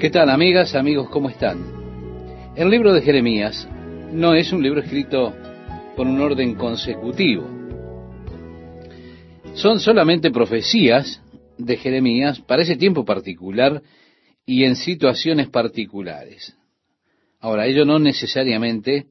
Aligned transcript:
¿Qué 0.00 0.08
tal, 0.08 0.30
amigas, 0.30 0.74
amigos? 0.74 1.10
¿Cómo 1.10 1.28
están? 1.28 2.54
El 2.56 2.70
libro 2.70 2.94
de 2.94 3.02
Jeremías 3.02 3.68
no 4.10 4.34
es 4.34 4.50
un 4.50 4.62
libro 4.62 4.80
escrito 4.80 5.36
por 5.94 6.06
un 6.06 6.18
orden 6.22 6.54
consecutivo. 6.54 7.46
Son 9.52 9.78
solamente 9.78 10.30
profecías 10.30 11.20
de 11.58 11.76
Jeremías 11.76 12.40
para 12.40 12.62
ese 12.62 12.76
tiempo 12.76 13.04
particular 13.04 13.82
y 14.46 14.64
en 14.64 14.74
situaciones 14.74 15.50
particulares. 15.50 16.56
Ahora, 17.38 17.66
ello 17.66 17.84
no 17.84 17.98
necesariamente 17.98 19.04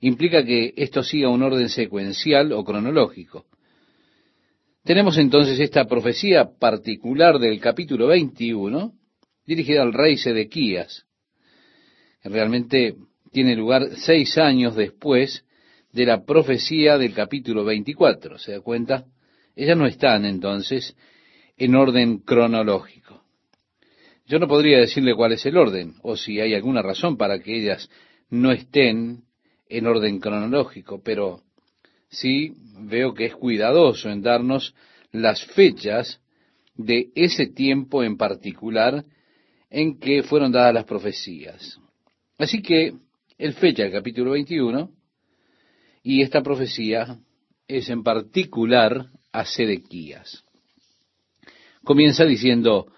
implica 0.00 0.46
que 0.46 0.72
esto 0.78 1.02
siga 1.02 1.28
un 1.28 1.42
orden 1.42 1.68
secuencial 1.68 2.52
o 2.52 2.64
cronológico. 2.64 3.44
Tenemos 4.82 5.18
entonces 5.18 5.60
esta 5.60 5.84
profecía 5.84 6.52
particular 6.58 7.38
del 7.38 7.60
capítulo 7.60 8.06
21, 8.06 8.94
dirigida 9.46 9.82
al 9.82 9.92
rey 9.92 10.16
Sedequías. 10.16 11.04
Realmente 12.24 12.94
tiene 13.32 13.56
lugar 13.56 13.96
seis 13.96 14.38
años 14.38 14.76
después 14.76 15.44
de 15.92 16.06
la 16.06 16.24
profecía 16.24 16.98
del 16.98 17.14
capítulo 17.14 17.64
24. 17.64 18.38
¿Se 18.38 18.52
da 18.52 18.60
cuenta? 18.60 19.06
Ellas 19.56 19.76
no 19.76 19.86
están 19.86 20.24
entonces 20.24 20.96
en 21.56 21.74
orden 21.74 22.18
cronológico. 22.18 23.22
Yo 24.26 24.38
no 24.38 24.48
podría 24.48 24.78
decirle 24.78 25.14
cuál 25.14 25.32
es 25.32 25.44
el 25.44 25.56
orden, 25.56 25.94
o 26.02 26.16
si 26.16 26.40
hay 26.40 26.54
alguna 26.54 26.80
razón 26.80 27.16
para 27.16 27.38
que 27.40 27.56
ellas 27.56 27.90
no 28.30 28.52
estén 28.52 29.24
en 29.68 29.86
orden 29.86 30.20
cronológico, 30.20 31.02
pero 31.02 31.42
sí 32.08 32.54
veo 32.78 33.14
que 33.14 33.26
es 33.26 33.34
cuidadoso 33.34 34.10
en 34.10 34.22
darnos 34.22 34.74
las 35.10 35.44
fechas 35.44 36.20
de 36.74 37.10
ese 37.14 37.46
tiempo 37.46 38.02
en 38.02 38.16
particular 38.16 39.04
en 39.72 39.98
que 39.98 40.22
fueron 40.22 40.52
dadas 40.52 40.74
las 40.74 40.84
profecías. 40.84 41.80
Así 42.38 42.60
que 42.60 42.92
él 43.38 43.54
fecha 43.54 43.84
el 43.84 43.90
capítulo 43.90 44.32
21 44.32 44.90
y 46.02 46.20
esta 46.20 46.42
profecía 46.42 47.18
es 47.66 47.88
en 47.88 48.02
particular 48.02 49.06
a 49.32 49.46
Sedequías. 49.46 50.44
Comienza 51.84 52.26
diciendo, 52.26 52.92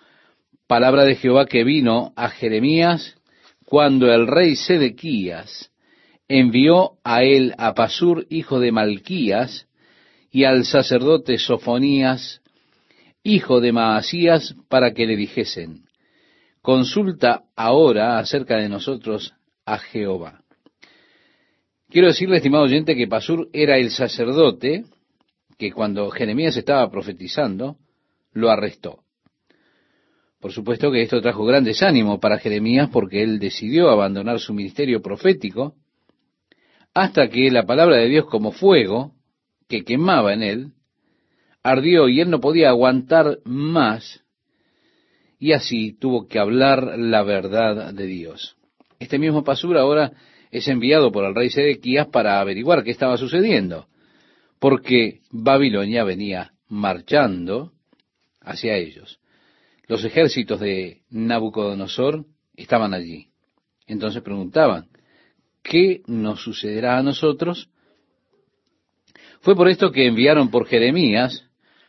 palabra 0.66 1.04
de 1.04 1.14
Jehová 1.14 1.46
que 1.46 1.62
vino 1.62 2.12
a 2.16 2.28
Jeremías 2.28 3.14
cuando 3.64 4.12
el 4.12 4.26
rey 4.26 4.56
Sedequías 4.56 5.70
envió 6.26 6.98
a 7.04 7.22
él 7.22 7.54
a 7.56 7.74
Pasur, 7.74 8.26
hijo 8.30 8.58
de 8.58 8.72
Malquías, 8.72 9.68
y 10.32 10.42
al 10.42 10.64
sacerdote 10.64 11.38
Sofonías, 11.38 12.42
hijo 13.22 13.60
de 13.60 13.70
Maasías, 13.70 14.56
para 14.68 14.92
que 14.92 15.06
le 15.06 15.16
dijesen, 15.16 15.84
consulta 16.64 17.42
ahora 17.56 18.18
acerca 18.18 18.56
de 18.56 18.70
nosotros 18.70 19.34
a 19.66 19.76
Jehová. 19.76 20.40
Quiero 21.90 22.08
decirle, 22.08 22.38
estimado 22.38 22.64
oyente, 22.64 22.96
que 22.96 23.06
Pasur 23.06 23.50
era 23.52 23.76
el 23.76 23.90
sacerdote 23.90 24.86
que 25.58 25.70
cuando 25.72 26.10
Jeremías 26.10 26.56
estaba 26.56 26.90
profetizando, 26.90 27.76
lo 28.32 28.50
arrestó. 28.50 29.00
Por 30.40 30.52
supuesto 30.52 30.90
que 30.90 31.02
esto 31.02 31.20
trajo 31.20 31.44
gran 31.44 31.64
desánimo 31.64 32.18
para 32.18 32.38
Jeremías 32.38 32.88
porque 32.90 33.22
él 33.22 33.38
decidió 33.38 33.90
abandonar 33.90 34.40
su 34.40 34.54
ministerio 34.54 35.02
profético 35.02 35.74
hasta 36.94 37.28
que 37.28 37.50
la 37.50 37.66
palabra 37.66 37.98
de 37.98 38.08
Dios 38.08 38.24
como 38.24 38.52
fuego 38.52 39.12
que 39.68 39.84
quemaba 39.84 40.32
en 40.32 40.42
él 40.42 40.72
ardió 41.62 42.08
y 42.08 42.22
él 42.22 42.30
no 42.30 42.40
podía 42.40 42.70
aguantar 42.70 43.40
más 43.44 44.23
y 45.38 45.52
así 45.52 45.92
tuvo 45.92 46.26
que 46.26 46.38
hablar 46.38 46.98
la 46.98 47.22
verdad 47.22 47.92
de 47.92 48.06
Dios. 48.06 48.56
Este 48.98 49.18
mismo 49.18 49.44
Pasur 49.44 49.76
ahora 49.76 50.12
es 50.50 50.68
enviado 50.68 51.10
por 51.10 51.24
el 51.24 51.34
rey 51.34 51.50
Sedequías 51.50 52.06
para 52.08 52.40
averiguar 52.40 52.84
qué 52.84 52.90
estaba 52.90 53.16
sucediendo, 53.16 53.88
porque 54.58 55.20
Babilonia 55.30 56.04
venía 56.04 56.52
marchando 56.68 57.72
hacia 58.40 58.76
ellos. 58.76 59.18
Los 59.86 60.04
ejércitos 60.04 60.60
de 60.60 61.02
Nabucodonosor 61.10 62.24
estaban 62.56 62.94
allí. 62.94 63.28
Entonces 63.86 64.22
preguntaban, 64.22 64.88
¿qué 65.62 66.02
nos 66.06 66.42
sucederá 66.42 66.98
a 66.98 67.02
nosotros? 67.02 67.68
Fue 69.40 69.54
por 69.54 69.68
esto 69.68 69.92
que 69.92 70.06
enviaron 70.06 70.50
por 70.50 70.66
Jeremías 70.66 71.46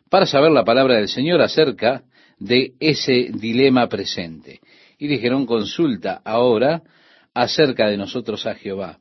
para 0.10 0.26
saber 0.26 0.52
la 0.52 0.66
palabra 0.66 0.96
del 0.96 1.08
Señor 1.08 1.42
acerca 1.42 2.04
de 2.40 2.74
ese 2.80 3.30
dilema 3.34 3.88
presente. 3.88 4.60
Y 4.98 5.08
dijeron, 5.08 5.46
consulta 5.46 6.22
ahora 6.24 6.84
acerca 7.34 7.88
de 7.88 7.98
nosotros 7.98 8.46
a 8.46 8.56
Jehová, 8.56 9.00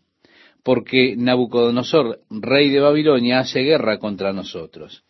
porque 0.63 1.15
Nabucodonosor, 1.17 2.21
rey 2.31 2.71
de 2.71 2.81
Babilonia, 2.81 3.41
hace 3.41 3.61
guerra 3.61 3.99
contra 3.99 4.33
nosotros. 4.33 5.05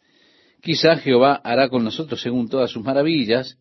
Quizá 0.60 0.96
Jehová 0.96 1.40
hará 1.44 1.68
con 1.68 1.84
nosotros 1.84 2.20
según 2.20 2.48
todas 2.48 2.70
sus 2.70 2.84
maravillas, 2.84 3.58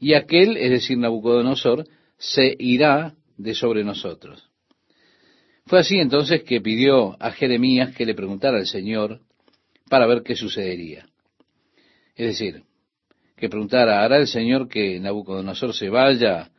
y 0.00 0.14
aquel, 0.14 0.56
es 0.56 0.70
decir, 0.70 0.98
Nabucodonosor, 0.98 1.86
se 2.18 2.56
irá 2.58 3.14
de 3.36 3.54
sobre 3.54 3.84
nosotros. 3.84 4.48
Fue 5.66 5.78
así 5.78 5.98
entonces 5.98 6.42
que 6.42 6.60
pidió 6.60 7.16
a 7.22 7.30
Jeremías 7.30 7.94
que 7.94 8.04
le 8.04 8.14
preguntara 8.14 8.58
al 8.58 8.66
Señor 8.66 9.20
para 9.88 10.06
ver 10.06 10.22
qué 10.22 10.34
sucedería. 10.34 11.06
Es 12.16 12.26
decir, 12.26 12.64
que 13.42 13.48
preguntara, 13.48 14.04
¿hará 14.04 14.18
el 14.18 14.28
Señor 14.28 14.68
que 14.68 15.00
Nabucodonosor 15.00 15.74
se 15.74 15.88
vaya 15.88 16.52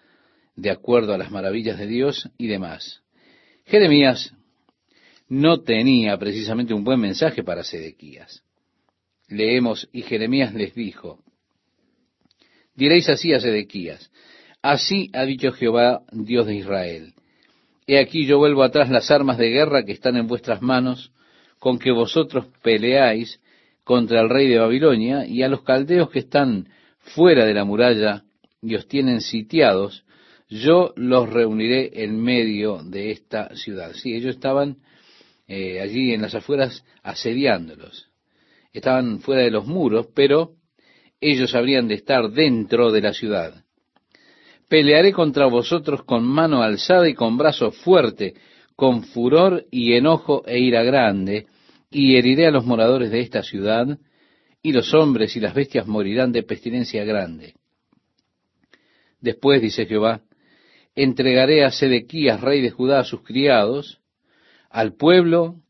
de 0.57 0.69
acuerdo 0.69 1.13
a 1.13 1.17
las 1.17 1.31
maravillas 1.31 1.79
de 1.79 1.87
Dios 1.87 2.29
y 2.37 2.47
demás? 2.47 3.03
Jeremías 3.65 4.33
no 5.29 5.61
tenía 5.61 6.17
precisamente 6.17 6.73
un 6.73 6.83
buen 6.83 6.99
mensaje 6.99 7.41
para 7.41 7.63
Sedequías. 7.63 8.43
Leemos, 9.29 9.87
y 9.93 10.01
Jeremías 10.01 10.53
les 10.53 10.75
dijo, 10.75 11.23
diréis 12.75 13.07
así 13.07 13.31
a 13.31 13.39
Sedequías, 13.39 14.11
así 14.61 15.09
ha 15.13 15.23
dicho 15.23 15.53
Jehová, 15.53 16.01
Dios 16.11 16.47
de 16.47 16.55
Israel, 16.55 17.13
He 17.87 17.97
aquí 17.97 18.25
yo 18.25 18.39
vuelvo 18.39 18.61
atrás 18.61 18.89
las 18.89 19.09
armas 19.09 19.37
de 19.37 19.51
guerra 19.51 19.85
que 19.85 19.93
están 19.93 20.17
en 20.17 20.27
vuestras 20.27 20.61
manos, 20.61 21.13
con 21.59 21.79
que 21.79 21.91
vosotros 21.91 22.47
peleáis 22.61 23.39
contra 23.83 24.21
el 24.21 24.29
rey 24.29 24.47
de 24.47 24.59
Babilonia 24.59 25.25
y 25.25 25.43
a 25.43 25.49
los 25.49 25.63
caldeos 25.63 26.09
que 26.09 26.19
están 26.19 26.69
fuera 26.97 27.45
de 27.45 27.53
la 27.53 27.65
muralla 27.65 28.23
y 28.61 28.75
os 28.75 28.87
tienen 28.87 29.21
sitiados, 29.21 30.05
yo 30.49 30.93
los 30.95 31.29
reuniré 31.29 32.03
en 32.03 32.21
medio 32.21 32.81
de 32.83 33.11
esta 33.11 33.55
ciudad. 33.55 33.93
Sí, 33.93 34.13
ellos 34.13 34.35
estaban 34.35 34.77
eh, 35.47 35.81
allí 35.81 36.13
en 36.13 36.21
las 36.21 36.35
afueras 36.35 36.85
asediándolos. 37.01 38.09
Estaban 38.71 39.19
fuera 39.19 39.41
de 39.41 39.51
los 39.51 39.65
muros, 39.65 40.07
pero 40.15 40.53
ellos 41.19 41.53
habrían 41.55 41.87
de 41.87 41.95
estar 41.95 42.29
dentro 42.31 42.91
de 42.91 43.01
la 43.01 43.13
ciudad. 43.13 43.63
Pelearé 44.69 45.11
contra 45.11 45.45
vosotros 45.47 46.03
con 46.03 46.23
mano 46.23 46.63
alzada 46.63 47.07
y 47.07 47.13
con 47.13 47.37
brazo 47.37 47.71
fuerte, 47.71 48.33
con 48.75 49.03
furor 49.03 49.65
y 49.69 49.93
enojo 49.93 50.43
e 50.45 50.59
ira 50.59 50.83
grande, 50.83 51.47
y 51.93 52.17
heriré 52.17 52.47
a 52.47 52.51
los 52.51 52.65
moradores 52.65 53.11
de 53.11 53.21
esta 53.21 53.43
ciudad, 53.43 53.99
y 54.61 54.71
los 54.71 54.93
hombres 54.93 55.35
y 55.35 55.39
las 55.39 55.53
bestias 55.53 55.87
morirán 55.87 56.31
de 56.31 56.43
pestilencia 56.43 57.03
grande. 57.03 57.53
Después, 59.21 59.61
dice 59.61 59.85
Jehová, 59.85 60.21
entregaré 60.95 61.63
a 61.63 61.71
Sedequías, 61.71 62.41
rey 62.41 62.61
de 62.61 62.71
Judá, 62.71 62.99
a 62.99 63.03
sus 63.03 63.21
criados, 63.21 64.01
al 64.69 64.95
pueblo 64.95 65.61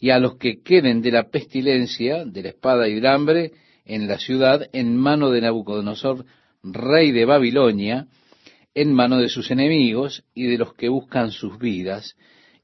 y 0.00 0.10
a 0.10 0.18
los 0.18 0.36
que 0.36 0.62
queden 0.62 1.00
de 1.00 1.12
la 1.12 1.30
pestilencia, 1.30 2.24
de 2.24 2.42
la 2.42 2.48
espada 2.50 2.88
y 2.88 2.96
del 2.96 3.06
hambre, 3.06 3.52
en 3.84 4.08
la 4.08 4.18
ciudad, 4.18 4.68
en 4.72 4.96
mano 4.96 5.30
de 5.30 5.40
Nabucodonosor, 5.40 6.24
rey 6.62 7.12
de 7.12 7.24
Babilonia, 7.24 8.06
en 8.74 8.92
mano 8.92 9.18
de 9.18 9.28
sus 9.28 9.50
enemigos 9.50 10.24
y 10.34 10.46
de 10.46 10.58
los 10.58 10.74
que 10.74 10.88
buscan 10.88 11.30
sus 11.30 11.58
vidas, 11.58 12.16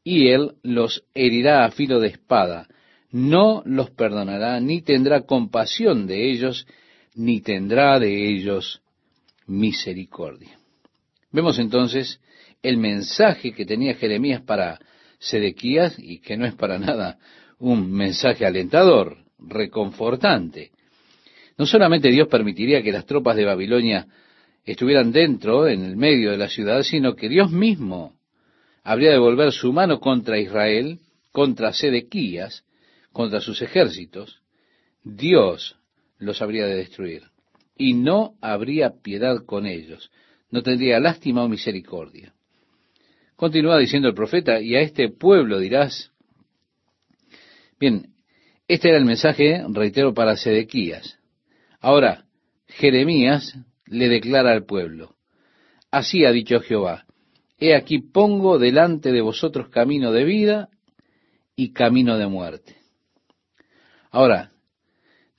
y 0.02 0.28
él 0.28 0.52
los 0.62 1.05
herirá 1.14 1.64
a 1.64 1.70
filo 1.70 2.00
de 2.00 2.08
espada, 2.08 2.69
no 3.14 3.62
los 3.64 3.93
perdonará, 3.93 4.58
ni 4.58 4.82
tendrá 4.82 5.20
compasión 5.20 6.08
de 6.08 6.32
ellos, 6.32 6.66
ni 7.14 7.40
tendrá 7.40 8.00
de 8.00 8.28
ellos 8.28 8.82
misericordia. 9.46 10.58
Vemos 11.31 11.61
entonces 11.61 12.20
el 12.61 12.76
mensaje 12.76 13.52
que 13.52 13.64
tenía 13.64 13.94
Jeremías 13.94 14.43
para 14.43 14.81
Sedequías, 15.20 15.96
y 15.96 16.19
que 16.19 16.37
no 16.37 16.44
es 16.44 16.56
para 16.56 16.81
nada 16.81 17.19
un 17.61 17.88
mensaje 17.93 18.46
alentador, 18.46 19.19
reconfortante. 19.38 20.72
No 21.56 21.67
solamente 21.67 22.10
Dios 22.10 22.26
permitiría 22.26 22.82
que 22.82 22.90
las 22.90 23.06
tropas 23.06 23.37
de 23.37 23.44
Babilonia 23.44 24.08
estuvieran 24.64 25.12
dentro, 25.12 25.69
en 25.69 25.84
el 25.84 25.96
medio 25.96 26.32
de 26.32 26.37
la 26.37 26.49
ciudad, 26.49 26.82
sino 26.82 27.14
que 27.14 27.28
Dios 27.28 27.52
mismo 27.52 28.17
habría 28.82 29.12
de 29.12 29.19
volver 29.19 29.52
su 29.52 29.72
mano 29.72 30.00
contra 30.00 30.37
Israel, 30.37 30.99
contra 31.31 31.72
Sedequías, 31.72 32.64
contra 33.14 33.40
sus 33.40 33.62
ejércitos, 33.62 34.43
Dios 35.05 35.78
los 36.19 36.43
habría 36.43 36.66
de 36.66 36.75
destruir. 36.75 37.22
Y 37.78 37.94
no 37.94 38.34
habría 38.43 39.00
piedad 39.02 39.44
con 39.46 39.66
ellos. 39.66 40.11
no 40.50 40.62
tendría 40.62 41.00
lástima 41.00 41.43
o 41.43 41.49
misericordia. 41.49 42.32
Continúa 43.34 43.78
diciendo 43.78 44.08
el 44.08 44.14
profeta, 44.14 44.61
y 44.61 44.76
a 44.76 44.81
este 44.81 45.08
pueblo 45.08 45.58
dirás, 45.58 46.12
bien, 47.81 48.14
este 48.69 48.90
era 48.90 48.99
el 48.99 49.05
mensaje, 49.05 49.64
reitero, 49.69 50.14
para 50.14 50.37
Sedequías. 50.37 51.19
Ahora, 51.81 52.26
Jeremías 52.69 53.58
le 53.87 54.08
declara 54.08 54.52
al 54.52 54.64
pueblo, 54.64 55.17
así 55.90 56.25
ha 56.25 56.31
dicho 56.31 56.60
Jehová, 56.60 57.05
he 57.58 57.75
aquí 57.75 57.99
pongo 57.99 58.58
delante 58.58 59.10
de 59.10 59.20
vosotros 59.20 59.70
camino 59.70 60.12
de 60.12 60.25
vida 60.25 60.69
y 61.56 61.72
camino 61.72 62.17
de 62.17 62.28
muerte. 62.28 62.83
Ahora, 64.14 64.52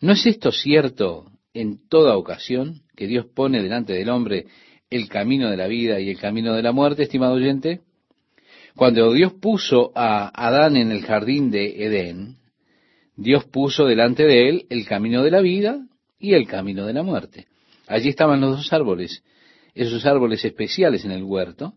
¿no 0.01 0.11
es 0.11 0.25
esto 0.25 0.51
cierto 0.51 1.31
en 1.53 1.87
toda 1.87 2.17
ocasión 2.17 2.81
que 2.93 3.07
Dios 3.07 3.25
pone 3.25 3.63
delante 3.63 3.93
del 3.93 4.09
hombre 4.09 4.47
el 4.89 5.07
camino 5.07 5.49
de 5.49 5.55
la 5.55 5.67
vida 5.67 6.01
y 6.01 6.09
el 6.09 6.19
camino 6.19 6.53
de 6.53 6.61
la 6.61 6.73
muerte, 6.73 7.03
estimado 7.03 7.35
oyente? 7.35 7.79
Cuando 8.75 9.13
Dios 9.13 9.31
puso 9.31 9.93
a 9.95 10.27
Adán 10.27 10.75
en 10.75 10.91
el 10.91 11.03
jardín 11.03 11.51
de 11.51 11.85
Edén, 11.85 12.35
Dios 13.15 13.45
puso 13.45 13.85
delante 13.85 14.23
de 14.23 14.49
él 14.49 14.65
el 14.69 14.85
camino 14.85 15.23
de 15.23 15.31
la 15.31 15.39
vida 15.39 15.79
y 16.19 16.33
el 16.33 16.45
camino 16.45 16.85
de 16.85 16.91
la 16.91 17.03
muerte. 17.03 17.47
Allí 17.87 18.09
estaban 18.09 18.41
los 18.41 18.57
dos 18.57 18.73
árboles, 18.73 19.23
esos 19.73 20.05
árboles 20.05 20.43
especiales 20.43 21.05
en 21.05 21.11
el 21.11 21.23
huerto, 21.23 21.75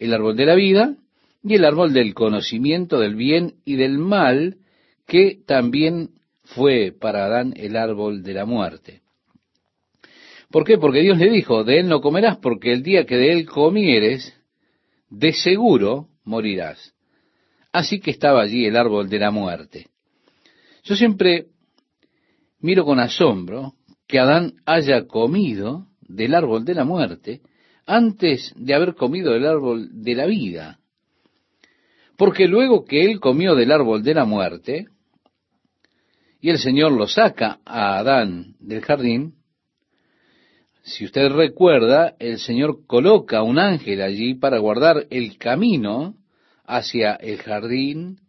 el 0.00 0.12
árbol 0.12 0.36
de 0.36 0.46
la 0.46 0.56
vida 0.56 0.96
y 1.44 1.54
el 1.54 1.64
árbol 1.64 1.92
del 1.92 2.12
conocimiento 2.12 2.98
del 2.98 3.14
bien 3.14 3.54
y 3.64 3.76
del 3.76 3.98
mal, 3.98 4.56
que 5.06 5.38
también 5.46 6.10
fue 6.54 6.92
para 6.98 7.26
Adán 7.26 7.54
el 7.56 7.76
árbol 7.76 8.22
de 8.22 8.34
la 8.34 8.44
muerte. 8.44 9.02
¿Por 10.50 10.64
qué? 10.64 10.78
Porque 10.78 11.00
Dios 11.00 11.18
le 11.18 11.30
dijo, 11.30 11.62
de 11.62 11.80
él 11.80 11.88
no 11.88 12.00
comerás, 12.00 12.38
porque 12.38 12.72
el 12.72 12.82
día 12.82 13.06
que 13.06 13.16
de 13.16 13.32
él 13.32 13.46
comieres, 13.46 14.34
de 15.08 15.32
seguro 15.32 16.08
morirás. 16.24 16.94
Así 17.72 18.00
que 18.00 18.10
estaba 18.10 18.42
allí 18.42 18.66
el 18.66 18.76
árbol 18.76 19.08
de 19.08 19.18
la 19.20 19.30
muerte. 19.30 19.86
Yo 20.82 20.96
siempre 20.96 21.46
miro 22.58 22.84
con 22.84 22.98
asombro 22.98 23.74
que 24.08 24.18
Adán 24.18 24.54
haya 24.66 25.06
comido 25.06 25.86
del 26.00 26.34
árbol 26.34 26.64
de 26.64 26.74
la 26.74 26.84
muerte 26.84 27.42
antes 27.86 28.52
de 28.56 28.74
haber 28.74 28.94
comido 28.94 29.32
del 29.32 29.46
árbol 29.46 30.02
de 30.02 30.14
la 30.16 30.26
vida. 30.26 30.80
Porque 32.16 32.48
luego 32.48 32.84
que 32.84 33.04
él 33.04 33.20
comió 33.20 33.54
del 33.54 33.70
árbol 33.70 34.02
de 34.02 34.14
la 34.14 34.24
muerte, 34.24 34.86
y 36.40 36.50
el 36.50 36.58
Señor 36.58 36.92
lo 36.92 37.06
saca 37.06 37.60
a 37.64 37.98
Adán 37.98 38.54
del 38.60 38.80
jardín, 38.82 39.34
si 40.82 41.04
usted 41.04 41.28
recuerda, 41.28 42.16
el 42.18 42.38
Señor 42.38 42.86
coloca 42.86 43.42
un 43.42 43.58
ángel 43.58 44.00
allí 44.00 44.34
para 44.34 44.58
guardar 44.58 45.06
el 45.10 45.36
camino 45.36 46.16
hacia 46.64 47.14
el 47.14 47.38
jardín, 47.38 48.20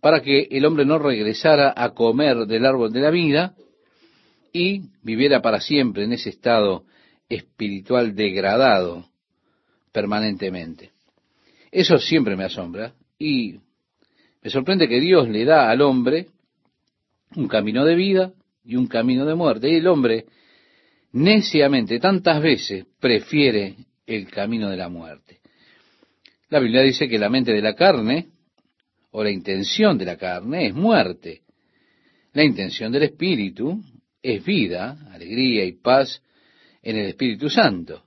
para 0.00 0.22
que 0.22 0.48
el 0.50 0.64
hombre 0.64 0.86
no 0.86 0.98
regresara 0.98 1.74
a 1.76 1.90
comer 1.90 2.46
del 2.46 2.64
árbol 2.64 2.90
de 2.92 3.00
la 3.00 3.10
vida 3.10 3.54
y 4.52 4.82
viviera 5.02 5.42
para 5.42 5.60
siempre 5.60 6.04
en 6.04 6.14
ese 6.14 6.30
estado 6.30 6.84
espiritual 7.28 8.14
degradado 8.14 9.04
permanentemente. 9.92 10.92
Eso 11.70 11.98
siempre 11.98 12.34
me 12.34 12.44
asombra 12.44 12.94
y 13.18 13.60
me 14.42 14.50
sorprende 14.50 14.88
que 14.88 15.00
Dios 15.00 15.28
le 15.28 15.44
da 15.44 15.70
al 15.70 15.82
hombre 15.82 16.28
un 17.36 17.48
camino 17.48 17.84
de 17.84 17.94
vida 17.94 18.32
y 18.64 18.76
un 18.76 18.86
camino 18.86 19.24
de 19.24 19.34
muerte. 19.34 19.70
Y 19.70 19.76
el 19.76 19.86
hombre 19.86 20.26
neciamente 21.12 21.98
tantas 21.98 22.42
veces 22.42 22.86
prefiere 22.98 23.76
el 24.06 24.28
camino 24.28 24.68
de 24.68 24.76
la 24.76 24.88
muerte. 24.88 25.40
La 26.48 26.58
Biblia 26.58 26.82
dice 26.82 27.08
que 27.08 27.18
la 27.18 27.28
mente 27.28 27.52
de 27.52 27.62
la 27.62 27.74
carne, 27.74 28.28
o 29.12 29.22
la 29.22 29.30
intención 29.30 29.98
de 29.98 30.04
la 30.04 30.16
carne, 30.16 30.66
es 30.66 30.74
muerte. 30.74 31.42
La 32.32 32.44
intención 32.44 32.92
del 32.92 33.04
Espíritu 33.04 33.82
es 34.22 34.44
vida, 34.44 34.98
alegría 35.12 35.64
y 35.64 35.72
paz 35.72 36.22
en 36.82 36.96
el 36.96 37.06
Espíritu 37.06 37.48
Santo. 37.48 38.04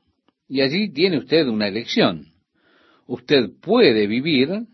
Y 0.48 0.62
allí 0.62 0.92
tiene 0.92 1.18
usted 1.18 1.48
una 1.48 1.68
elección. 1.68 2.34
Usted 3.08 3.52
puede 3.62 4.08
vivir 4.08 4.66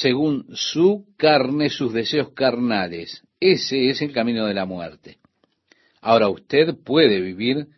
según 0.00 0.46
su 0.54 1.06
carne, 1.16 1.70
sus 1.70 1.92
deseos 1.92 2.32
carnales. 2.32 3.22
Ese 3.38 3.90
es 3.90 4.02
el 4.02 4.12
camino 4.12 4.46
de 4.46 4.54
la 4.54 4.64
muerte. 4.64 5.18
Ahora 6.00 6.28
usted 6.28 6.74
puede 6.84 7.20
vivir 7.20 7.68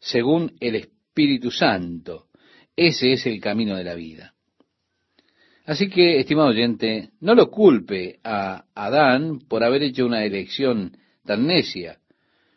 según 0.00 0.56
el 0.60 0.74
Espíritu 0.76 1.50
Santo. 1.50 2.26
Ese 2.74 3.12
es 3.12 3.26
el 3.26 3.40
camino 3.40 3.76
de 3.76 3.84
la 3.84 3.94
vida. 3.94 4.34
Así 5.64 5.88
que, 5.88 6.18
estimado 6.18 6.48
oyente, 6.48 7.10
no 7.20 7.34
lo 7.34 7.50
culpe 7.50 8.18
a 8.24 8.64
Adán 8.74 9.38
por 9.38 9.62
haber 9.62 9.84
hecho 9.84 10.06
una 10.06 10.24
elección 10.24 10.96
tan 11.24 11.46
necia, 11.46 11.98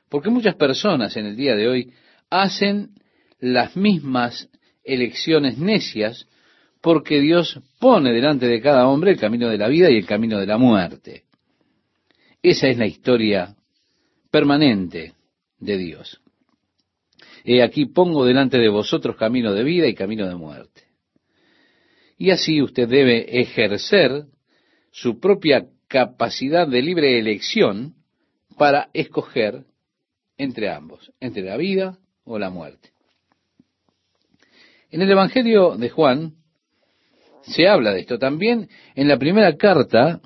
porque 0.09 0.31
muchas 0.31 0.55
personas 0.55 1.15
en 1.17 1.27
el 1.27 1.35
día 1.35 1.55
de 1.55 1.67
hoy 1.67 1.93
hacen 2.31 2.95
las 3.39 3.75
mismas 3.75 4.49
elecciones 4.83 5.59
necias 5.59 6.27
porque 6.83 7.21
Dios 7.21 7.61
pone 7.79 8.11
delante 8.11 8.45
de 8.45 8.59
cada 8.59 8.89
hombre 8.89 9.11
el 9.11 9.17
camino 9.17 9.47
de 9.47 9.57
la 9.57 9.69
vida 9.69 9.89
y 9.89 9.95
el 9.95 10.05
camino 10.05 10.37
de 10.37 10.45
la 10.45 10.57
muerte. 10.57 11.23
Esa 12.41 12.67
es 12.67 12.77
la 12.77 12.85
historia 12.85 13.55
permanente 14.29 15.13
de 15.59 15.77
Dios. 15.77 16.19
He 17.45 17.63
aquí 17.63 17.85
pongo 17.85 18.25
delante 18.25 18.57
de 18.57 18.67
vosotros 18.67 19.15
camino 19.15 19.53
de 19.53 19.63
vida 19.63 19.87
y 19.87 19.95
camino 19.95 20.27
de 20.27 20.35
muerte. 20.35 20.81
Y 22.17 22.31
así 22.31 22.61
usted 22.61 22.89
debe 22.89 23.39
ejercer 23.39 24.25
su 24.91 25.21
propia 25.21 25.69
capacidad 25.87 26.67
de 26.67 26.81
libre 26.81 27.17
elección 27.17 27.95
para 28.57 28.89
escoger 28.91 29.63
entre 30.37 30.69
ambos, 30.69 31.13
entre 31.21 31.43
la 31.43 31.55
vida 31.55 31.97
o 32.25 32.37
la 32.37 32.49
muerte. 32.49 32.89
En 34.91 35.01
el 35.01 35.09
Evangelio 35.09 35.77
de 35.77 35.89
Juan 35.89 36.42
se 37.43 37.67
habla 37.67 37.93
de 37.93 38.01
esto. 38.01 38.17
También 38.17 38.69
en 38.95 39.07
la 39.07 39.17
primera 39.17 39.55
carta 39.55 40.21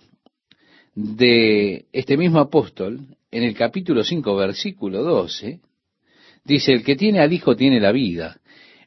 de 0.95 1.85
este 1.91 2.17
mismo 2.17 2.39
apóstol, 2.39 3.01
en 3.31 3.43
el 3.43 3.53
capítulo 3.55 4.03
5, 4.03 4.35
versículo 4.35 5.03
12, 5.03 5.59
dice, 6.43 6.73
el 6.73 6.83
que 6.83 6.95
tiene 6.95 7.19
al 7.19 7.33
Hijo 7.33 7.55
tiene 7.55 7.79
la 7.79 7.91
vida, 7.91 8.39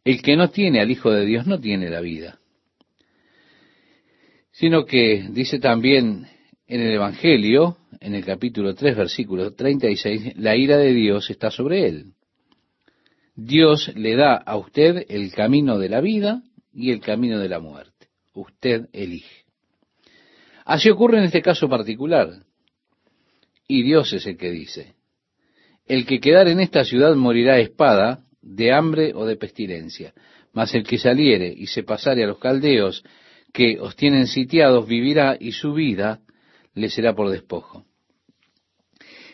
el 0.05 0.23
que 0.23 0.37
no 0.37 0.51
tiene 0.51 0.81
al 0.81 0.91
Hijo 0.91 1.11
de 1.11 1.25
Dios 1.25 1.47
no 1.47 1.61
tiene 1.61 1.91
la 1.91 2.01
vida. 2.01 2.39
Sino 4.53 4.85
que 4.85 5.29
dice 5.31 5.59
también 5.59 6.27
en 6.67 6.81
el 6.81 6.93
Evangelio, 6.95 7.77
en 8.01 8.15
el 8.15 8.25
capítulo 8.25 8.75
3, 8.75 8.97
versículo 8.97 9.53
36, 9.53 10.37
la 10.37 10.57
ira 10.57 10.77
de 10.79 10.93
Dios 10.93 11.31
está 11.31 11.51
sobre 11.51 11.87
él. 11.87 12.13
Dios 13.37 13.93
le 13.95 14.17
da 14.17 14.35
a 14.35 14.57
usted 14.57 15.07
el 15.09 15.33
camino 15.33 15.79
de 15.79 15.89
la 15.89 16.01
vida 16.01 16.43
y 16.73 16.91
el 16.91 17.01
camino 17.01 17.39
de 17.39 17.49
la 17.49 17.61
muerte. 17.61 17.90
Usted 18.35 18.87
elige. 18.93 19.45
Así 20.65 20.89
ocurre 20.91 21.19
en 21.19 21.25
este 21.25 21.43
caso 21.43 21.69
particular 21.69 22.45
y 23.67 23.83
Dios 23.83 24.13
es 24.13 24.27
el 24.27 24.37
que 24.37 24.51
dice, 24.51 24.95
el 25.87 26.07
que 26.07 26.21
quedar 26.21 26.49
en 26.49 26.61
esta 26.61 26.85
ciudad 26.85 27.15
morirá 27.15 27.55
a 27.55 27.61
espada, 27.61 28.25
de 28.43 28.73
hambre 28.73 29.13
o 29.15 29.27
de 29.27 29.37
pestilencia, 29.37 30.15
mas 30.53 30.75
el 30.75 30.85
que 30.85 30.99
saliere 30.99 31.53
y 31.57 31.67
se 31.67 31.83
pasare 31.83 32.25
a 32.25 32.27
los 32.27 32.39
caldeos 32.39 33.05
que 33.53 33.79
os 33.81 33.97
tienen 33.97 34.27
sitiados 34.27 34.87
vivirá 34.87 35.37
y 35.39 35.53
su 35.53 35.75
vida 35.75 36.21
le 36.75 36.89
será 36.89 37.15
por 37.15 37.31
despojo. 37.31 37.85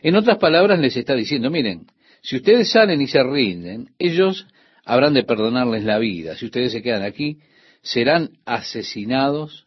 En 0.03 0.17
otras 0.17 0.39
palabras 0.39 0.79
les 0.79 0.97
está 0.97 1.15
diciendo, 1.15 1.51
miren, 1.51 1.87
si 2.23 2.37
ustedes 2.37 2.71
salen 2.71 3.01
y 3.01 3.07
se 3.07 3.23
rinden, 3.23 3.91
ellos 3.99 4.47
habrán 4.85 5.15
de 5.15 5.25
perdonarles 5.25 5.85
la 5.85 5.99
vida. 5.99 6.37
Si 6.37 6.47
ustedes 6.47 6.73
se 6.73 6.83
quedan 6.83 7.03
aquí, 7.03 7.39
serán 7.87 8.39
asesinados 8.45 9.67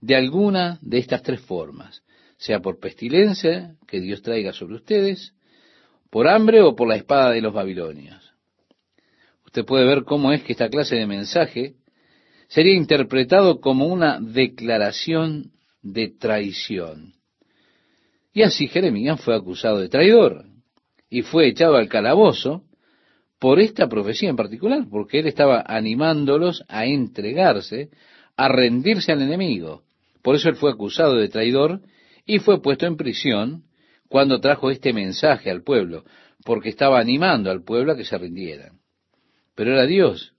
de 0.00 0.16
alguna 0.16 0.78
de 0.82 0.98
estas 0.98 1.22
tres 1.22 1.40
formas 1.40 2.02
sea 2.40 2.60
por 2.60 2.80
pestilencia 2.80 3.76
que 3.86 4.00
Dios 4.00 4.22
traiga 4.22 4.54
sobre 4.54 4.76
ustedes, 4.76 5.34
por 6.08 6.26
hambre 6.26 6.62
o 6.62 6.74
por 6.74 6.88
la 6.88 6.96
espada 6.96 7.32
de 7.32 7.42
los 7.42 7.52
babilonios. 7.52 8.32
Usted 9.44 9.64
puede 9.66 9.84
ver 9.84 10.04
cómo 10.04 10.32
es 10.32 10.42
que 10.42 10.52
esta 10.52 10.70
clase 10.70 10.96
de 10.96 11.06
mensaje 11.06 11.74
sería 12.48 12.74
interpretado 12.74 13.60
como 13.60 13.86
una 13.86 14.18
declaración 14.20 15.52
de 15.82 16.08
traición. 16.08 17.12
Y 18.32 18.42
así 18.42 18.68
Jeremías 18.68 19.20
fue 19.20 19.36
acusado 19.36 19.78
de 19.78 19.90
traidor 19.90 20.46
y 21.10 21.20
fue 21.20 21.46
echado 21.46 21.76
al 21.76 21.88
calabozo 21.88 22.64
por 23.40 23.58
esta 23.58 23.88
profecía 23.88 24.28
en 24.28 24.36
particular, 24.36 24.86
porque 24.88 25.18
él 25.18 25.26
estaba 25.26 25.64
animándolos 25.66 26.62
a 26.68 26.84
entregarse, 26.84 27.88
a 28.36 28.48
rendirse 28.48 29.12
al 29.12 29.22
enemigo. 29.22 29.82
Por 30.22 30.36
eso 30.36 30.50
él 30.50 30.56
fue 30.56 30.70
acusado 30.70 31.16
de 31.16 31.30
traidor 31.30 31.80
y 32.26 32.38
fue 32.38 32.60
puesto 32.60 32.86
en 32.86 32.98
prisión 32.98 33.64
cuando 34.08 34.40
trajo 34.40 34.70
este 34.70 34.92
mensaje 34.92 35.50
al 35.50 35.62
pueblo, 35.62 36.04
porque 36.44 36.68
estaba 36.68 37.00
animando 37.00 37.50
al 37.50 37.64
pueblo 37.64 37.92
a 37.92 37.96
que 37.96 38.04
se 38.04 38.18
rindieran. 38.18 38.78
Pero 39.54 39.72
era 39.72 39.86
Dios 39.86 40.34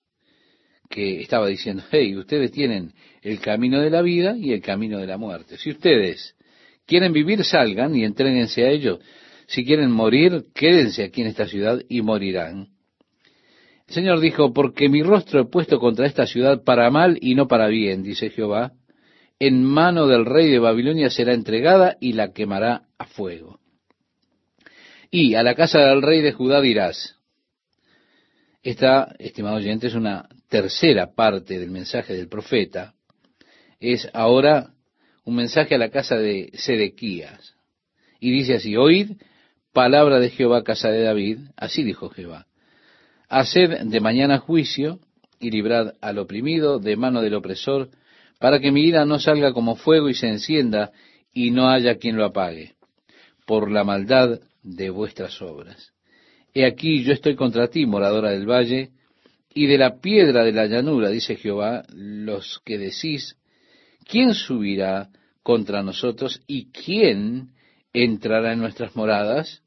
que 0.87 1.21
estaba 1.21 1.47
diciendo, 1.47 1.83
hey, 1.89 2.15
ustedes 2.15 2.51
tienen 2.51 2.93
el 3.23 3.39
camino 3.39 3.79
de 3.79 3.89
la 3.89 4.03
vida 4.03 4.35
y 4.37 4.53
el 4.53 4.61
camino 4.61 4.99
de 4.99 5.07
la 5.07 5.17
muerte. 5.17 5.57
Si 5.57 5.71
ustedes 5.71 6.35
quieren 6.85 7.13
vivir, 7.13 7.43
salgan 7.45 7.95
y 7.95 8.03
entréguense 8.03 8.63
a 8.63 8.69
ello. 8.69 8.99
Si 9.47 9.65
quieren 9.65 9.89
morir, 9.89 10.45
quédense 10.53 11.03
aquí 11.03 11.21
en 11.21 11.27
esta 11.27 11.47
ciudad 11.47 11.81
y 11.89 12.01
morirán. 12.01 12.70
El 13.91 13.95
Señor 13.95 14.21
dijo, 14.21 14.53
porque 14.53 14.87
mi 14.87 15.03
rostro 15.03 15.41
he 15.41 15.45
puesto 15.45 15.77
contra 15.77 16.07
esta 16.07 16.25
ciudad 16.25 16.63
para 16.63 16.89
mal 16.89 17.17
y 17.19 17.35
no 17.35 17.49
para 17.49 17.67
bien, 17.67 18.03
dice 18.03 18.29
Jehová, 18.29 18.71
en 19.37 19.65
mano 19.65 20.07
del 20.07 20.25
rey 20.25 20.49
de 20.49 20.59
Babilonia 20.59 21.09
será 21.09 21.33
entregada 21.33 21.97
y 21.99 22.13
la 22.13 22.31
quemará 22.31 22.83
a 22.97 23.05
fuego. 23.05 23.59
Y 25.09 25.35
a 25.35 25.43
la 25.43 25.55
casa 25.55 25.79
del 25.79 26.01
rey 26.03 26.21
de 26.21 26.31
Judá 26.31 26.61
dirás, 26.61 27.17
esta, 28.63 29.13
estimado 29.19 29.57
oyente, 29.57 29.87
es 29.87 29.93
una 29.93 30.29
tercera 30.47 31.13
parte 31.13 31.59
del 31.59 31.69
mensaje 31.69 32.13
del 32.13 32.29
profeta. 32.29 32.93
Es 33.81 34.07
ahora 34.13 34.69
un 35.25 35.35
mensaje 35.35 35.75
a 35.75 35.79
la 35.79 35.89
casa 35.89 36.15
de 36.15 36.49
Sedequías. 36.53 37.55
Y 38.21 38.31
dice 38.31 38.53
así, 38.53 38.77
oíd 38.77 39.17
palabra 39.73 40.19
de 40.19 40.29
Jehová, 40.29 40.63
casa 40.63 40.89
de 40.91 41.01
David, 41.01 41.39
así 41.57 41.83
dijo 41.83 42.09
Jehová. 42.09 42.47
Haced 43.31 43.85
de 43.85 44.01
mañana 44.01 44.39
juicio 44.39 44.99
y 45.39 45.51
librad 45.51 45.93
al 46.01 46.17
oprimido 46.17 46.79
de 46.79 46.97
mano 46.97 47.21
del 47.21 47.35
opresor, 47.35 47.89
para 48.41 48.59
que 48.59 48.73
mi 48.73 48.83
ira 48.83 49.05
no 49.05 49.19
salga 49.19 49.53
como 49.53 49.77
fuego 49.77 50.09
y 50.09 50.13
se 50.13 50.27
encienda 50.27 50.91
y 51.33 51.49
no 51.51 51.69
haya 51.69 51.95
quien 51.95 52.17
lo 52.17 52.25
apague, 52.25 52.73
por 53.45 53.71
la 53.71 53.85
maldad 53.85 54.41
de 54.63 54.89
vuestras 54.89 55.41
obras. 55.41 55.93
He 56.53 56.65
aquí 56.65 57.05
yo 57.05 57.13
estoy 57.13 57.37
contra 57.37 57.69
ti, 57.69 57.85
moradora 57.85 58.31
del 58.31 58.45
valle, 58.45 58.89
y 59.53 59.65
de 59.65 59.77
la 59.77 60.01
piedra 60.01 60.43
de 60.43 60.51
la 60.51 60.65
llanura, 60.65 61.07
dice 61.07 61.37
Jehová, 61.37 61.85
los 61.93 62.59
que 62.65 62.77
decís, 62.77 63.37
¿quién 64.03 64.33
subirá 64.33 65.07
contra 65.41 65.83
nosotros 65.83 66.41
y 66.47 66.69
quién 66.71 67.51
entrará 67.93 68.51
en 68.51 68.59
nuestras 68.59 68.93
moradas? 68.97 69.63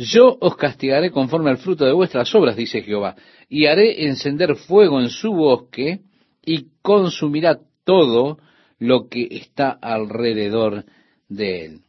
Yo 0.00 0.38
os 0.40 0.56
castigaré 0.56 1.10
conforme 1.10 1.50
al 1.50 1.58
fruto 1.58 1.84
de 1.84 1.92
vuestras 1.92 2.34
obras, 2.34 2.56
dice 2.56 2.80
Jehová, 2.80 3.16
y 3.50 3.66
haré 3.66 4.06
encender 4.06 4.56
fuego 4.56 4.98
en 4.98 5.10
su 5.10 5.30
bosque 5.30 6.00
y 6.42 6.68
consumirá 6.80 7.60
todo 7.84 8.38
lo 8.78 9.10
que 9.10 9.28
está 9.30 9.68
alrededor 9.70 10.86
de 11.28 11.66
él. 11.66 11.80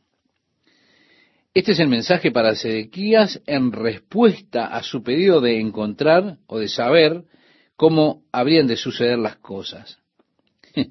Este 1.53 1.72
es 1.72 1.80
el 1.80 1.88
mensaje 1.88 2.32
para 2.32 2.53
Sedequías 2.53 3.41
en 3.46 3.72
respuesta 3.72 4.65
a 4.65 4.84
su 4.84 5.03
pedido 5.03 5.39
de 5.39 5.62
encontrar 5.62 6.38
o 6.48 6.60
de 6.60 6.68
saber 6.68 7.24
cómo 7.77 8.24
habrían 8.34 8.68
de 8.68 8.75
suceder 8.75 9.20
las 9.20 9.38
cosas. 9.38 10.00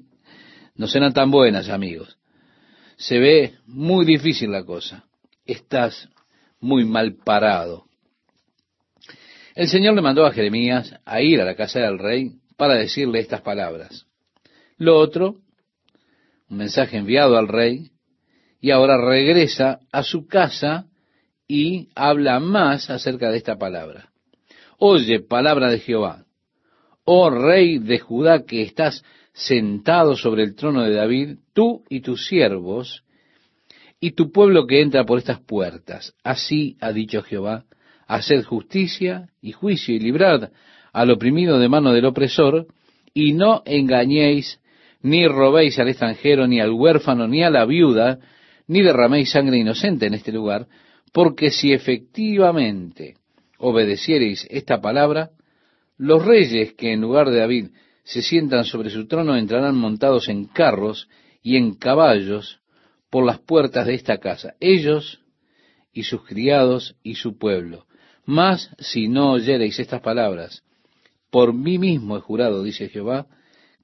No 0.73 0.87
serán 0.87 1.13
tan 1.13 1.29
buenas, 1.29 1.69
amigos. 1.69 2.17
Se 2.95 3.19
ve 3.19 3.55
muy 3.67 4.05
difícil 4.05 4.51
la 4.51 4.63
cosa. 4.63 5.05
Estás 5.45 6.09
muy 6.61 6.85
mal 6.85 7.15
parado. 7.15 7.85
El 9.55 9.67
Señor 9.67 9.95
le 9.95 10.01
mandó 10.01 10.25
a 10.25 10.31
Jeremías 10.31 10.95
a 11.03 11.21
ir 11.21 11.41
a 11.41 11.45
la 11.45 11.55
casa 11.55 11.79
del 11.79 11.99
rey 11.99 12.31
para 12.55 12.75
decirle 12.75 13.19
estas 13.19 13.41
palabras. 13.41 14.05
Lo 14.77 14.97
otro, 14.97 15.41
un 16.49 16.57
mensaje 16.57 16.97
enviado 16.97 17.37
al 17.37 17.47
rey, 17.47 17.91
y 18.61 18.71
ahora 18.71 18.97
regresa 18.97 19.79
a 19.91 20.03
su 20.03 20.27
casa 20.27 20.85
y 21.47 21.89
habla 21.95 22.39
más 22.39 22.89
acerca 22.89 23.31
de 23.31 23.37
esta 23.37 23.57
palabra. 23.57 24.11
Oye, 24.77 25.19
palabra 25.19 25.69
de 25.69 25.79
Jehová, 25.79 26.25
oh 27.03 27.29
rey 27.29 27.79
de 27.79 27.99
Judá 27.99 28.45
que 28.45 28.61
estás 28.61 29.03
sentado 29.33 30.15
sobre 30.15 30.43
el 30.43 30.55
trono 30.55 30.83
de 30.83 30.93
David, 30.93 31.37
tú 31.53 31.83
y 31.89 32.01
tus 32.01 32.27
siervos, 32.27 33.03
y 34.03 34.11
tu 34.11 34.31
pueblo 34.31 34.65
que 34.65 34.81
entra 34.81 35.05
por 35.05 35.19
estas 35.19 35.39
puertas. 35.39 36.13
Así 36.23 36.75
ha 36.81 36.91
dicho 36.91 37.21
Jehová, 37.21 37.65
haced 38.07 38.43
justicia 38.43 39.29
y 39.41 39.51
juicio 39.51 39.95
y 39.95 39.99
librad 39.99 40.49
al 40.91 41.11
oprimido 41.11 41.59
de 41.59 41.69
mano 41.69 41.93
del 41.93 42.05
opresor, 42.05 42.67
y 43.13 43.33
no 43.33 43.61
engañéis, 43.65 44.59
ni 45.01 45.27
robéis 45.27 45.79
al 45.79 45.89
extranjero, 45.89 46.47
ni 46.47 46.59
al 46.59 46.71
huérfano, 46.71 47.27
ni 47.27 47.43
a 47.43 47.49
la 47.49 47.65
viuda, 47.65 48.19
ni 48.67 48.81
derraméis 48.81 49.31
sangre 49.31 49.57
inocente 49.57 50.07
en 50.07 50.15
este 50.15 50.31
lugar, 50.31 50.67
porque 51.13 51.51
si 51.51 51.71
efectivamente 51.71 53.15
obedeciereis 53.57 54.47
esta 54.49 54.81
palabra, 54.81 55.29
los 55.97 56.25
reyes 56.25 56.73
que 56.73 56.93
en 56.93 57.01
lugar 57.01 57.29
de 57.29 57.39
David 57.39 57.67
se 58.03 58.21
sientan 58.21 58.65
sobre 58.65 58.89
su 58.89 59.07
trono 59.07 59.37
entrarán 59.37 59.75
montados 59.75 60.27
en 60.29 60.45
carros 60.45 61.07
y 61.43 61.57
en 61.57 61.75
caballos 61.75 62.60
por 63.11 63.25
las 63.25 63.39
puertas 63.39 63.85
de 63.85 63.93
esta 63.93 64.17
casa, 64.17 64.55
ellos 64.59 65.19
y 65.93 66.03
sus 66.03 66.23
criados 66.23 66.95
y 67.03 67.15
su 67.15 67.37
pueblo. 67.37 67.85
Mas 68.25 68.69
si 68.79 69.09
no 69.09 69.33
oyereis 69.33 69.77
estas 69.79 70.01
palabras, 70.01 70.63
por 71.29 71.53
mí 71.53 71.77
mismo 71.77 72.17
he 72.17 72.21
jurado, 72.21 72.63
dice 72.63 72.89
Jehová, 72.89 73.27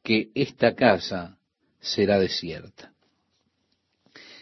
que 0.01 0.29
esta 0.34 0.74
casa 0.74 1.38
será 1.79 2.17
desierta. 2.19 2.93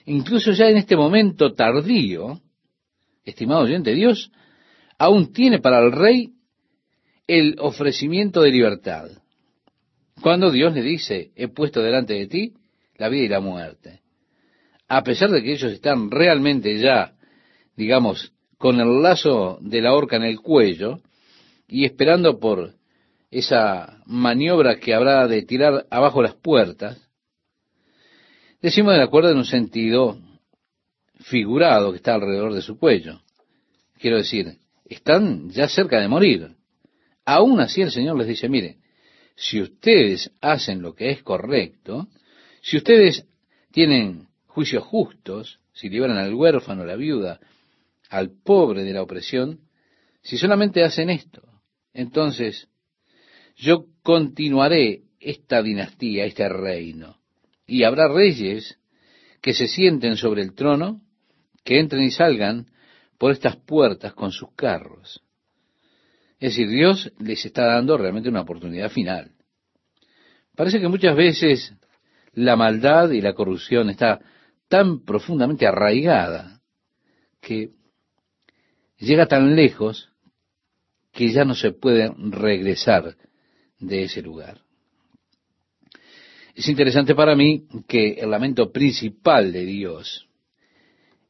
Incluso 0.06 0.52
ya 0.52 0.70
en 0.70 0.78
este 0.78 0.96
momento 0.96 1.54
tardío, 1.54 2.40
estimado 3.24 3.62
oyente, 3.62 3.94
Dios 3.96 4.32
aún 5.00 5.34
tiene 5.34 5.60
para 5.60 5.80
el 5.80 5.92
rey 5.92 6.34
el 7.26 7.56
ofrecimiento 7.60 8.42
de 8.42 8.52
libertad. 8.52 9.10
Cuando 10.22 10.52
Dios 10.52 10.76
le 10.76 10.84
dice, 10.84 11.32
he 11.36 11.48
puesto 11.48 11.82
delante 11.82 12.14
de 12.14 12.28
ti 12.28 12.54
la 12.98 13.10
vida 13.10 13.24
y 13.24 13.30
la 13.30 13.40
muerte. 13.40 14.05
A 14.88 15.04
pesar 15.04 15.32
de 15.32 15.42
que 15.42 15.54
ellos 15.54 15.72
están 15.72 16.12
realmente 16.12 16.78
ya, 16.78 17.14
digamos, 17.76 18.34
con 18.58 18.80
el 18.80 19.02
lazo 19.02 19.58
de 19.62 19.82
la 19.82 19.94
horca 19.94 20.16
en 20.16 20.24
el 20.24 20.40
cuello 20.40 21.00
y 21.68 21.86
esperando 21.86 22.40
por 22.40 22.74
esa 23.32 24.02
maniobra 24.06 24.80
que 24.80 24.94
habrá 24.94 25.28
de 25.28 25.42
tirar 25.42 25.86
abajo 25.90 26.22
las 26.22 26.36
puertas, 26.36 27.06
Decimos 28.66 28.96
de 28.96 29.04
acuerdo 29.04 29.30
en 29.30 29.38
un 29.38 29.46
sentido 29.46 30.18
figurado 31.20 31.92
que 31.92 31.98
está 31.98 32.16
alrededor 32.16 32.52
de 32.52 32.64
su 32.64 32.80
cuello. 32.80 33.22
Quiero 34.00 34.18
decir, 34.18 34.58
están 34.86 35.52
ya 35.52 35.68
cerca 35.68 36.00
de 36.02 36.08
morir. 36.08 36.50
Aún 37.26 37.60
así 37.60 37.84
el 37.84 37.92
Señor 37.92 38.18
les 38.18 38.26
dice, 38.26 38.50
mire, 38.50 38.78
si 39.36 39.62
ustedes 39.62 40.32
hacen 40.42 40.82
lo 40.82 40.96
que 40.96 41.12
es 41.12 41.22
correcto, 41.22 42.08
si 42.64 42.78
ustedes 42.78 43.28
tienen 43.72 44.30
juicios 44.56 44.86
justos, 44.86 45.60
si 45.74 45.90
liberan 45.90 46.18
al 46.18 46.34
huérfano, 46.34 46.86
la 46.86 46.96
viuda, 46.96 47.42
al 48.10 48.32
pobre 48.32 48.84
de 48.84 48.94
la 48.94 49.02
opresión, 49.02 49.60
si 50.22 50.38
solamente 50.38 50.82
hacen 50.82 51.10
esto, 51.10 51.42
entonces 51.94 52.70
yo 53.58 53.88
continuaré 54.02 55.02
esta 55.20 55.62
dinastía, 55.62 56.24
este 56.24 56.48
reino. 56.48 57.18
Y 57.68 57.84
habrá 57.84 58.08
reyes 58.08 58.80
que 59.42 59.54
se 59.54 59.68
sienten 59.68 60.16
sobre 60.16 60.42
el 60.42 60.56
trono, 60.56 61.02
que 61.66 61.78
entren 61.78 62.04
y 62.04 62.12
salgan 62.12 62.68
por 63.18 63.34
estas 63.34 63.58
puertas 63.58 64.14
con 64.14 64.32
sus 64.32 64.54
carros. 64.56 65.22
Es 66.40 66.52
decir, 66.52 66.70
Dios 66.70 67.12
les 67.20 67.46
está 67.46 67.66
dando 67.66 67.98
realmente 67.98 68.30
una 68.30 68.42
oportunidad 68.42 68.90
final. 68.90 69.32
Parece 70.56 70.80
que 70.80 70.88
muchas 70.88 71.18
veces 71.18 71.74
la 72.32 72.56
maldad 72.56 73.10
y 73.12 73.20
la 73.20 73.34
corrupción 73.34 73.90
está 73.90 74.22
tan 74.68 75.04
profundamente 75.04 75.68
arraigada 75.68 76.62
que 77.42 77.72
llega 78.98 79.28
tan 79.28 79.56
lejos 79.56 80.10
que 81.12 81.32
ya 81.32 81.46
no 81.46 81.56
se 81.56 81.72
puede 81.72 82.14
regresar 82.18 83.16
de 83.80 84.04
ese 84.04 84.22
lugar. 84.22 84.62
Es 86.56 86.68
interesante 86.68 87.16
para 87.16 87.36
mí 87.36 87.68
que 87.88 88.14
el 88.14 88.32
lamento 88.32 88.72
principal 88.72 89.52
de 89.52 89.66
Dios 89.66 90.28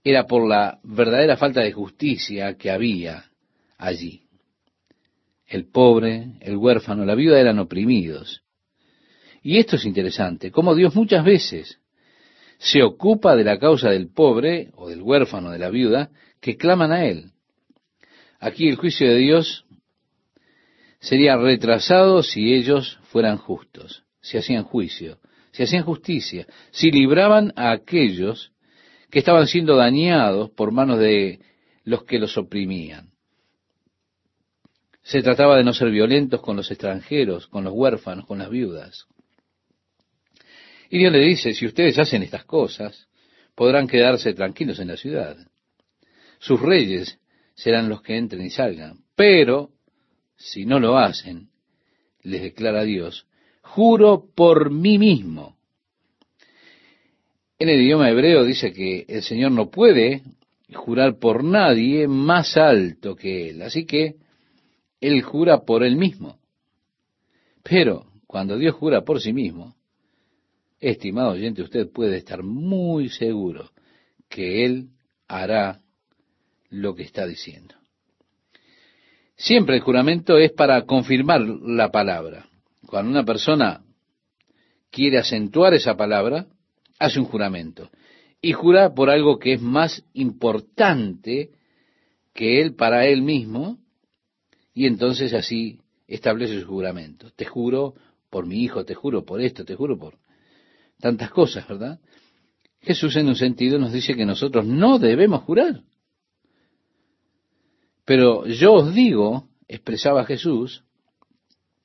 era 0.03 0.27
por 0.27 0.47
la 0.47 0.79
verdadera 0.83 1.35
falta 1.35 1.61
de 1.61 1.71
justicia 1.71 2.55
que 2.57 2.69
había 2.69 3.31
allí. 3.77 4.21
El 5.47 5.65
pobre, 5.65 6.37
el 6.41 6.57
huérfano, 6.57 7.05
la 7.05 7.15
viuda 7.15 7.39
eran 7.39 7.59
oprimidos. 7.59 8.43
Y 9.41 9.57
esto 9.57 9.75
es 9.75 9.85
interesante, 9.85 10.51
como 10.51 10.75
Dios 10.75 10.95
muchas 10.95 11.23
veces 11.23 11.79
se 12.57 12.83
ocupa 12.83 13.35
de 13.35 13.43
la 13.43 13.59
causa 13.59 13.89
del 13.89 14.09
pobre 14.09 14.71
o 14.75 14.89
del 14.89 15.01
huérfano, 15.01 15.51
de 15.51 15.59
la 15.59 15.69
viuda, 15.69 16.09
que 16.41 16.57
claman 16.57 16.91
a 16.91 17.05
Él. 17.05 17.31
Aquí 18.39 18.67
el 18.67 18.75
juicio 18.75 19.07
de 19.07 19.17
Dios 19.17 19.65
sería 20.99 21.37
retrasado 21.37 22.23
si 22.23 22.53
ellos 22.53 22.99
fueran 23.03 23.37
justos 23.37 24.05
si 24.25 24.39
hacían 24.39 24.63
juicio, 24.63 25.19
si 25.51 25.61
hacían 25.61 25.83
justicia, 25.83 26.47
si 26.71 26.89
libraban 26.89 27.53
a 27.55 27.71
aquellos 27.71 28.51
que 29.11 29.19
estaban 29.19 29.45
siendo 29.45 29.75
dañados 29.75 30.49
por 30.49 30.71
manos 30.71 30.97
de 30.97 31.41
los 31.83 32.05
que 32.05 32.17
los 32.17 32.35
oprimían. 32.35 33.11
Se 35.03 35.21
trataba 35.21 35.57
de 35.57 35.63
no 35.63 35.73
ser 35.73 35.91
violentos 35.91 36.41
con 36.41 36.55
los 36.55 36.71
extranjeros, 36.71 37.45
con 37.45 37.63
los 37.63 37.73
huérfanos, 37.73 38.25
con 38.25 38.39
las 38.39 38.49
viudas. 38.49 39.05
Y 40.89 40.99
Dios 40.99 41.11
le 41.11 41.19
dice, 41.19 41.53
si 41.53 41.65
ustedes 41.65 41.97
hacen 41.97 42.23
estas 42.23 42.45
cosas, 42.45 43.07
podrán 43.55 43.87
quedarse 43.87 44.33
tranquilos 44.33 44.79
en 44.79 44.89
la 44.89 44.97
ciudad. 44.97 45.37
Sus 46.39 46.61
reyes 46.61 47.19
serán 47.55 47.89
los 47.89 48.01
que 48.01 48.17
entren 48.17 48.45
y 48.45 48.49
salgan. 48.49 48.99
Pero, 49.15 49.71
si 50.35 50.65
no 50.65 50.79
lo 50.79 50.97
hacen, 50.97 51.49
les 52.21 52.41
declara 52.41 52.83
Dios, 52.83 53.27
juro 53.61 54.25
por 54.35 54.71
mí 54.71 54.97
mismo. 54.97 55.57
En 57.57 57.69
el 57.69 57.81
idioma 57.81 58.09
hebreo 58.09 58.43
dice 58.43 58.73
que 58.73 59.05
el 59.07 59.23
Señor 59.23 59.51
no 59.51 59.69
puede 59.69 60.23
jurar 60.73 61.19
por 61.19 61.43
nadie 61.43 62.07
más 62.07 62.57
alto 62.57 63.15
que 63.15 63.49
Él. 63.49 63.61
Así 63.61 63.85
que 63.85 64.15
Él 64.99 65.21
jura 65.21 65.63
por 65.63 65.83
Él 65.83 65.95
mismo. 65.95 66.39
Pero 67.63 68.07
cuando 68.27 68.57
Dios 68.57 68.75
jura 68.75 69.05
por 69.05 69.21
sí 69.21 69.31
mismo, 69.31 69.75
estimado 70.79 71.31
oyente, 71.31 71.61
usted 71.61 71.89
puede 71.91 72.17
estar 72.17 72.43
muy 72.43 73.09
seguro 73.09 73.71
que 74.29 74.65
Él 74.65 74.89
hará 75.27 75.81
lo 76.69 76.95
que 76.95 77.03
está 77.03 77.25
diciendo. 77.25 77.75
Siempre 79.37 79.75
el 79.75 79.81
juramento 79.81 80.37
es 80.37 80.51
para 80.51 80.85
confirmar 80.85 81.41
la 81.41 81.91
palabra. 81.91 82.47
Cuando 82.85 83.11
una 83.11 83.25
persona 83.25 83.83
quiere 84.89 85.17
acentuar 85.17 85.73
esa 85.73 85.97
palabra, 85.97 86.47
hace 86.99 87.19
un 87.19 87.25
juramento. 87.25 87.89
Y 88.41 88.53
jura 88.53 88.93
por 88.93 89.09
algo 89.09 89.39
que 89.39 89.53
es 89.53 89.61
más 89.61 90.03
importante 90.13 91.49
que 92.33 92.61
él 92.61 92.75
para 92.75 93.07
él 93.07 93.21
mismo, 93.21 93.79
y 94.73 94.85
entonces 94.85 95.33
así 95.33 95.79
establece 96.07 96.61
su 96.61 96.67
juramento. 96.67 97.31
Te 97.35 97.45
juro 97.45 97.95
por 98.29 98.45
mi 98.45 98.61
hijo, 98.61 98.85
te 98.85 98.93
juro 98.93 99.25
por 99.25 99.41
esto, 99.41 99.65
te 99.65 99.75
juro 99.75 99.97
por 99.97 100.17
tantas 100.99 101.31
cosas, 101.31 101.67
¿verdad? 101.67 101.99
Jesús 102.81 103.15
en 103.15 103.27
un 103.27 103.35
sentido 103.35 103.79
nos 103.79 103.91
dice 103.91 104.15
que 104.15 104.25
nosotros 104.25 104.65
no 104.65 104.99
debemos 104.99 105.43
jurar. 105.43 105.81
Pero 108.05 108.45
yo 108.45 108.73
os 108.73 108.93
digo, 108.93 109.49
expresaba 109.67 110.25
Jesús 110.25 110.83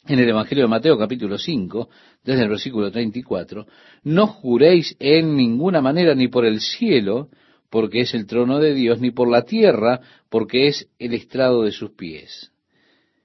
en 0.06 0.18
el 0.18 0.28
Evangelio 0.28 0.64
de 0.64 0.68
Mateo 0.68 0.98
capítulo 0.98 1.38
5, 1.38 1.88
desde 2.24 2.42
el 2.42 2.48
versículo 2.48 2.90
34, 2.90 3.66
no 4.04 4.26
juréis 4.26 4.96
en 4.98 5.36
ninguna 5.36 5.80
manera 5.80 6.14
ni 6.14 6.28
por 6.28 6.44
el 6.44 6.60
cielo, 6.60 7.28
porque 7.70 8.00
es 8.00 8.14
el 8.14 8.26
trono 8.26 8.58
de 8.58 8.74
Dios, 8.74 9.00
ni 9.00 9.10
por 9.10 9.30
la 9.30 9.44
tierra, 9.44 10.00
porque 10.28 10.68
es 10.68 10.88
el 10.98 11.14
estrado 11.14 11.62
de 11.62 11.72
sus 11.72 11.92
pies. 11.92 12.50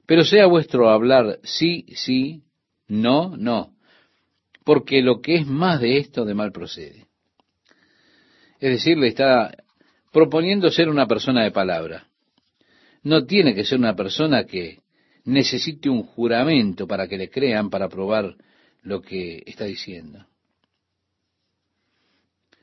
Pero 0.05 0.23
sea 0.23 0.45
vuestro 0.45 0.89
hablar 0.89 1.39
sí, 1.43 1.85
sí, 1.95 2.43
no, 2.87 3.35
no, 3.35 3.74
porque 4.65 5.01
lo 5.01 5.21
que 5.21 5.35
es 5.35 5.47
más 5.47 5.79
de 5.79 5.99
esto 5.99 6.25
de 6.25 6.33
mal 6.33 6.51
procede. 6.51 7.05
Es 8.59 8.71
decir, 8.71 8.97
le 8.97 9.07
está 9.07 9.55
proponiendo 10.11 10.69
ser 10.69 10.89
una 10.89 11.07
persona 11.07 11.43
de 11.43 11.51
palabra 11.51 12.07
no 13.05 13.25
tiene 13.25 13.53
que 13.53 13.63
ser 13.63 13.77
una 13.77 13.95
persona 13.95 14.45
que 14.45 14.79
necesite 15.25 15.89
un 15.89 16.03
juramento 16.03 16.87
para 16.87 17.07
que 17.07 17.17
le 17.17 17.29
crean, 17.29 17.69
para 17.69 17.87
probar 17.87 18.35
lo 18.81 19.01
que 19.01 19.43
está 19.45 19.65
diciendo. 19.65 20.25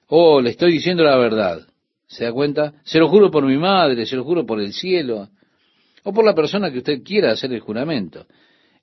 Oh, 0.09 0.41
le 0.41 0.51
estoy 0.51 0.73
diciendo 0.73 1.05
la 1.05 1.17
verdad. 1.17 1.67
¿Se 2.09 2.25
da 2.25 2.33
cuenta? 2.33 2.75
Se 2.83 2.99
lo 2.99 3.09
juro 3.09 3.31
por 3.31 3.47
mi 3.47 3.57
madre, 3.57 4.05
se 4.05 4.17
lo 4.17 4.25
juro 4.25 4.45
por 4.45 4.61
el 4.61 4.73
cielo, 4.73 5.31
o 6.03 6.13
por 6.13 6.25
la 6.25 6.35
persona 6.35 6.73
que 6.73 6.79
usted 6.79 7.03
quiera 7.05 7.31
hacer 7.31 7.53
el 7.53 7.61
juramento. 7.61 8.27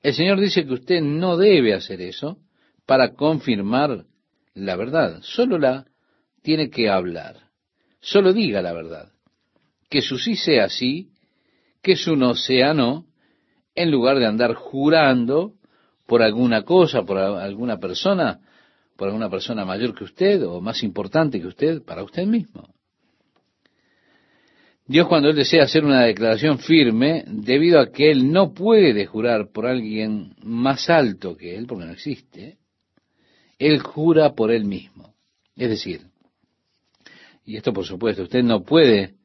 El 0.02 0.14
Señor 0.14 0.40
dice 0.40 0.66
que 0.66 0.74
usted 0.74 1.02
no 1.02 1.36
debe 1.36 1.74
hacer 1.74 2.00
eso 2.02 2.38
para 2.90 3.14
confirmar 3.14 4.06
la 4.56 4.76
verdad. 4.76 5.20
Solo 5.22 5.60
la 5.60 5.86
tiene 6.42 6.72
que 6.72 6.90
hablar. 6.90 7.36
Solo 8.02 8.34
diga 8.34 8.64
la 8.64 8.74
verdad. 8.74 9.12
Que 9.92 10.02
su 10.02 10.18
sí 10.18 10.36
sea 10.36 10.70
sí 10.70 11.12
que 11.84 11.92
es 11.92 12.08
un 12.08 12.24
océano 12.24 13.06
en 13.76 13.92
lugar 13.92 14.18
de 14.18 14.26
andar 14.26 14.56
jurando 14.56 15.54
por 16.08 16.24
alguna 16.24 16.64
cosa, 16.64 17.04
por 17.04 17.20
alguna 17.20 17.78
persona, 17.78 18.40
por 18.98 19.10
alguna 19.10 19.30
persona 19.30 19.66
mayor 19.66 19.94
que 19.94 20.06
usted 20.06 20.44
o 20.48 20.60
más 20.60 20.82
importante 20.82 21.40
que 21.40 21.46
usted, 21.46 21.84
para 21.84 22.04
usted 22.04 22.26
mismo. 22.26 22.74
Dios 24.88 25.08
cuando 25.08 25.30
Él 25.30 25.36
desea 25.36 25.66
hacer 25.66 25.86
una 25.86 26.06
declaración 26.06 26.58
firme, 26.58 27.24
debido 27.28 27.80
a 27.80 27.92
que 27.92 28.10
Él 28.10 28.32
no 28.32 28.52
puede 28.52 29.06
jurar 29.06 29.52
por 29.52 29.68
alguien 29.68 30.34
más 30.42 30.90
alto 30.90 31.38
que 31.38 31.56
Él, 31.56 31.68
porque 31.68 31.86
no 31.86 31.92
existe, 31.92 32.58
Él 33.60 33.82
jura 33.82 34.34
por 34.34 34.52
Él 34.52 34.66
mismo. 34.66 35.14
Es 35.56 35.70
decir, 35.70 36.02
y 37.46 37.58
esto 37.58 37.74
por 37.74 37.86
supuesto, 37.86 38.24
usted 38.24 38.44
no 38.44 38.64
puede 38.64 39.16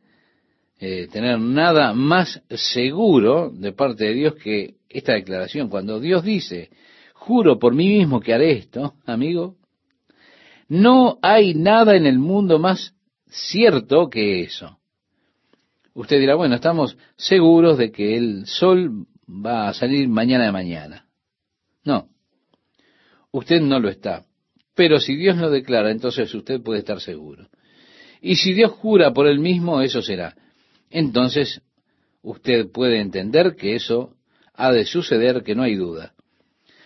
eh, 0.81 1.09
tener 1.13 1.39
nada 1.39 1.95
más 1.95 2.43
seguro 2.51 3.51
de 3.51 3.73
parte 3.73 4.05
de 4.05 4.15
Dios 4.15 4.35
que 4.35 4.75
esta 4.89 5.13
declaración. 5.13 5.69
Cuando 5.69 6.01
Dios 6.01 6.25
dice, 6.25 6.71
juro 7.13 7.59
por 7.59 7.75
mí 7.75 7.89
mismo 7.89 8.21
que 8.21 8.35
haré 8.35 8.53
esto, 8.53 8.95
amigo, 9.07 9.57
no 10.69 11.19
hay 11.23 11.55
nada 11.55 11.97
en 11.97 12.07
el 12.07 12.19
mundo 12.19 12.59
más 12.59 12.95
cierto 13.29 14.09
que 14.09 14.43
eso. 14.43 14.79
Usted 15.95 16.19
dirá, 16.19 16.35
bueno, 16.35 16.57
estamos 16.57 16.97
seguros 17.17 17.79
de 17.79 17.93
que 17.93 18.17
el 18.17 18.47
sol 18.47 19.07
va 19.29 19.69
a 19.69 19.75
salir 19.75 20.09
mañana 20.09 20.47
de 20.47 20.53
mañana. 20.53 21.07
No, 21.85 22.09
usted 23.35 23.61
no 23.61 23.79
lo 23.79 23.89
está. 23.89 24.25
Pero 24.75 24.99
si 24.99 25.17
Dios 25.17 25.37
lo 25.37 25.51
declara, 25.51 25.91
entonces 25.91 26.35
usted 26.35 26.61
puede 26.61 26.81
estar 26.81 27.01
seguro. 27.01 27.49
Y 28.21 28.37
si 28.37 28.55
Dios 28.55 28.73
jura 28.73 29.13
por 29.13 29.27
él 29.27 29.39
mismo, 29.39 29.83
eso 29.83 30.03
será 30.03 30.35
entonces 30.95 31.61
usted 32.23 32.71
puede 32.71 33.01
entender 33.01 33.57
que 33.57 33.75
eso 33.75 34.15
ha 34.55 34.71
de 34.73 34.85
suceder, 34.85 35.43
que 35.43 35.57
no 35.57 35.65
hay 35.65 35.75
duda. 35.75 36.15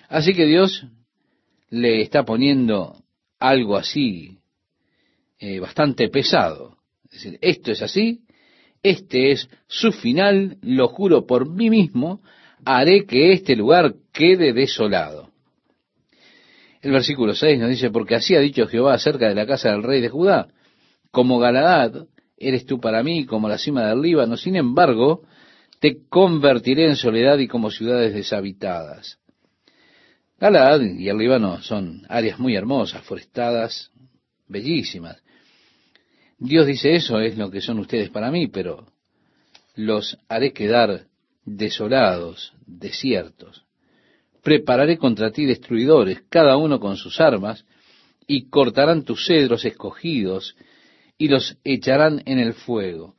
Así 0.09 0.33
que 0.33 0.47
Dios 0.47 0.87
le 1.69 2.01
está 2.01 2.25
poniendo 2.25 3.05
algo 3.39 3.77
así 3.77 4.39
eh, 5.39 5.61
bastante 5.61 6.09
pesado. 6.09 6.79
Es 7.05 7.23
decir, 7.23 7.39
esto 7.43 7.71
es 7.71 7.83
así, 7.83 8.23
este 8.83 9.31
es 9.33 9.51
su 9.67 9.93
final, 9.93 10.57
lo 10.63 10.89
juro 10.89 11.27
por 11.27 11.51
mí 11.51 11.69
mismo, 11.69 12.23
haré 12.65 13.05
que 13.05 13.33
este 13.33 13.57
lugar 13.57 13.95
quede 14.11 14.55
desolado. 14.55 15.28
El 16.88 16.94
versículo 16.94 17.35
6 17.35 17.59
nos 17.59 17.68
dice, 17.68 17.90
porque 17.90 18.14
así 18.14 18.35
ha 18.35 18.40
dicho 18.40 18.66
Jehová 18.66 18.94
acerca 18.94 19.29
de 19.29 19.35
la 19.35 19.46
casa 19.46 19.70
del 19.70 19.83
rey 19.83 20.01
de 20.01 20.09
Judá, 20.09 20.48
como 21.11 21.38
Galadad 21.38 22.07
eres 22.38 22.64
tú 22.64 22.81
para 22.81 23.03
mí 23.03 23.27
como 23.27 23.46
la 23.46 23.59
cima 23.59 23.87
del 23.87 24.01
Líbano, 24.01 24.38
sin 24.38 24.57
embargo, 24.57 25.20
te 25.81 26.07
convertiré 26.09 26.87
en 26.87 26.96
soledad 26.96 27.37
y 27.40 27.46
como 27.46 27.70
ciudades 27.70 28.14
deshabitadas. 28.14 29.18
Galad 30.40 30.81
y 30.81 31.11
el 31.11 31.18
Líbano 31.18 31.61
son 31.61 32.07
áreas 32.09 32.38
muy 32.38 32.57
hermosas, 32.57 33.03
forestadas, 33.03 33.90
bellísimas. 34.46 35.22
Dios 36.38 36.66
dice 36.66 36.94
eso 36.94 37.20
es 37.20 37.37
lo 37.37 37.51
que 37.51 37.61
son 37.61 37.81
ustedes 37.81 38.09
para 38.09 38.31
mí, 38.31 38.46
pero 38.46 38.87
los 39.74 40.16
haré 40.27 40.55
quedar 40.55 41.03
desolados, 41.44 42.55
desiertos. 42.66 43.68
Prepararé 44.42 44.98
contra 44.98 45.31
ti 45.31 45.44
destruidores, 45.44 46.22
cada 46.29 46.57
uno 46.57 46.81
con 46.81 46.96
sus 46.96 47.20
armas, 47.20 47.64
y 48.27 48.48
cortarán 48.48 49.05
tus 49.05 49.27
cedros 49.27 49.64
escogidos 49.64 50.55
y 51.16 51.29
los 51.29 51.57
echarán 51.64 52.22
en 52.27 52.38
el 52.38 52.53
fuego. 52.53 53.14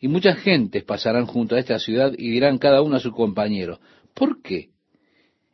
Y 0.00 0.08
muchas 0.08 0.38
gentes 0.38 0.82
pasarán 0.84 1.26
junto 1.26 1.54
a 1.54 1.60
esta 1.60 1.78
ciudad 1.78 2.12
y 2.16 2.30
dirán 2.30 2.58
cada 2.58 2.82
uno 2.82 2.96
a 2.96 3.00
su 3.00 3.12
compañero, 3.12 3.80
¿por 4.12 4.42
qué 4.42 4.70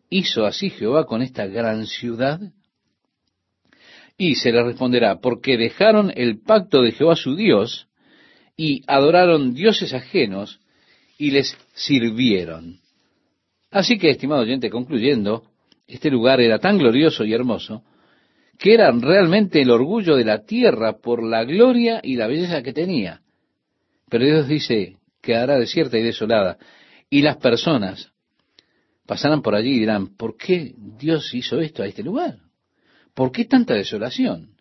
hizo 0.08 0.46
así 0.46 0.70
Jehová 0.70 1.04
con 1.04 1.22
esta 1.22 1.46
gran 1.46 1.86
ciudad? 1.86 2.40
Y 4.16 4.36
se 4.36 4.50
les 4.50 4.64
responderá, 4.64 5.20
porque 5.20 5.58
dejaron 5.58 6.10
el 6.16 6.40
pacto 6.40 6.80
de 6.80 6.92
Jehová 6.92 7.16
su 7.16 7.36
Dios 7.36 7.88
y 8.56 8.82
adoraron 8.86 9.52
dioses 9.52 9.92
ajenos 9.92 10.60
y 11.18 11.32
les 11.32 11.56
sirvieron. 11.74 12.80
Así 13.70 13.98
que, 13.98 14.10
estimado 14.10 14.42
oyente, 14.42 14.70
concluyendo, 14.70 15.44
este 15.86 16.10
lugar 16.10 16.40
era 16.40 16.58
tan 16.58 16.78
glorioso 16.78 17.24
y 17.24 17.32
hermoso 17.32 17.84
que 18.58 18.74
eran 18.74 19.02
realmente 19.02 19.60
el 19.60 19.70
orgullo 19.70 20.16
de 20.16 20.24
la 20.24 20.44
tierra 20.44 20.98
por 20.98 21.22
la 21.22 21.44
gloria 21.44 22.00
y 22.02 22.16
la 22.16 22.26
belleza 22.26 22.62
que 22.62 22.72
tenía. 22.72 23.20
Pero 24.08 24.24
Dios 24.24 24.48
dice, 24.48 24.96
quedará 25.20 25.58
desierta 25.58 25.98
y 25.98 26.02
desolada, 26.02 26.56
y 27.10 27.22
las 27.22 27.36
personas 27.36 28.12
pasarán 29.06 29.42
por 29.42 29.54
allí 29.54 29.72
y 29.72 29.80
dirán, 29.80 30.16
¿por 30.16 30.36
qué 30.36 30.74
Dios 30.76 31.34
hizo 31.34 31.60
esto 31.60 31.82
a 31.82 31.86
este 31.86 32.02
lugar? 32.02 32.38
¿Por 33.14 33.30
qué 33.30 33.44
tanta 33.44 33.74
desolación? 33.74 34.56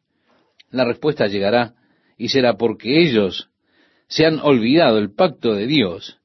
La 0.70 0.86
respuesta 0.86 1.28
llegará 1.28 1.74
y 2.18 2.30
será 2.30 2.56
porque 2.56 3.02
ellos 3.02 3.50
se 4.08 4.26
han 4.26 4.39
olvidado 4.39 4.98
el 4.98 5.13
pacto 5.13 5.54
de 5.54 5.68
Dios 5.68 6.20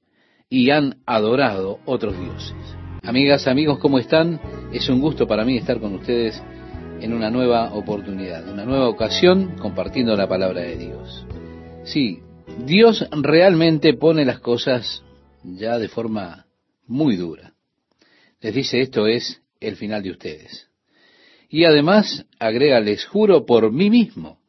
y 0.51 0.71
han 0.71 1.01
adorado 1.07 1.79
otros 1.87 2.19
dioses. 2.19 2.57
Amigas, 3.05 3.47
amigos, 3.47 3.79
¿cómo 3.79 4.01
están? 4.01 4.41
Es 4.73 4.89
un 4.89 5.01
gusto 5.01 5.27
para 5.27 5.45
mí 5.45 5.57
estar 5.57 5.81
con 5.81 5.95
ustedes 5.95 6.43
en 7.01 7.15
una 7.15 7.31
nueva 7.31 7.73
oportunidad, 7.73 8.47
una 8.49 8.65
nueva 8.65 8.89
ocasión 8.89 9.57
compartiendo 9.59 10.15
la 10.17 10.29
palabra 10.29 10.63
de 10.63 10.77
Dios. 10.77 11.25
Sí, 11.85 12.19
Dios 12.67 13.07
realmente 13.13 13.95
pone 13.95 14.25
las 14.25 14.41
cosas 14.41 15.03
ya 15.45 15.79
de 15.79 15.89
forma 15.89 16.47
muy 16.87 17.17
dura. 17.17 17.55
Les 18.41 18.55
dice 18.55 18.81
esto 18.81 19.07
es 19.07 19.41
el 19.61 19.77
final 19.77 20.03
de 20.03 20.11
ustedes. 20.11 20.69
Y 21.49 21.65
además 21.65 22.27
agrega, 22.39 22.81
les 22.81 23.05
juro 23.05 23.47
por 23.47 23.73
mí 23.73 23.89
mismo 23.89 24.41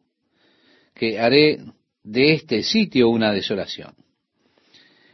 que 0.96 1.20
haré 1.20 1.60
de 2.04 2.34
este 2.34 2.64
sitio 2.64 3.10
una 3.10 3.32
desolación. 3.32 3.94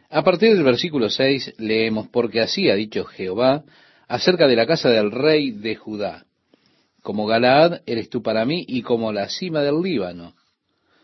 A 0.09 0.23
partir 0.23 0.53
del 0.53 0.63
versículo 0.63 1.09
6 1.09 1.55
leemos, 1.57 2.07
porque 2.07 2.39
así 2.39 2.69
ha 2.69 2.75
dicho 2.75 3.03
Jehová 3.03 3.63
acerca 4.07 4.47
de 4.47 4.55
la 4.55 4.65
casa 4.65 4.89
del 4.89 5.11
rey 5.11 5.51
de 5.51 5.75
Judá. 5.75 6.25
Como 7.01 7.25
Galaad 7.25 7.81
eres 7.85 8.09
tú 8.09 8.21
para 8.21 8.45
mí 8.45 8.63
y 8.67 8.81
como 8.81 9.11
la 9.11 9.27
cima 9.29 9.61
del 9.61 9.81
Líbano. 9.81 10.33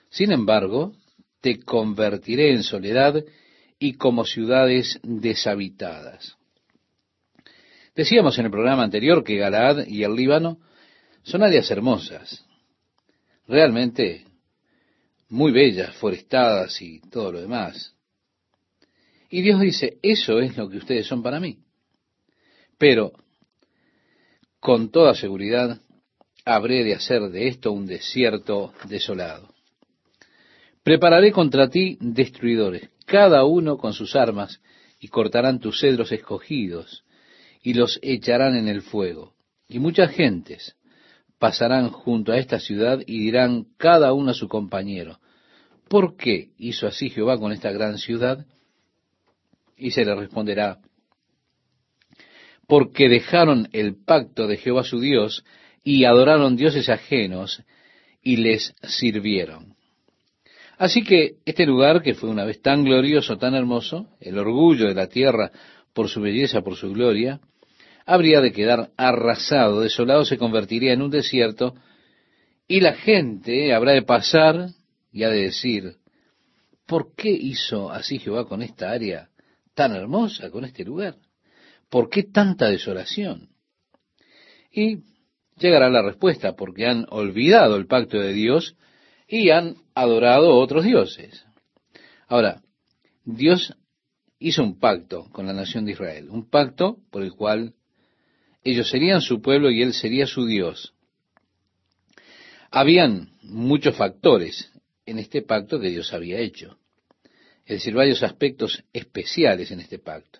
Sin 0.09 0.31
embargo, 0.31 0.93
te 1.41 1.59
convertiré 1.59 2.51
en 2.51 2.63
soledad 2.63 3.23
y 3.77 3.93
como 3.93 4.25
ciudades 4.25 4.99
deshabitadas. 5.03 6.37
Decíamos 7.95 8.39
en 8.39 8.45
el 8.45 8.51
programa 8.51 8.83
anterior 8.83 9.23
que 9.23 9.37
Galaad 9.37 9.87
y 9.87 10.03
el 10.03 10.15
Líbano 10.15 10.59
son 11.23 11.43
áreas 11.43 11.69
hermosas, 11.69 12.45
realmente 13.47 14.25
muy 15.29 15.51
bellas, 15.51 15.93
forestadas 15.95 16.81
y 16.81 17.01
todo 17.09 17.33
lo 17.33 17.41
demás. 17.41 17.92
Y 19.34 19.41
Dios 19.41 19.60
dice, 19.60 19.98
eso 20.04 20.39
es 20.41 20.56
lo 20.58 20.69
que 20.69 20.78
ustedes 20.78 21.08
son 21.08 21.24
para 21.24 21.39
mí. 21.39 21.58
Pero, 22.78 23.13
con 24.60 24.91
toda 24.91 25.15
seguridad, 25.15 25.82
habré 26.46 26.84
de 26.84 26.93
hacer 26.93 27.32
de 27.32 27.48
esto 27.48 27.72
un 27.72 27.88
desierto 27.88 28.74
desolado. 28.88 29.52
Prepararé 30.84 31.32
contra 31.32 31.67
ti 31.67 31.98
destruidores, 32.00 32.91
cada 33.08 33.43
uno 33.43 33.80
con 33.80 33.93
sus 33.93 34.15
armas, 34.15 34.62
y 35.00 35.08
cortarán 35.08 35.60
tus 35.60 35.80
cedros 35.80 36.12
escogidos, 36.12 37.04
y 37.63 37.74
los 37.74 37.98
echarán 38.04 38.56
en 38.56 38.67
el 38.67 38.84
fuego. 38.84 39.34
Y 39.67 39.80
muchas 39.80 40.12
gentes 40.12 40.76
pasarán 41.39 41.89
junto 41.89 42.34
a 42.34 42.38
esta 42.38 42.60
ciudad 42.60 43.00
y 43.08 43.17
dirán 43.17 43.65
cada 43.78 44.13
uno 44.13 44.30
a 44.30 44.36
su 44.36 44.48
compañero, 44.48 45.19
¿por 45.89 46.17
qué 46.17 46.52
hizo 46.60 46.86
así 46.86 47.10
Jehová 47.10 47.39
con 47.39 47.52
esta 47.52 47.72
gran 47.72 47.98
ciudad? 47.98 48.46
Y 49.77 49.91
se 49.91 50.05
le 50.05 50.15
responderá, 50.15 50.79
porque 52.67 53.09
dejaron 53.09 53.67
el 53.73 53.95
pacto 54.03 54.47
de 54.47 54.57
Jehová 54.57 54.83
su 54.83 54.99
Dios 54.99 55.43
y 55.83 56.05
adoraron 56.05 56.55
dioses 56.55 56.89
ajenos 56.89 57.63
y 58.21 58.38
les 58.38 58.73
sirvieron. 58.83 59.75
Así 60.77 61.03
que 61.03 61.36
este 61.45 61.65
lugar, 61.65 62.01
que 62.01 62.13
fue 62.13 62.29
una 62.29 62.45
vez 62.45 62.62
tan 62.62 62.83
glorioso, 62.83 63.38
tan 63.38 63.53
hermoso, 63.53 64.07
el 64.19 64.38
orgullo 64.39 64.88
de 64.88 64.95
la 64.95 65.07
tierra 65.07 65.51
por 65.93 66.09
su 66.09 66.21
belleza, 66.21 66.62
por 66.62 66.75
su 66.75 66.91
gloria, 66.91 67.39
habría 68.05 68.41
de 68.41 68.51
quedar 68.51 68.91
arrasado, 68.97 69.81
desolado, 69.81 70.25
se 70.25 70.38
convertiría 70.38 70.93
en 70.93 71.01
un 71.01 71.12
desierto, 71.12 71.75
y 72.67 72.79
la 72.79 72.93
gente 72.93 73.73
habrá 73.73 73.91
de 73.91 74.01
pasar 74.01 74.69
y 75.12 75.23
ha 75.23 75.29
de 75.29 75.43
decir, 75.43 75.97
¿por 76.88 77.13
qué 77.15 77.29
hizo 77.29 77.91
así 77.91 78.19
Jehová 78.19 78.45
con 78.47 78.62
esta 78.62 78.89
área 78.89 79.29
tan 79.73 79.95
hermosa, 79.95 80.49
con 80.49 80.65
este 80.65 80.83
lugar? 80.83 81.17
¿Por 81.89 82.09
qué 82.09 82.23
tanta 82.23 82.69
desolación? 82.69 83.49
Y 84.71 85.03
llegará 85.57 85.89
la 85.89 86.01
respuesta, 86.01 86.55
porque 86.55 86.88
han 86.88 87.05
olvidado 87.09 87.75
el 87.75 87.88
pacto 87.88 88.19
de 88.19 88.33
Dios 88.33 88.75
y 89.27 89.49
han 89.49 89.77
adorado 89.93 90.55
otros 90.55 90.83
dioses. 90.83 91.45
Ahora, 92.27 92.62
Dios 93.23 93.75
hizo 94.39 94.63
un 94.63 94.79
pacto 94.79 95.29
con 95.31 95.45
la 95.45 95.53
nación 95.53 95.86
de 95.86 95.93
Israel, 95.93 96.29
un 96.29 96.49
pacto 96.49 96.97
por 97.12 97.23
el 97.23 97.33
cual 97.33 97.75
ellos 98.63 98.89
serían 98.89 99.21
su 99.21 99.41
pueblo 99.41 99.71
y 99.71 99.81
Él 99.81 99.93
sería 99.93 100.25
su 100.25 100.45
Dios. 100.45 100.93
Habían 102.71 103.29
muchos 103.43 103.95
factores 103.95 104.71
en 105.05 105.19
este 105.19 105.41
pacto 105.41 105.79
que 105.79 105.89
Dios 105.89 106.13
había 106.13 106.39
hecho. 106.39 106.77
Es 107.65 107.78
decir, 107.80 107.93
varios 107.93 108.23
aspectos 108.23 108.84
especiales 108.93 109.71
en 109.71 109.80
este 109.80 109.99
pacto. 109.99 110.39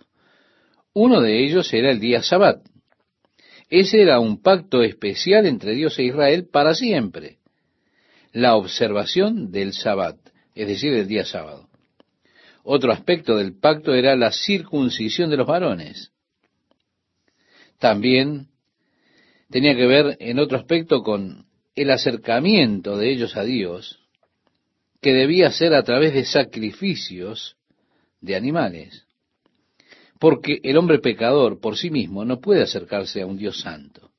Uno 0.94 1.22
de 1.22 1.44
ellos 1.44 1.74
era 1.74 1.92
el 1.92 2.00
día 2.00 2.22
sabbat. 2.22 2.62
Ese 3.70 4.02
era 4.02 4.20
un 4.20 4.42
pacto 4.42 4.84
especial 4.84 5.46
entre 5.46 5.74
Dios 5.74 5.98
e 5.98 6.04
Israel 6.04 6.48
para 6.52 6.76
siempre. 6.76 7.38
La 8.32 8.56
observación 8.56 9.52
del 9.52 9.74
sabbat, 9.74 10.18
es 10.54 10.68
decir, 10.68 10.94
el 10.94 11.08
día 11.08 11.26
sábado. 11.26 11.70
Otro 12.64 12.92
aspecto 12.92 13.38
del 13.38 13.58
pacto 13.58 13.94
era 13.94 14.16
la 14.16 14.32
circuncisión 14.32 15.30
de 15.30 15.38
los 15.38 15.48
varones 15.48 16.14
también 17.84 18.48
tenía 19.50 19.76
que 19.76 19.86
ver 19.86 20.16
en 20.22 20.40
otro 20.40 20.58
aspecto 20.58 21.04
con 21.04 21.48
el 21.76 21.92
acercamiento 21.92 22.98
de 22.98 23.12
ellos 23.12 23.36
a 23.36 23.44
Dios, 23.44 24.00
que 25.04 25.14
debía 25.14 25.52
ser 25.52 25.76
a 25.76 25.84
través 25.84 26.14
de 26.14 26.26
sacrificios 26.26 27.58
de 28.22 28.36
animales. 28.36 29.06
Porque 30.20 30.60
el 30.64 30.78
hombre 30.78 31.00
pecador 31.00 31.60
por 31.60 31.78
sí 31.78 31.92
mismo 31.92 32.26
no 32.26 32.40
puede 32.40 32.64
acercarse 32.64 33.22
a 33.22 33.28
un 33.28 33.38
Dios 33.38 33.60
santo. 33.60 34.10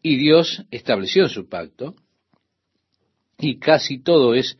Y 0.00 0.16
Dios 0.16 0.64
estableció 0.70 1.28
su 1.28 1.48
pacto, 1.48 1.96
y 3.38 3.58
casi 3.58 4.02
todo 4.02 4.34
es 4.34 4.56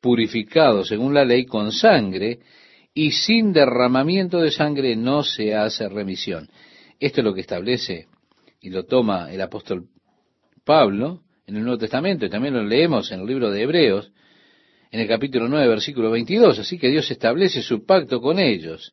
purificado 0.00 0.84
según 0.84 1.14
la 1.14 1.24
ley 1.24 1.46
con 1.46 1.72
sangre, 1.72 2.40
y 2.92 3.12
sin 3.12 3.52
derramamiento 3.52 4.40
de 4.40 4.50
sangre 4.50 4.94
no 4.94 5.22
se 5.22 5.54
hace 5.54 5.88
remisión. 5.88 6.50
Esto 6.98 7.22
es 7.22 7.24
lo 7.24 7.32
que 7.32 7.40
establece 7.40 8.08
y 8.60 8.68
lo 8.68 8.84
toma 8.84 9.32
el 9.32 9.40
apóstol 9.40 9.88
Pablo 10.64 11.22
en 11.46 11.56
el 11.56 11.62
Nuevo 11.62 11.78
Testamento 11.78 12.26
y 12.26 12.30
también 12.30 12.54
lo 12.54 12.62
leemos 12.62 13.10
en 13.10 13.20
el 13.20 13.26
libro 13.26 13.50
de 13.50 13.62
Hebreos, 13.62 14.12
en 14.90 15.00
el 15.00 15.08
capítulo 15.08 15.48
9, 15.48 15.68
versículo 15.68 16.10
22. 16.10 16.58
Así 16.58 16.78
que 16.78 16.88
Dios 16.88 17.10
establece 17.10 17.62
su 17.62 17.84
pacto 17.84 18.20
con 18.20 18.38
ellos 18.38 18.92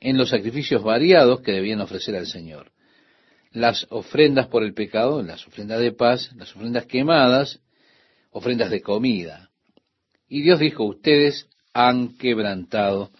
en 0.00 0.16
los 0.16 0.30
sacrificios 0.30 0.82
variados 0.82 1.40
que 1.40 1.52
debían 1.52 1.80
ofrecer 1.80 2.16
al 2.16 2.26
Señor. 2.26 2.72
Las 3.52 3.86
ofrendas 3.90 4.48
por 4.48 4.62
el 4.62 4.74
pecado, 4.74 5.22
las 5.22 5.46
ofrendas 5.46 5.80
de 5.80 5.92
paz, 5.92 6.30
las 6.36 6.54
ofrendas 6.54 6.86
quemadas, 6.86 7.60
ofrendas 8.30 8.70
de 8.70 8.80
comida. 8.80 9.50
Y 10.28 10.42
Dios 10.42 10.58
dijo, 10.58 10.84
ustedes 10.84 11.48
han 11.74 12.16
quebrantado 12.16 13.10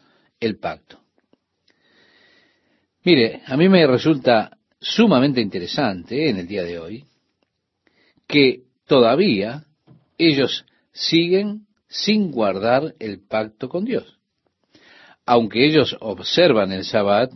el 0.40 0.59
pacto. 0.59 1.01
Mire, 3.05 3.42
a 3.46 3.57
mí 3.57 3.68
me 3.68 3.87
resulta 3.87 4.57
sumamente 4.81 5.40
interesante 5.40 6.29
en 6.29 6.38
el 6.38 6.46
día 6.46 6.62
de 6.62 6.79
hoy 6.79 7.05
que 8.27 8.62
todavía 8.87 9.64
ellos 10.18 10.64
siguen 10.92 11.66
sin 11.92 12.31
guardar 12.31 12.94
el 12.98 13.20
pacto 13.20 13.68
con 13.68 13.85
Dios. 13.85 14.18
Aunque 15.26 15.66
ellos 15.66 15.94
observan 16.00 16.72
el 16.72 16.85
sabbat, 16.85 17.31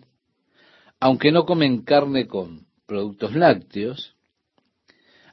aunque 0.98 1.30
no 1.30 1.44
comen 1.44 1.82
carne 1.82 2.26
con 2.26 2.66
productos 2.86 3.34
lácteos, 3.34 4.16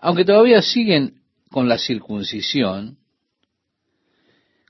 aunque 0.02 0.26
todavía 0.26 0.62
siguen 0.62 1.22
con 1.50 1.70
la 1.70 1.78
circuncisión, 1.78 2.98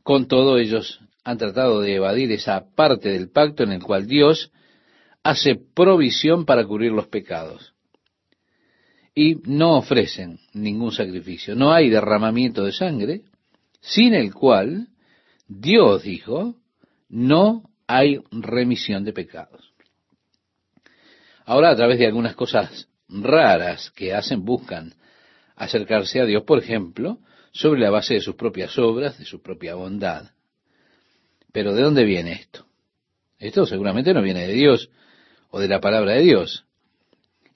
con 0.04 0.28
todo 0.28 0.60
ellos 0.60 1.00
han 1.24 1.40
tratado 1.40 1.82
de 1.82 1.96
evadir 1.96 2.32
esa 2.32 2.64
parte 2.76 3.10
del 3.10 3.32
pacto 3.32 3.64
en 3.64 3.72
el 3.72 3.82
cual 3.82 4.06
Dios 4.06 4.52
hace 5.24 5.56
provisión 5.56 6.46
para 6.46 6.66
cubrir 6.66 6.92
los 6.92 7.08
pecados. 7.08 7.74
Y 9.16 9.38
no 9.46 9.78
ofrecen 9.78 10.40
ningún 10.54 10.92
sacrificio. 10.92 11.56
No 11.56 11.74
hay 11.74 11.90
derramamiento 11.90 12.64
de 12.64 12.72
sangre, 12.72 13.22
sin 13.84 14.14
el 14.14 14.34
cual 14.34 14.88
Dios 15.48 16.04
dijo, 16.04 16.56
no 17.10 17.70
hay 17.86 18.22
remisión 18.32 19.04
de 19.04 19.12
pecados. 19.12 19.74
Ahora, 21.46 21.72
a 21.72 21.76
través 21.76 22.00
de 22.00 22.08
algunas 22.08 22.36
cosas 22.36 22.88
raras 23.10 23.92
que 23.92 24.14
hacen, 24.14 24.46
buscan 24.46 24.96
acercarse 25.56 26.22
a 26.22 26.26
Dios, 26.26 26.44
por 26.44 26.60
ejemplo, 26.60 27.20
sobre 27.52 27.82
la 27.82 27.90
base 27.90 28.16
de 28.16 28.22
sus 28.22 28.36
propias 28.36 28.80
obras, 28.80 29.20
de 29.20 29.26
su 29.26 29.42
propia 29.42 29.76
bondad. 29.76 30.32
Pero 31.52 31.74
¿de 31.74 31.84
dónde 31.84 32.06
viene 32.06 32.32
esto? 32.32 32.66
Esto 33.38 33.66
seguramente 33.66 34.14
no 34.14 34.22
viene 34.22 34.48
de 34.48 34.54
Dios, 34.54 34.90
o 35.50 35.60
de 35.60 35.68
la 35.68 35.82
palabra 35.82 36.14
de 36.14 36.22
Dios. 36.22 36.66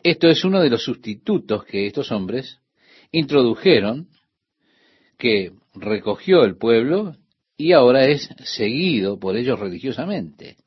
Esto 0.04 0.28
es 0.28 0.44
uno 0.44 0.60
de 0.60 0.70
los 0.70 0.84
sustitutos 0.84 1.64
que 1.64 1.88
estos 1.88 2.12
hombres 2.12 2.60
introdujeron, 3.12 4.10
que 5.18 5.52
recogió 5.74 6.44
el 6.44 6.58
pueblo 6.58 7.16
y 7.58 7.72
ahora 7.72 8.06
es 8.06 8.30
seguido 8.44 9.20
por 9.20 9.36
ellos 9.36 9.60
religiosamente. 9.60 10.58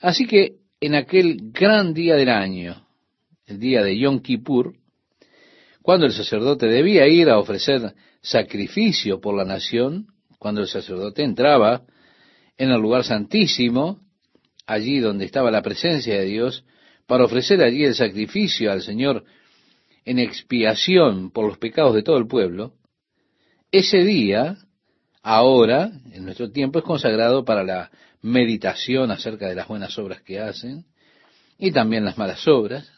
Así 0.00 0.26
que 0.26 0.56
en 0.80 0.94
aquel 0.94 1.38
gran 1.52 1.94
día 1.94 2.16
del 2.16 2.28
año, 2.28 2.86
el 3.46 3.58
día 3.58 3.82
de 3.82 3.96
Yom 3.98 4.20
Kippur, 4.20 4.74
cuando 5.82 6.06
el 6.06 6.12
sacerdote 6.12 6.66
debía 6.66 7.06
ir 7.06 7.30
a 7.30 7.38
ofrecer 7.38 7.94
sacrificio 8.20 9.20
por 9.20 9.36
la 9.36 9.44
nación, 9.44 10.08
cuando 10.38 10.60
el 10.60 10.66
sacerdote 10.66 11.22
entraba 11.22 11.82
en 12.58 12.70
el 12.70 12.80
lugar 12.80 13.04
santísimo, 13.04 14.00
allí 14.66 14.98
donde 14.98 15.24
estaba 15.24 15.50
la 15.50 15.62
presencia 15.62 16.18
de 16.18 16.24
Dios, 16.24 16.64
para 17.06 17.24
ofrecer 17.24 17.62
allí 17.62 17.84
el 17.84 17.94
sacrificio 17.94 18.72
al 18.72 18.82
Señor 18.82 19.24
en 20.04 20.18
expiación 20.18 21.30
por 21.30 21.46
los 21.46 21.58
pecados 21.58 21.94
de 21.94 22.02
todo 22.02 22.16
el 22.18 22.26
pueblo, 22.26 22.74
ese 23.70 23.98
día, 23.98 24.56
ahora, 25.22 25.90
en 26.12 26.24
nuestro 26.24 26.50
tiempo, 26.50 26.78
es 26.78 26.84
consagrado 26.84 27.44
para 27.44 27.64
la 27.64 27.90
meditación 28.22 29.10
acerca 29.10 29.48
de 29.48 29.54
las 29.54 29.68
buenas 29.68 29.96
obras 29.98 30.22
que 30.22 30.40
hacen 30.40 30.84
y 31.58 31.72
también 31.72 32.04
las 32.04 32.18
malas 32.18 32.46
obras, 32.48 32.90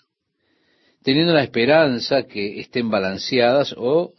teniendo 1.03 1.33
la 1.33 1.43
esperanza 1.43 2.25
que 2.25 2.61
estén 2.61 2.91
balanceadas 2.91 3.75
o 3.77 4.15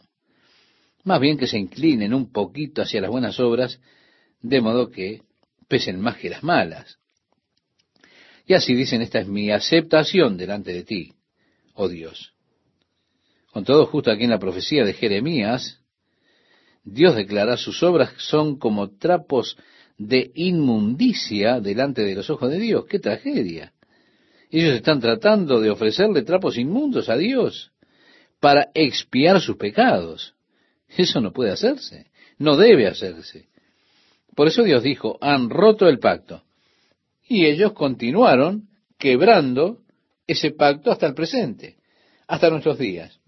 más 1.04 1.20
bien 1.20 1.38
que 1.38 1.46
se 1.46 1.58
inclinen 1.58 2.14
un 2.14 2.30
poquito 2.30 2.82
hacia 2.82 3.00
las 3.00 3.10
buenas 3.10 3.40
obras, 3.40 3.80
de 4.42 4.60
modo 4.60 4.90
que 4.90 5.22
pesen 5.68 6.00
más 6.00 6.16
que 6.16 6.30
las 6.30 6.42
malas. 6.42 6.98
Y 8.46 8.54
así 8.54 8.74
dicen, 8.74 9.02
esta 9.02 9.20
es 9.20 9.28
mi 9.28 9.50
aceptación 9.50 10.36
delante 10.36 10.72
de 10.72 10.84
ti, 10.84 11.12
oh 11.74 11.88
Dios. 11.88 12.34
Con 13.52 13.64
todo, 13.64 13.86
justo 13.86 14.10
aquí 14.10 14.24
en 14.24 14.30
la 14.30 14.38
profecía 14.38 14.84
de 14.84 14.92
Jeremías, 14.92 15.79
Dios 16.84 17.14
declara 17.14 17.56
sus 17.56 17.82
obras 17.82 18.12
son 18.16 18.58
como 18.58 18.96
trapos 18.96 19.56
de 19.98 20.30
inmundicia 20.34 21.60
delante 21.60 22.02
de 22.02 22.14
los 22.14 22.30
ojos 22.30 22.50
de 22.50 22.58
Dios. 22.58 22.86
¡Qué 22.86 22.98
tragedia! 22.98 23.72
Ellos 24.50 24.74
están 24.74 25.00
tratando 25.00 25.60
de 25.60 25.70
ofrecerle 25.70 26.22
trapos 26.22 26.56
inmundos 26.58 27.08
a 27.08 27.16
Dios 27.16 27.72
para 28.40 28.70
expiar 28.74 29.40
sus 29.40 29.56
pecados. 29.56 30.34
Eso 30.88 31.20
no 31.20 31.32
puede 31.32 31.52
hacerse, 31.52 32.10
no 32.38 32.56
debe 32.56 32.88
hacerse. 32.88 33.48
Por 34.34 34.48
eso 34.48 34.62
Dios 34.62 34.82
dijo, 34.82 35.18
han 35.20 35.50
roto 35.50 35.88
el 35.88 35.98
pacto. 35.98 36.42
Y 37.28 37.46
ellos 37.46 37.72
continuaron 37.74 38.68
quebrando 38.98 39.82
ese 40.26 40.50
pacto 40.50 40.90
hasta 40.90 41.06
el 41.06 41.14
presente, 41.14 41.76
hasta 42.26 42.50
nuestros 42.50 42.78
días. 42.78 43.20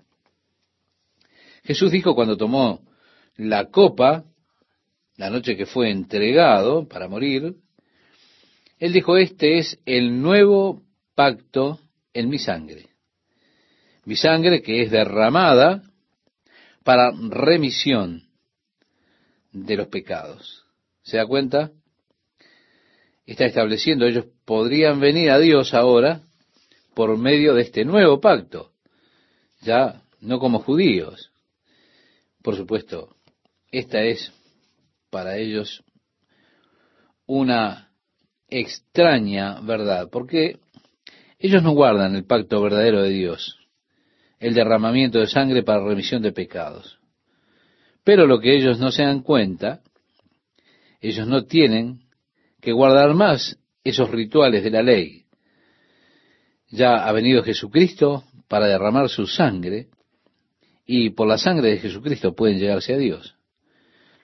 Jesús 1.65 1.93
dijo 1.93 2.15
cuando 2.15 2.37
tomó 2.37 2.81
la 3.37 3.67
copa, 3.67 4.25
la 5.17 5.31
noche 5.31 5.57
que 5.57 5.67
fue 5.67 5.91
entregado 5.91 6.89
para 6.89 7.09
morir, 7.09 7.57
Él 8.79 8.93
dijo, 8.93 9.17
este 9.17 9.59
es 9.59 9.79
el 9.87 10.21
nuevo 10.21 10.83
pacto 11.15 11.79
en 12.13 12.29
mi 12.29 12.39
sangre. 12.39 12.89
Mi 14.05 14.17
sangre 14.17 14.63
que 14.63 14.83
es 14.83 14.91
derramada 14.91 15.83
para 16.83 17.13
remisión 17.13 18.25
de 19.53 19.77
los 19.77 19.89
pecados. 19.89 20.65
¿Se 21.03 21.17
da 21.17 21.27
cuenta? 21.27 21.71
Está 23.27 23.45
estableciendo, 23.45 24.07
ellos 24.07 24.27
podrían 24.45 24.99
venir 24.99 25.31
a 25.31 25.39
Dios 25.39 25.75
ahora 25.75 26.23
por 26.95 27.17
medio 27.17 27.55
de 27.55 27.63
este 27.63 27.85
nuevo 27.85 28.21
pacto, 28.21 28.73
ya 29.61 30.03
no 30.21 30.39
como 30.39 30.59
judíos. 30.59 31.31
Por 32.43 32.57
supuesto, 32.57 33.17
esta 33.73 34.03
es 34.03 34.33
para 35.11 35.37
ellos 35.37 35.83
una 37.27 37.91
extraña 38.49 39.61
verdad, 39.61 40.09
porque 40.11 40.61
ellos 41.41 41.63
no 41.63 41.73
guardan 41.73 42.15
el 42.15 42.25
pacto 42.25 42.63
verdadero 42.63 43.03
de 43.03 43.11
Dios 43.11 43.59
el 44.43 44.55
derramamiento 44.55 45.21
de 45.21 45.29
sangre 45.29 45.63
para 45.63 45.85
remisión 45.85 46.21
de 46.21 46.33
pecados. 46.33 46.99
Pero 48.03 48.27
lo 48.27 48.41
que 48.41 48.57
ellos 48.57 48.81
no 48.81 48.91
se 48.91 49.05
dan 49.05 49.23
cuenta, 49.23 49.81
ellos 51.01 51.29
no 51.29 51.45
tienen 51.45 52.01
que 52.61 52.73
guardar 52.73 53.15
más 53.15 53.57
esos 53.85 54.11
rituales 54.11 54.65
de 54.65 54.71
la 54.71 54.83
ley. 54.83 55.27
Ya 56.71 57.07
ha 57.07 57.13
venido 57.13 57.45
Jesucristo 57.45 58.25
para 58.49 58.67
derramar 58.67 59.09
su 59.09 59.29
sangre 59.29 59.87
y 60.85 61.11
por 61.11 61.29
la 61.29 61.39
sangre 61.39 61.71
de 61.71 61.79
Jesucristo 61.79 62.35
pueden 62.35 62.59
llegarse 62.59 62.95
a 62.95 62.99
Dios. 62.99 63.37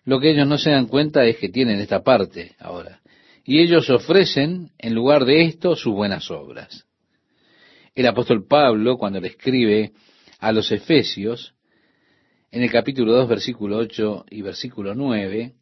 Lo 0.09 0.21
que 0.21 0.31
ellos 0.31 0.49
no 0.49 0.57
se 0.57 0.71
dan 0.71 0.87
cuenta 0.87 1.27
es 1.27 1.37
que 1.37 1.51
tienen 1.51 1.81
esta 1.81 2.03
parte 2.03 2.57
ahora. 2.61 3.03
Y 3.45 3.61
ellos 3.61 3.91
ofrecen 3.91 4.71
en 4.79 4.95
lugar 4.95 5.27
de 5.27 5.43
esto 5.43 5.77
sus 5.77 5.93
buenas 5.93 6.31
obras. 6.31 6.87
El 7.95 8.07
apóstol 8.07 8.47
Pablo, 8.47 8.97
cuando 8.97 9.21
le 9.21 9.29
escribe 9.29 9.93
a 10.39 10.51
los 10.51 10.73
Efesios, 10.73 11.53
en 12.51 12.63
el 12.63 12.71
capítulo 12.71 13.13
2, 13.13 13.29
versículo 13.29 13.77
8 13.77 14.25
y 14.31 14.41
versículo 14.41 14.95
9, 14.95 15.53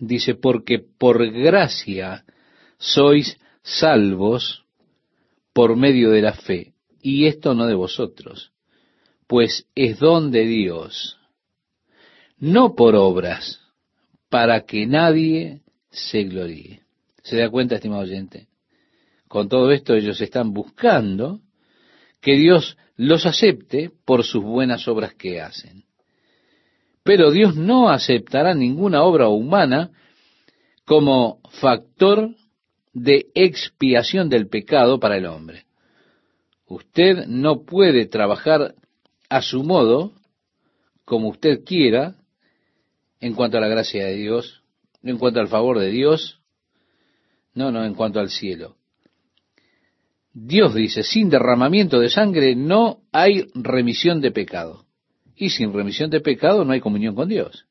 dice, 0.00 0.36
porque 0.36 0.78
por 0.78 1.30
gracia 1.30 2.24
sois 2.78 3.38
salvos 3.62 4.64
por 5.52 5.76
medio 5.76 6.10
de 6.12 6.22
la 6.22 6.32
fe, 6.32 6.72
y 7.02 7.26
esto 7.26 7.52
no 7.52 7.66
de 7.66 7.74
vosotros, 7.74 8.52
pues 9.26 9.68
es 9.74 9.98
don 9.98 10.30
de 10.30 10.46
Dios, 10.46 11.18
no 12.44 12.74
por 12.74 12.94
obras, 12.94 13.58
para 14.28 14.66
que 14.66 14.86
nadie 14.86 15.62
se 15.90 16.24
gloríe. 16.24 16.82
¿Se 17.22 17.38
da 17.38 17.48
cuenta, 17.48 17.76
estimado 17.76 18.02
oyente? 18.02 18.48
Con 19.28 19.48
todo 19.48 19.72
esto 19.72 19.94
ellos 19.94 20.20
están 20.20 20.52
buscando 20.52 21.40
que 22.20 22.36
Dios 22.36 22.76
los 22.96 23.24
acepte 23.24 23.90
por 24.04 24.24
sus 24.24 24.44
buenas 24.44 24.86
obras 24.88 25.14
que 25.14 25.40
hacen. 25.40 25.84
Pero 27.02 27.30
Dios 27.30 27.56
no 27.56 27.88
aceptará 27.88 28.54
ninguna 28.54 29.04
obra 29.04 29.28
humana 29.28 29.90
como 30.84 31.40
factor 31.48 32.28
de 32.92 33.28
expiación 33.34 34.28
del 34.28 34.48
pecado 34.48 35.00
para 35.00 35.16
el 35.16 35.24
hombre. 35.24 35.64
Usted 36.66 37.24
no 37.26 37.62
puede 37.62 38.04
trabajar 38.04 38.74
a 39.30 39.40
su 39.40 39.64
modo, 39.64 40.12
como 41.06 41.30
usted 41.30 41.64
quiera, 41.64 42.16
en 43.24 43.32
cuanto 43.32 43.56
a 43.56 43.60
la 43.62 43.68
gracia 43.68 44.04
de 44.04 44.16
Dios, 44.16 44.60
en 45.02 45.16
cuanto 45.16 45.40
al 45.40 45.48
favor 45.48 45.78
de 45.78 45.88
Dios, 45.88 46.40
no, 47.54 47.72
no, 47.72 47.82
en 47.82 47.94
cuanto 47.94 48.20
al 48.20 48.28
cielo. 48.28 48.76
Dios 50.34 50.74
dice, 50.74 51.02
sin 51.02 51.30
derramamiento 51.30 52.00
de 52.00 52.10
sangre 52.10 52.54
no 52.54 53.00
hay 53.12 53.46
remisión 53.54 54.20
de 54.20 54.30
pecado. 54.30 54.84
Y 55.34 55.48
sin 55.48 55.72
remisión 55.72 56.10
de 56.10 56.20
pecado 56.20 56.66
no 56.66 56.72
hay 56.74 56.80
comunión 56.80 57.14
con 57.14 57.30
Dios. 57.30 57.64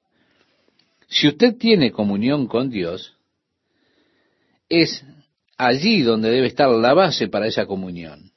Si 1.08 1.28
usted 1.28 1.56
tiene 1.56 1.92
comunión 1.92 2.48
con 2.48 2.72
Dios, 2.72 3.16
es 4.70 5.06
allí 5.56 6.02
donde 6.02 6.32
debe 6.32 6.48
estar 6.48 6.70
la 6.70 6.96
base 6.96 7.28
para 7.28 7.46
esa 7.46 7.68
comunión. 7.68 8.32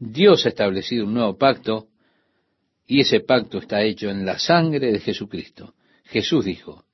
Dios 0.00 0.44
ha 0.44 0.48
establecido 0.48 1.04
un 1.04 1.14
nuevo 1.14 1.38
pacto 1.38 1.86
y 2.86 3.00
ese 3.00 3.20
pacto 3.20 3.58
está 3.58 3.82
hecho 3.82 4.10
en 4.10 4.26
la 4.26 4.38
sangre 4.38 4.92
de 4.92 5.00
Jesucristo. 5.00 5.74
Jesús 6.04 6.44
dijo, 6.44 6.84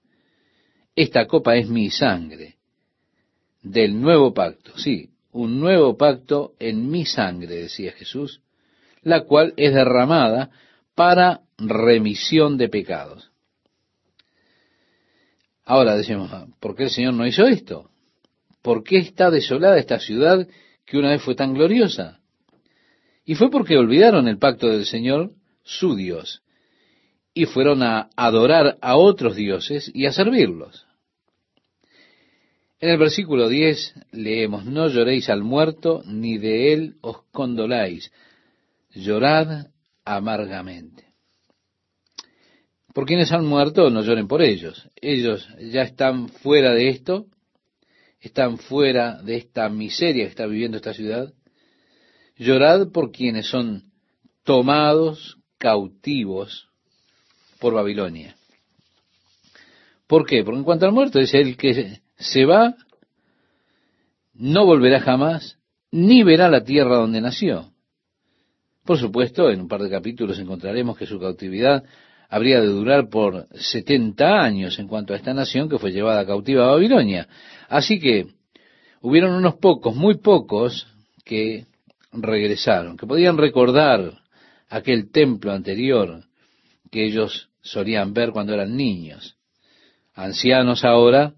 esta 0.94 1.26
copa 1.26 1.56
es 1.56 1.68
mi 1.68 1.90
sangre 1.90 2.56
del 3.62 4.00
nuevo 4.00 4.32
pacto. 4.34 4.76
Sí, 4.78 5.10
un 5.32 5.60
nuevo 5.60 5.96
pacto 5.96 6.54
en 6.58 6.90
mi 6.90 7.04
sangre, 7.04 7.54
decía 7.54 7.92
Jesús, 7.92 8.42
la 9.02 9.24
cual 9.24 9.54
es 9.56 9.72
derramada 9.72 10.50
para 10.94 11.42
remisión 11.58 12.56
de 12.56 12.68
pecados. 12.68 13.30
Ahora 15.64 15.96
decimos, 15.96 16.30
ah, 16.32 16.46
¿por 16.60 16.74
qué 16.74 16.84
el 16.84 16.90
Señor 16.90 17.14
no 17.14 17.26
hizo 17.26 17.46
esto? 17.46 17.90
¿Por 18.62 18.82
qué 18.82 18.98
está 18.98 19.30
desolada 19.30 19.78
esta 19.78 20.00
ciudad 20.00 20.48
que 20.84 20.98
una 20.98 21.10
vez 21.10 21.22
fue 21.22 21.34
tan 21.34 21.54
gloriosa? 21.54 22.20
Y 23.24 23.34
fue 23.34 23.50
porque 23.50 23.76
olvidaron 23.76 24.26
el 24.28 24.38
pacto 24.38 24.68
del 24.68 24.86
Señor, 24.86 25.32
su 25.68 25.94
Dios, 25.94 26.42
y 27.34 27.44
fueron 27.44 27.82
a 27.82 28.08
adorar 28.16 28.78
a 28.80 28.96
otros 28.96 29.36
dioses 29.36 29.90
y 29.94 30.06
a 30.06 30.12
servirlos. 30.12 30.86
En 32.80 32.88
el 32.88 32.96
versículo 32.96 33.48
10 33.48 33.94
leemos, 34.12 34.64
no 34.64 34.88
lloréis 34.88 35.28
al 35.28 35.42
muerto, 35.42 36.02
ni 36.06 36.38
de 36.38 36.72
él 36.72 36.96
os 37.02 37.18
condoláis, 37.32 38.10
llorad 38.94 39.66
amargamente. 40.06 41.04
Por 42.94 43.04
quienes 43.04 43.30
han 43.30 43.44
muerto, 43.44 43.90
no 43.90 44.02
lloren 44.02 44.26
por 44.26 44.40
ellos. 44.40 44.88
Ellos 44.96 45.46
ya 45.60 45.82
están 45.82 46.30
fuera 46.30 46.72
de 46.72 46.88
esto, 46.88 47.26
están 48.20 48.56
fuera 48.56 49.20
de 49.22 49.36
esta 49.36 49.68
miseria 49.68 50.24
que 50.24 50.30
está 50.30 50.46
viviendo 50.46 50.78
esta 50.78 50.94
ciudad. 50.94 51.32
Llorad 52.36 52.90
por 52.90 53.12
quienes 53.12 53.48
son 53.48 53.92
tomados 54.44 55.37
cautivos 55.58 56.68
por 57.58 57.74
Babilonia. 57.74 58.36
¿Por 60.06 60.26
qué? 60.26 60.42
Porque 60.42 60.58
en 60.58 60.64
cuanto 60.64 60.86
al 60.86 60.92
muerto 60.92 61.18
es 61.18 61.34
el 61.34 61.56
que 61.56 62.00
se 62.16 62.44
va, 62.44 62.74
no 64.34 64.64
volverá 64.64 65.00
jamás, 65.00 65.58
ni 65.90 66.22
verá 66.22 66.48
la 66.48 66.64
tierra 66.64 66.96
donde 66.96 67.20
nació. 67.20 67.72
Por 68.84 68.98
supuesto, 68.98 69.50
en 69.50 69.60
un 69.60 69.68
par 69.68 69.82
de 69.82 69.90
capítulos 69.90 70.38
encontraremos 70.38 70.96
que 70.96 71.06
su 71.06 71.20
cautividad 71.20 71.84
habría 72.30 72.60
de 72.60 72.68
durar 72.68 73.08
por 73.08 73.46
setenta 73.52 74.40
años 74.40 74.78
en 74.78 74.88
cuanto 74.88 75.12
a 75.12 75.16
esta 75.16 75.34
nación 75.34 75.68
que 75.68 75.78
fue 75.78 75.92
llevada 75.92 76.26
cautiva 76.26 76.64
a 76.64 76.72
Babilonia. 76.72 77.28
Así 77.68 77.98
que 77.98 78.28
hubieron 79.02 79.34
unos 79.34 79.56
pocos, 79.56 79.94
muy 79.94 80.16
pocos, 80.16 80.86
que 81.24 81.66
regresaron, 82.12 82.96
que 82.96 83.06
podían 83.06 83.36
recordar 83.36 84.17
aquel 84.68 85.10
templo 85.10 85.52
anterior 85.52 86.24
que 86.90 87.04
ellos 87.04 87.50
solían 87.60 88.12
ver 88.12 88.30
cuando 88.30 88.54
eran 88.54 88.76
niños. 88.76 89.36
Ancianos 90.14 90.84
ahora, 90.84 91.34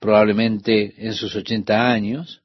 probablemente 0.00 0.94
en 0.98 1.14
sus 1.14 1.34
ochenta 1.36 1.90
años, 1.90 2.42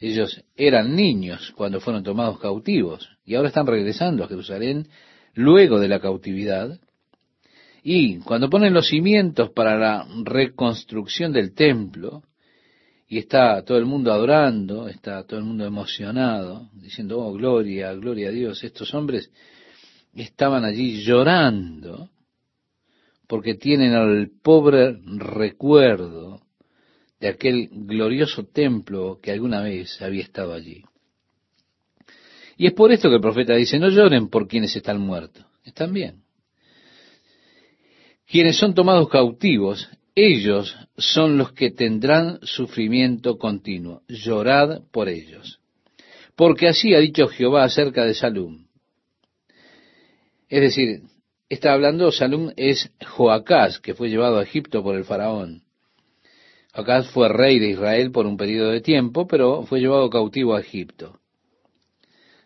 ellos 0.00 0.44
eran 0.56 0.94
niños 0.94 1.52
cuando 1.56 1.80
fueron 1.80 2.02
tomados 2.02 2.38
cautivos 2.38 3.08
y 3.24 3.34
ahora 3.34 3.48
están 3.48 3.66
regresando 3.66 4.24
a 4.24 4.28
Jerusalén 4.28 4.88
luego 5.34 5.80
de 5.80 5.88
la 5.88 6.00
cautividad. 6.00 6.78
Y 7.82 8.18
cuando 8.18 8.50
ponen 8.50 8.74
los 8.74 8.88
cimientos 8.88 9.50
para 9.50 9.78
la 9.78 10.06
reconstrucción 10.24 11.32
del 11.32 11.54
templo, 11.54 12.22
y 13.06 13.18
está 13.18 13.62
todo 13.62 13.78
el 13.78 13.84
mundo 13.84 14.12
adorando, 14.12 14.88
está 14.88 15.24
todo 15.24 15.38
el 15.38 15.44
mundo 15.44 15.64
emocionado, 15.64 16.70
diciendo, 16.72 17.18
oh, 17.18 17.32
gloria, 17.32 17.92
gloria 17.94 18.28
a 18.28 18.32
Dios, 18.32 18.64
estos 18.64 18.94
hombres 18.94 19.30
estaban 20.14 20.64
allí 20.64 21.02
llorando 21.02 22.10
porque 23.26 23.54
tienen 23.54 23.94
al 23.94 24.30
pobre 24.42 24.98
recuerdo 25.16 26.40
de 27.20 27.28
aquel 27.28 27.68
glorioso 27.72 28.46
templo 28.46 29.18
que 29.22 29.32
alguna 29.32 29.62
vez 29.62 30.00
había 30.02 30.22
estado 30.22 30.52
allí. 30.52 30.84
Y 32.56 32.66
es 32.66 32.72
por 32.72 32.92
esto 32.92 33.08
que 33.08 33.16
el 33.16 33.20
profeta 33.20 33.54
dice, 33.54 33.78
no 33.78 33.88
lloren 33.88 34.28
por 34.28 34.46
quienes 34.46 34.76
están 34.76 35.00
muertos, 35.00 35.44
están 35.64 35.92
bien. 35.92 36.22
Quienes 38.26 38.58
son 38.58 38.74
tomados 38.74 39.08
cautivos, 39.08 39.88
ellos 40.14 40.76
son 40.96 41.38
los 41.38 41.52
que 41.52 41.70
tendrán 41.70 42.38
sufrimiento 42.42 43.36
continuo. 43.36 44.02
Llorad 44.08 44.82
por 44.92 45.08
ellos. 45.08 45.60
Porque 46.36 46.68
así 46.68 46.94
ha 46.94 47.00
dicho 47.00 47.26
Jehová 47.26 47.64
acerca 47.64 48.04
de 48.04 48.14
Salum. 48.14 48.66
Es 50.48 50.60
decir, 50.60 51.02
está 51.48 51.72
hablando, 51.72 52.12
Salum 52.12 52.52
es 52.56 52.90
Joacás, 53.04 53.80
que 53.80 53.94
fue 53.94 54.08
llevado 54.08 54.38
a 54.38 54.42
Egipto 54.42 54.82
por 54.82 54.94
el 54.94 55.04
faraón. 55.04 55.62
Joacás 56.72 57.08
fue 57.10 57.28
rey 57.28 57.58
de 57.58 57.70
Israel 57.70 58.10
por 58.10 58.26
un 58.26 58.36
periodo 58.36 58.70
de 58.70 58.80
tiempo, 58.80 59.26
pero 59.26 59.62
fue 59.62 59.80
llevado 59.80 60.10
cautivo 60.10 60.54
a 60.54 60.60
Egipto. 60.60 61.18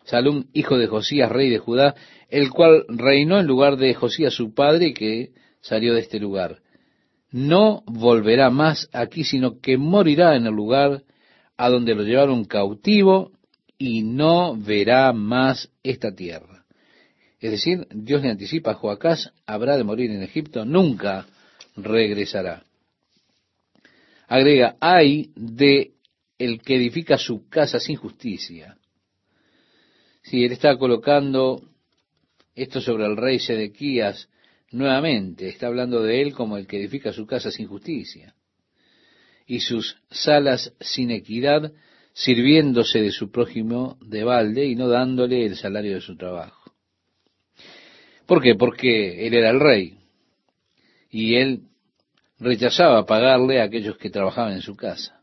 Salum, 0.05 0.45
hijo 0.53 0.77
de 0.77 0.87
Josías, 0.87 1.31
rey 1.31 1.49
de 1.49 1.59
Judá, 1.59 1.95
el 2.29 2.49
cual 2.49 2.85
reinó 2.87 3.39
en 3.39 3.45
lugar 3.45 3.77
de 3.77 3.93
Josías 3.93 4.33
su 4.33 4.55
padre 4.55 4.93
que 4.93 5.33
salió 5.61 5.93
de 5.93 6.01
este 6.01 6.19
lugar. 6.19 6.61
No 7.31 7.83
volverá 7.85 8.49
más 8.49 8.89
aquí, 8.91 9.23
sino 9.23 9.59
que 9.59 9.77
morirá 9.77 10.35
en 10.35 10.45
el 10.45 10.53
lugar 10.53 11.03
a 11.57 11.69
donde 11.69 11.93
lo 11.93 12.03
llevaron 12.03 12.45
cautivo 12.45 13.31
y 13.77 14.03
no 14.03 14.55
verá 14.57 15.13
más 15.13 15.69
esta 15.83 16.13
tierra. 16.13 16.65
Es 17.39 17.51
decir, 17.51 17.87
Dios 17.91 18.21
le 18.21 18.29
anticipa 18.29 18.71
a 18.71 18.75
Joacás, 18.75 19.31
habrá 19.45 19.77
de 19.77 19.83
morir 19.83 20.11
en 20.11 20.23
Egipto, 20.23 20.65
nunca 20.65 21.25
regresará. 21.75 22.63
Agrega, 24.27 24.75
hay 24.79 25.31
de 25.35 25.93
el 26.37 26.61
que 26.61 26.75
edifica 26.75 27.17
su 27.17 27.47
casa 27.49 27.79
sin 27.79 27.95
justicia. 27.95 28.77
Si 30.23 30.43
él 30.43 30.51
está 30.51 30.77
colocando 30.77 31.61
esto 32.55 32.81
sobre 32.81 33.05
el 33.05 33.17
rey 33.17 33.39
Sedequías 33.39 34.29
nuevamente, 34.71 35.47
está 35.47 35.67
hablando 35.67 36.03
de 36.03 36.21
él 36.21 36.33
como 36.33 36.57
el 36.57 36.67
que 36.67 36.77
edifica 36.77 37.13
su 37.13 37.25
casa 37.25 37.51
sin 37.51 37.67
justicia 37.67 38.35
y 39.45 39.61
sus 39.61 39.97
salas 40.09 40.73
sin 40.79 41.11
equidad, 41.11 41.73
sirviéndose 42.13 43.01
de 43.01 43.11
su 43.11 43.31
prójimo 43.31 43.97
de 44.01 44.23
balde 44.23 44.65
y 44.65 44.75
no 44.75 44.87
dándole 44.87 45.45
el 45.45 45.55
salario 45.55 45.95
de 45.95 46.01
su 46.01 46.15
trabajo. 46.15 46.71
¿Por 48.25 48.41
qué? 48.41 48.55
Porque 48.55 49.25
él 49.25 49.33
era 49.33 49.49
el 49.49 49.59
rey 49.59 49.97
y 51.09 51.35
él 51.35 51.63
rechazaba 52.37 53.05
pagarle 53.05 53.59
a 53.59 53.65
aquellos 53.65 53.97
que 53.97 54.09
trabajaban 54.09 54.53
en 54.53 54.61
su 54.61 54.75
casa. 54.75 55.21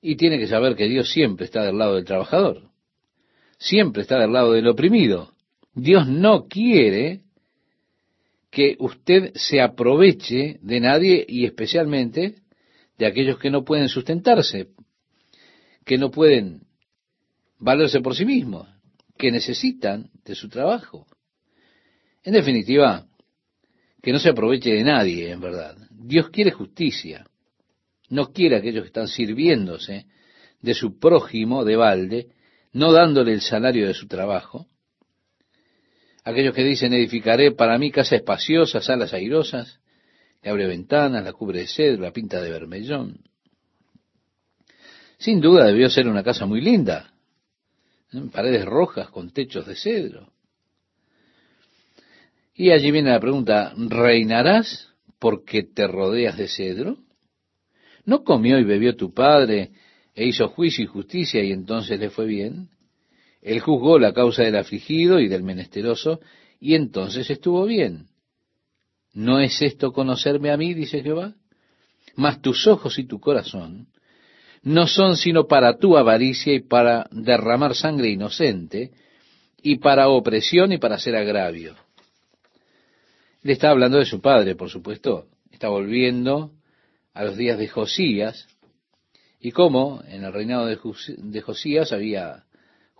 Y 0.00 0.16
tiene 0.16 0.38
que 0.38 0.46
saber 0.46 0.76
que 0.76 0.88
Dios 0.88 1.10
siempre 1.10 1.46
está 1.46 1.64
del 1.64 1.78
lado 1.78 1.96
del 1.96 2.04
trabajador 2.04 2.72
siempre 3.62 4.02
está 4.02 4.18
del 4.18 4.32
lado 4.32 4.52
del 4.52 4.66
oprimido. 4.66 5.32
Dios 5.74 6.06
no 6.08 6.48
quiere 6.48 7.20
que 8.52 8.76
usted 8.80 9.32
se 9.34 9.62
aproveche 9.62 10.58
de 10.60 10.78
nadie 10.78 11.24
y 11.26 11.46
especialmente 11.46 12.34
de 12.98 13.06
aquellos 13.06 13.38
que 13.38 13.50
no 13.50 13.64
pueden 13.64 13.88
sustentarse, 13.88 14.68
que 15.86 15.96
no 15.96 16.10
pueden 16.10 16.60
valerse 17.58 18.00
por 18.00 18.14
sí 18.14 18.26
mismos, 18.26 18.68
que 19.16 19.32
necesitan 19.32 20.10
de 20.26 20.34
su 20.34 20.50
trabajo. 20.50 21.06
En 22.22 22.34
definitiva, 22.34 23.06
que 24.02 24.12
no 24.12 24.18
se 24.18 24.28
aproveche 24.28 24.70
de 24.70 24.84
nadie, 24.84 25.30
en 25.30 25.40
verdad. 25.40 25.76
Dios 25.90 26.28
quiere 26.28 26.50
justicia. 26.50 27.24
No 28.10 28.32
quiere 28.32 28.56
aquellos 28.56 28.82
que 28.82 28.88
están 28.88 29.08
sirviéndose 29.08 30.04
de 30.60 30.74
su 30.74 30.98
prójimo 30.98 31.64
de 31.64 31.76
balde 31.76 32.28
no 32.74 32.92
dándole 32.92 33.32
el 33.32 33.40
salario 33.40 33.86
de 33.86 33.94
su 33.94 34.06
trabajo. 34.08 34.66
Aquellos 36.24 36.54
que 36.54 36.62
dicen, 36.62 36.92
edificaré 36.94 37.52
para 37.52 37.78
mí 37.78 37.90
casa 37.90 38.16
espaciosa, 38.16 38.80
salas 38.80 39.12
airosas, 39.12 39.80
que 40.40 40.50
abre 40.50 40.66
ventanas, 40.66 41.24
la 41.24 41.32
cubre 41.32 41.60
de 41.60 41.66
cedro, 41.66 42.02
la 42.02 42.12
pinta 42.12 42.40
de 42.40 42.50
vermellón. 42.50 43.20
Sin 45.18 45.40
duda 45.40 45.66
debió 45.66 45.88
ser 45.88 46.08
una 46.08 46.22
casa 46.22 46.46
muy 46.46 46.60
linda, 46.60 47.12
paredes 48.32 48.64
rojas 48.64 49.08
con 49.08 49.30
techos 49.30 49.66
de 49.66 49.76
cedro. 49.76 50.32
Y 52.54 52.70
allí 52.70 52.90
viene 52.90 53.10
la 53.10 53.20
pregunta, 53.20 53.72
¿reinarás 53.76 54.92
porque 55.18 55.62
te 55.62 55.86
rodeas 55.86 56.36
de 56.36 56.48
cedro? 56.48 56.98
¿No 58.04 58.24
comió 58.24 58.58
y 58.58 58.64
bebió 58.64 58.96
tu 58.96 59.14
padre 59.14 59.70
e 60.14 60.26
hizo 60.26 60.48
juicio 60.48 60.84
y 60.84 60.86
justicia 60.86 61.42
y 61.42 61.52
entonces 61.52 61.98
le 61.98 62.10
fue 62.10 62.26
bien. 62.26 62.68
Él 63.42 63.60
juzgó 63.60 63.98
la 63.98 64.12
causa 64.12 64.44
del 64.44 64.56
afligido 64.56 65.18
y 65.20 65.28
del 65.28 65.42
menesteroso 65.42 66.20
y 66.60 66.76
entonces 66.76 67.28
estuvo 67.28 67.64
bien. 67.64 68.06
¿No 69.12 69.40
es 69.40 69.60
esto 69.60 69.92
conocerme 69.92 70.50
a 70.52 70.56
mí, 70.56 70.72
dice 70.74 71.02
Jehová? 71.02 71.34
Mas 72.14 72.40
tus 72.40 72.66
ojos 72.66 72.98
y 72.98 73.04
tu 73.04 73.20
corazón 73.20 73.88
no 74.62 74.86
son 74.86 75.16
sino 75.16 75.48
para 75.48 75.76
tu 75.78 75.96
avaricia 75.96 76.54
y 76.54 76.60
para 76.60 77.08
derramar 77.10 77.74
sangre 77.74 78.10
inocente 78.10 78.92
y 79.60 79.76
para 79.78 80.08
opresión 80.08 80.72
y 80.72 80.78
para 80.78 80.94
hacer 80.94 81.16
agravio. 81.16 81.74
Le 83.42 83.54
está 83.54 83.70
hablando 83.70 83.98
de 83.98 84.06
su 84.06 84.20
padre, 84.20 84.54
por 84.54 84.70
supuesto. 84.70 85.26
Está 85.50 85.68
volviendo 85.68 86.52
a 87.12 87.24
los 87.24 87.36
días 87.36 87.58
de 87.58 87.68
Josías, 87.68 88.46
y 89.40 89.50
cómo 89.50 90.00
en 90.06 90.22
el 90.22 90.32
reinado 90.32 90.66
de 90.66 91.40
Josías 91.40 91.92
había 91.92 92.44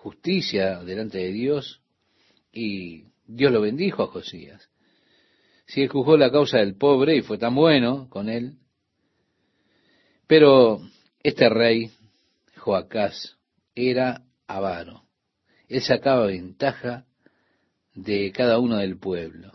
justicia 0.02 0.80
delante 0.80 1.18
de 1.18 1.30
Dios 1.30 1.80
y 2.52 3.04
Dios 3.24 3.52
lo 3.52 3.60
bendijo 3.60 4.02
a 4.02 4.08
Josías. 4.08 4.68
Si 5.66 5.80
él 5.80 5.88
juzgó 5.88 6.16
la 6.16 6.32
causa 6.32 6.58
del 6.58 6.76
pobre 6.76 7.16
y 7.16 7.22
fue 7.22 7.38
tan 7.38 7.54
bueno 7.54 8.08
con 8.10 8.28
él, 8.28 8.56
pero 10.26 10.80
este 11.22 11.48
rey, 11.48 11.92
Joacás, 12.56 13.36
era 13.76 14.22
avaro. 14.48 15.04
Él 15.68 15.80
sacaba 15.82 16.26
ventaja 16.26 17.06
de 17.94 18.32
cada 18.32 18.58
uno 18.58 18.78
del 18.78 18.98
pueblo. 18.98 19.52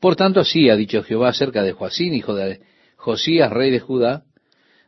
Por 0.00 0.16
tanto, 0.16 0.40
así 0.40 0.68
ha 0.68 0.76
dicho 0.76 1.02
Jehová 1.02 1.30
acerca 1.30 1.62
de 1.62 1.72
Joacín, 1.72 2.12
hijo 2.12 2.34
de 2.34 2.60
Josías, 2.96 3.50
rey 3.50 3.70
de 3.70 3.80
Judá, 3.80 4.24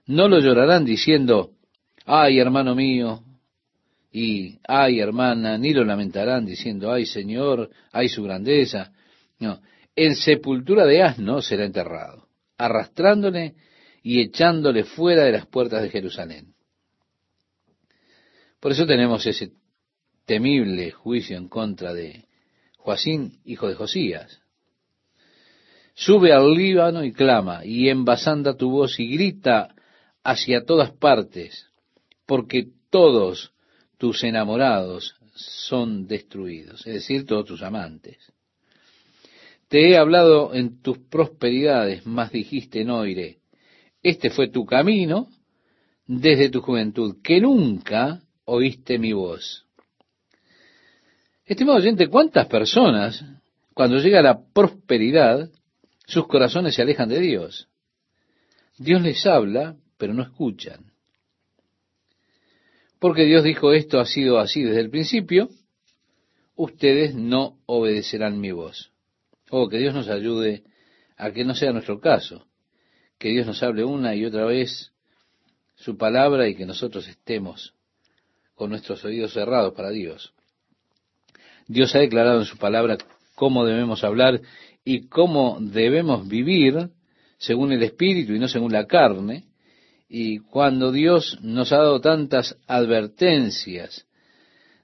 no 0.07 0.29
lo 0.29 0.41
llorarán 0.41 0.85
diciendo, 0.85 1.53
ay 2.05 2.39
hermano 2.39 2.75
mío, 2.75 3.25
y 4.17 4.61
ay 4.69 5.01
hermana, 5.01 5.59
ni 5.59 5.73
lo 5.73 5.85
lamentarán 5.85 6.47
diciendo, 6.47 6.93
ay 6.93 7.05
Señor, 7.05 7.71
ay 7.91 8.09
su 8.09 8.23
grandeza. 8.23 8.93
No, 9.41 9.61
en 9.97 10.15
sepultura 10.15 10.87
de 10.87 11.03
asno 11.03 11.43
será 11.43 11.65
enterrado, 11.65 12.29
arrastrándole 12.57 13.57
y 14.05 14.21
echándole 14.21 14.85
fuera 14.85 15.25
de 15.25 15.33
las 15.33 15.47
puertas 15.47 15.83
de 15.83 15.91
Jerusalén. 15.91 16.55
Por 18.61 18.71
eso 18.71 18.87
tenemos 18.87 19.27
ese 19.27 19.51
temible 20.27 20.93
juicio 20.93 21.37
en 21.37 21.49
contra 21.49 21.93
de 21.93 22.27
Joacín, 22.77 23.41
hijo 23.45 23.67
de 23.69 23.75
Josías. 23.75 24.41
Sube 25.95 26.33
al 26.33 26.55
Líbano 26.55 27.03
y 27.03 27.13
clama, 27.13 27.65
y 27.65 27.89
envasanda 27.89 28.57
tu 28.57 28.71
voz 28.71 29.01
y 29.01 29.09
grita 29.09 29.75
hacia 30.23 30.65
todas 30.65 30.93
partes, 30.93 31.67
porque 32.27 32.69
todos 32.91 33.54
tus 34.05 34.23
enamorados 34.23 35.17
son 35.33 36.07
destruidos, 36.07 36.87
es 36.87 36.93
decir, 36.93 37.25
todos 37.25 37.47
tus 37.47 37.63
amantes. 37.63 38.19
Te 39.67 39.89
he 39.89 39.97
hablado 39.97 40.53
en 40.53 40.83
tus 40.83 40.99
prosperidades, 40.99 42.05
mas 42.05 42.31
dijiste 42.31 42.85
no 42.85 43.07
iré. 43.07 43.39
Este 44.03 44.29
fue 44.29 44.51
tu 44.51 44.67
camino 44.67 45.29
desde 46.07 46.51
tu 46.51 46.61
juventud, 46.61 47.17
que 47.23 47.41
nunca 47.41 48.21
oíste 48.45 48.99
mi 48.99 49.15
voz. 49.15 49.65
Estimado 51.47 51.79
oyente, 51.79 52.09
¿cuántas 52.09 52.47
personas, 52.47 53.25
cuando 53.73 53.97
llega 53.97 54.21
la 54.21 54.39
prosperidad, 54.53 55.49
sus 56.07 56.27
corazones 56.27 56.75
se 56.75 56.83
alejan 56.83 57.09
de 57.09 57.21
Dios? 57.21 57.69
Dios 58.77 59.01
les 59.01 59.25
habla, 59.25 59.77
pero 59.97 60.13
no 60.13 60.23
escuchan. 60.23 60.94
Porque 63.05 63.27
Dios 63.27 63.45
dijo 63.45 63.75
esto 63.75 64.01
ha 64.01 64.07
sido 64.07 64.39
así 64.39 64.63
desde 64.63 64.81
el 64.81 64.89
principio, 64.89 65.51
ustedes 66.57 67.15
no 67.15 67.59
obedecerán 67.67 68.41
mi 68.41 68.51
voz. 68.51 68.93
Oh, 69.51 69.69
que 69.69 69.77
Dios 69.77 69.93
nos 69.93 70.09
ayude 70.09 70.63
a 71.19 71.31
que 71.31 71.45
no 71.45 71.55
sea 71.55 71.73
nuestro 71.73 72.01
caso, 72.01 72.47
que 73.19 73.29
Dios 73.29 73.47
nos 73.47 73.63
hable 73.63 73.85
una 73.85 74.15
y 74.15 74.25
otra 74.25 74.47
vez 74.47 74.95
su 75.75 75.99
palabra 75.99 76.49
y 76.49 76.55
que 76.55 76.65
nosotros 76.65 77.07
estemos 77.07 77.75
con 78.55 78.71
nuestros 78.71 79.05
oídos 79.05 79.35
cerrados 79.35 79.75
para 79.75 79.91
Dios. 79.91 80.33
Dios 81.69 81.95
ha 81.95 81.99
declarado 81.99 82.39
en 82.39 82.47
su 82.47 82.57
palabra 82.57 82.97
cómo 83.35 83.67
debemos 83.67 84.03
hablar 84.03 84.41
y 84.83 85.09
cómo 85.09 85.59
debemos 85.61 86.27
vivir 86.27 86.89
según 87.37 87.71
el 87.71 87.83
Espíritu 87.83 88.33
y 88.33 88.39
no 88.39 88.49
según 88.49 88.73
la 88.73 88.87
carne. 88.87 89.45
Y 90.17 90.39
cuando 90.39 90.93
Dios 90.93 91.41
nos 91.43 91.73
ha 91.73 91.79
dado 91.79 92.01
tantas 92.01 92.57
advertencias 92.69 94.07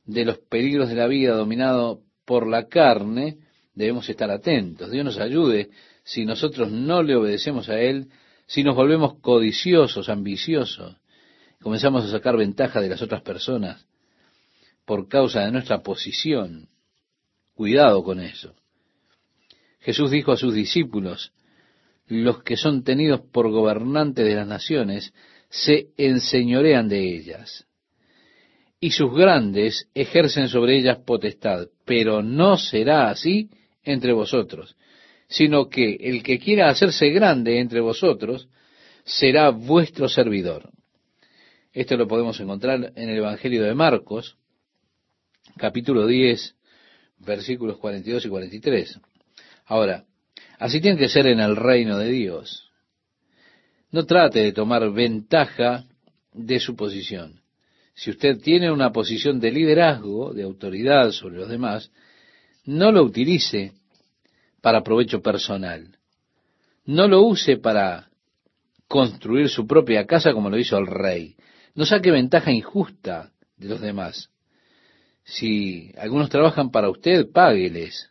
de 0.04 0.24
los 0.24 0.38
peligros 0.38 0.88
de 0.88 0.96
la 0.96 1.06
vida 1.06 1.36
dominado 1.36 2.00
por 2.24 2.48
la 2.48 2.66
carne, 2.66 3.38
debemos 3.72 4.08
estar 4.08 4.28
atentos. 4.28 4.90
Dios 4.90 5.04
nos 5.04 5.18
ayude 5.18 5.70
si 6.02 6.24
nosotros 6.24 6.72
no 6.72 7.04
le 7.04 7.14
obedecemos 7.14 7.68
a 7.68 7.78
Él, 7.78 8.08
si 8.48 8.64
nos 8.64 8.74
volvemos 8.74 9.20
codiciosos, 9.20 10.08
ambiciosos, 10.08 10.96
comenzamos 11.62 12.04
a 12.06 12.10
sacar 12.10 12.36
ventaja 12.36 12.80
de 12.80 12.88
las 12.88 13.00
otras 13.00 13.22
personas 13.22 13.86
por 14.84 15.06
causa 15.06 15.42
de 15.42 15.52
nuestra 15.52 15.80
posición. 15.80 16.70
Cuidado 17.54 18.02
con 18.02 18.18
eso. 18.18 18.56
Jesús 19.78 20.10
dijo 20.10 20.32
a 20.32 20.36
sus 20.36 20.54
discípulos, 20.54 21.32
los 22.10 22.42
que 22.42 22.56
son 22.56 22.82
tenidos 22.82 23.20
por 23.32 23.48
gobernantes 23.50 24.26
de 24.26 24.34
las 24.34 24.46
naciones 24.46 25.14
se 25.48 25.90
enseñorean 25.96 26.88
de 26.88 27.16
ellas, 27.16 27.66
y 28.80 28.90
sus 28.90 29.14
grandes 29.14 29.88
ejercen 29.94 30.48
sobre 30.48 30.76
ellas 30.76 30.98
potestad, 31.06 31.68
pero 31.84 32.20
no 32.22 32.56
será 32.56 33.10
así 33.10 33.48
entre 33.84 34.12
vosotros, 34.12 34.76
sino 35.28 35.68
que 35.68 35.94
el 36.00 36.24
que 36.24 36.40
quiera 36.40 36.68
hacerse 36.68 37.10
grande 37.10 37.60
entre 37.60 37.80
vosotros 37.80 38.48
será 39.04 39.50
vuestro 39.50 40.08
servidor. 40.08 40.68
Esto 41.72 41.96
lo 41.96 42.08
podemos 42.08 42.40
encontrar 42.40 42.92
en 42.96 43.08
el 43.08 43.18
Evangelio 43.18 43.62
de 43.62 43.74
Marcos, 43.74 44.36
capítulo 45.56 46.08
10, 46.08 46.56
versículos 47.18 47.78
42 47.78 48.26
y 48.26 48.28
43. 48.28 49.00
Ahora, 49.66 50.04
así 50.60 50.80
tiene 50.80 50.98
que 50.98 51.08
ser 51.08 51.26
en 51.26 51.40
el 51.40 51.56
reino 51.56 51.98
de 51.98 52.10
Dios. 52.10 52.70
No 53.90 54.06
trate 54.06 54.40
de 54.40 54.52
tomar 54.52 54.92
ventaja 54.92 55.84
de 56.32 56.60
su 56.60 56.76
posición. 56.76 57.40
Si 57.94 58.10
usted 58.10 58.38
tiene 58.38 58.70
una 58.70 58.92
posición 58.92 59.40
de 59.40 59.50
liderazgo, 59.50 60.32
de 60.32 60.44
autoridad 60.44 61.10
sobre 61.10 61.38
los 61.38 61.48
demás, 61.48 61.90
no 62.64 62.92
lo 62.92 63.02
utilice 63.02 63.72
para 64.60 64.82
provecho 64.82 65.22
personal. 65.22 65.96
No 66.84 67.08
lo 67.08 67.22
use 67.22 67.56
para 67.56 68.08
construir 68.86 69.48
su 69.48 69.66
propia 69.66 70.06
casa 70.06 70.32
como 70.32 70.50
lo 70.50 70.58
hizo 70.58 70.76
el 70.76 70.86
rey. 70.86 71.36
No 71.74 71.86
saque 71.86 72.10
ventaja 72.10 72.52
injusta 72.52 73.32
de 73.56 73.68
los 73.68 73.80
demás. 73.80 74.30
Si 75.24 75.92
algunos 75.96 76.28
trabajan 76.28 76.70
para 76.70 76.90
usted, 76.90 77.30
págueles. 77.32 78.09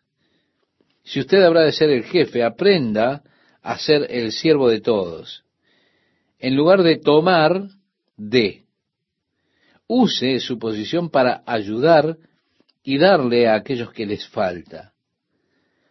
Si 1.09 1.19
usted 1.19 1.41
habrá 1.41 1.61
de 1.61 1.71
ser 1.71 1.89
el 1.89 2.03
jefe, 2.03 2.43
aprenda 2.43 3.23
a 3.63 3.79
ser 3.79 4.05
el 4.11 4.31
siervo 4.31 4.69
de 4.69 4.79
todos. 4.79 5.43
En 6.37 6.55
lugar 6.55 6.83
de 6.83 6.97
tomar, 6.97 7.63
de. 8.15 8.65
Use 9.87 10.39
su 10.39 10.59
posición 10.59 11.09
para 11.09 11.41
ayudar 11.47 12.17
y 12.83 12.99
darle 12.99 13.47
a 13.47 13.55
aquellos 13.55 13.91
que 13.91 14.05
les 14.05 14.27
falta. 14.27 14.93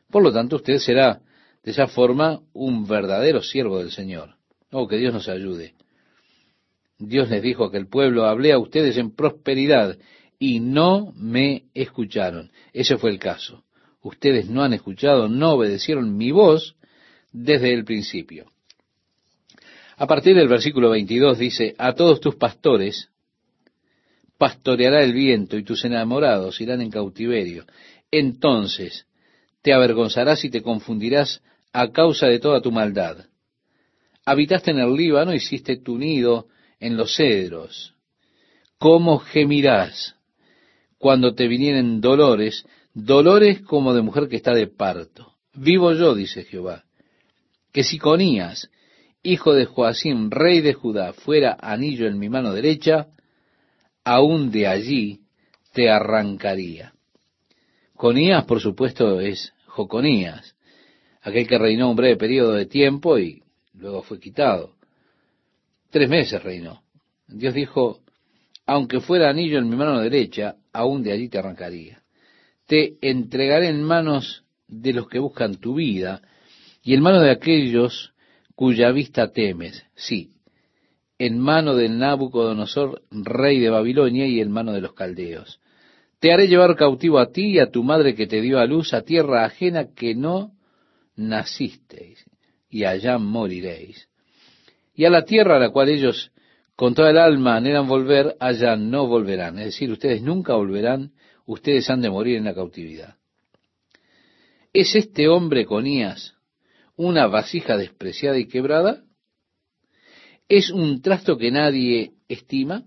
Por 0.08 0.22
lo 0.22 0.32
tanto, 0.32 0.54
usted 0.54 0.78
será 0.78 1.20
de 1.64 1.72
esa 1.72 1.88
forma 1.88 2.40
un 2.52 2.86
verdadero 2.86 3.42
siervo 3.42 3.80
del 3.80 3.90
Señor. 3.90 4.36
Oh, 4.70 4.86
que 4.86 4.98
Dios 4.98 5.12
nos 5.12 5.28
ayude. 5.28 5.74
Dios 6.96 7.28
les 7.28 7.42
dijo 7.42 7.64
a 7.64 7.68
aquel 7.68 7.88
pueblo, 7.88 8.26
hablé 8.26 8.52
a 8.52 8.58
ustedes 8.60 8.96
en 8.96 9.16
prosperidad 9.16 9.98
y 10.38 10.60
no 10.60 11.12
me 11.16 11.64
escucharon. 11.74 12.52
Ese 12.72 12.98
fue 12.98 13.10
el 13.10 13.18
caso. 13.18 13.64
Ustedes 14.02 14.48
no 14.48 14.62
han 14.62 14.72
escuchado, 14.72 15.28
no 15.28 15.52
obedecieron 15.52 16.16
mi 16.16 16.30
voz 16.30 16.76
desde 17.32 17.74
el 17.74 17.84
principio. 17.84 18.50
A 19.96 20.06
partir 20.06 20.36
del 20.36 20.48
versículo 20.48 20.90
22 20.90 21.38
dice, 21.38 21.74
a 21.78 21.94
todos 21.94 22.20
tus 22.20 22.36
pastores 22.36 23.10
pastoreará 24.38 25.02
el 25.02 25.12
viento 25.12 25.56
y 25.56 25.64
tus 25.64 25.84
enamorados 25.84 26.60
irán 26.60 26.80
en 26.80 26.90
cautiverio. 26.90 27.66
Entonces 28.10 29.06
te 29.62 29.72
avergonzarás 29.72 30.44
y 30.44 30.50
te 30.50 30.62
confundirás 30.62 31.42
a 31.72 31.90
causa 31.90 32.28
de 32.28 32.38
toda 32.38 32.60
tu 32.60 32.70
maldad. 32.70 33.26
Habitaste 34.24 34.70
en 34.70 34.78
el 34.78 34.94
Líbano, 34.94 35.34
hiciste 35.34 35.76
tu 35.78 35.98
nido 35.98 36.46
en 36.78 36.96
los 36.96 37.16
cedros. 37.16 37.94
¿Cómo 38.78 39.18
gemirás 39.18 40.14
cuando 40.98 41.34
te 41.34 41.48
vinieren 41.48 42.00
dolores, 42.00 42.64
dolores 43.04 43.60
como 43.62 43.94
de 43.94 44.02
mujer 44.02 44.28
que 44.28 44.36
está 44.36 44.52
de 44.54 44.66
parto? 44.66 45.34
Vivo 45.54 45.92
yo, 45.92 46.14
dice 46.14 46.44
Jehová, 46.44 46.84
que 47.72 47.84
si 47.84 47.98
Conías, 47.98 48.70
hijo 49.22 49.54
de 49.54 49.66
Joacim, 49.66 50.30
rey 50.30 50.60
de 50.60 50.74
Judá, 50.74 51.12
fuera 51.12 51.56
anillo 51.60 52.06
en 52.06 52.18
mi 52.18 52.28
mano 52.28 52.52
derecha, 52.52 53.08
aún 54.04 54.50
de 54.50 54.66
allí 54.66 55.20
te 55.72 55.90
arrancaría. 55.90 56.92
Conías, 57.94 58.44
por 58.44 58.60
supuesto, 58.60 59.20
es 59.20 59.52
Joconías, 59.66 60.56
aquel 61.22 61.46
que 61.46 61.58
reinó 61.58 61.90
un 61.90 61.96
breve 61.96 62.16
periodo 62.16 62.52
de 62.52 62.66
tiempo 62.66 63.18
y 63.18 63.42
luego 63.74 64.02
fue 64.02 64.18
quitado. 64.18 64.74
Tres 65.90 66.08
meses 66.08 66.42
reinó. 66.42 66.82
Dios 67.28 67.54
dijo, 67.54 68.00
aunque 68.66 69.00
fuera 69.00 69.30
anillo 69.30 69.58
en 69.58 69.68
mi 69.68 69.76
mano 69.76 70.00
derecha, 70.00 70.56
aún 70.72 71.02
de 71.02 71.12
allí 71.12 71.28
te 71.28 71.38
arrancaría. 71.38 72.02
Te 72.68 72.98
entregaré 73.00 73.68
en 73.68 73.82
manos 73.82 74.44
de 74.68 74.92
los 74.92 75.08
que 75.08 75.18
buscan 75.18 75.56
tu 75.56 75.74
vida 75.74 76.22
y 76.84 76.94
en 76.94 77.02
manos 77.02 77.22
de 77.22 77.32
aquellos 77.32 78.12
cuya 78.54 78.92
vista 78.92 79.32
temes. 79.32 79.84
Sí, 79.96 80.30
en 81.18 81.40
mano 81.40 81.74
de 81.74 81.88
Nabucodonosor, 81.88 83.02
rey 83.10 83.58
de 83.58 83.70
Babilonia, 83.70 84.28
y 84.28 84.40
en 84.40 84.52
mano 84.52 84.72
de 84.72 84.80
los 84.80 84.92
caldeos. 84.92 85.60
Te 86.20 86.32
haré 86.32 86.46
llevar 86.46 86.76
cautivo 86.76 87.18
a 87.18 87.32
ti 87.32 87.54
y 87.54 87.58
a 87.58 87.72
tu 87.72 87.82
madre 87.82 88.14
que 88.14 88.28
te 88.28 88.40
dio 88.40 88.60
a 88.60 88.66
luz 88.66 88.94
a 88.94 89.02
tierra 89.02 89.44
ajena 89.44 89.88
que 89.96 90.14
no 90.14 90.52
nacisteis, 91.16 92.24
y 92.70 92.84
allá 92.84 93.18
moriréis 93.18 94.08
y 94.98 95.04
a 95.04 95.10
la 95.10 95.24
tierra 95.24 95.56
a 95.56 95.58
la 95.60 95.70
cual 95.70 95.90
ellos 95.90 96.32
con 96.74 96.92
toda 96.92 97.10
el 97.10 97.18
alma 97.18 97.56
anhelan 97.56 97.86
volver, 97.86 98.34
allá 98.40 98.74
no 98.74 99.06
volverán. 99.06 99.56
Es 99.60 99.66
decir, 99.66 99.92
ustedes 99.92 100.22
nunca 100.22 100.54
volverán, 100.54 101.12
ustedes 101.48 101.88
han 101.88 102.02
de 102.02 102.10
morir 102.10 102.36
en 102.36 102.44
la 102.44 102.54
cautividad. 102.54 103.16
¿Es 104.72 104.94
este 104.94 105.28
hombre 105.28 105.64
Conías 105.64 106.34
una 106.94 107.26
vasija 107.26 107.76
despreciada 107.76 108.38
y 108.38 108.46
quebrada? 108.46 109.02
¿Es 110.48 110.70
un 110.70 111.00
trasto 111.00 111.38
que 111.38 111.50
nadie 111.50 112.12
estima? 112.28 112.84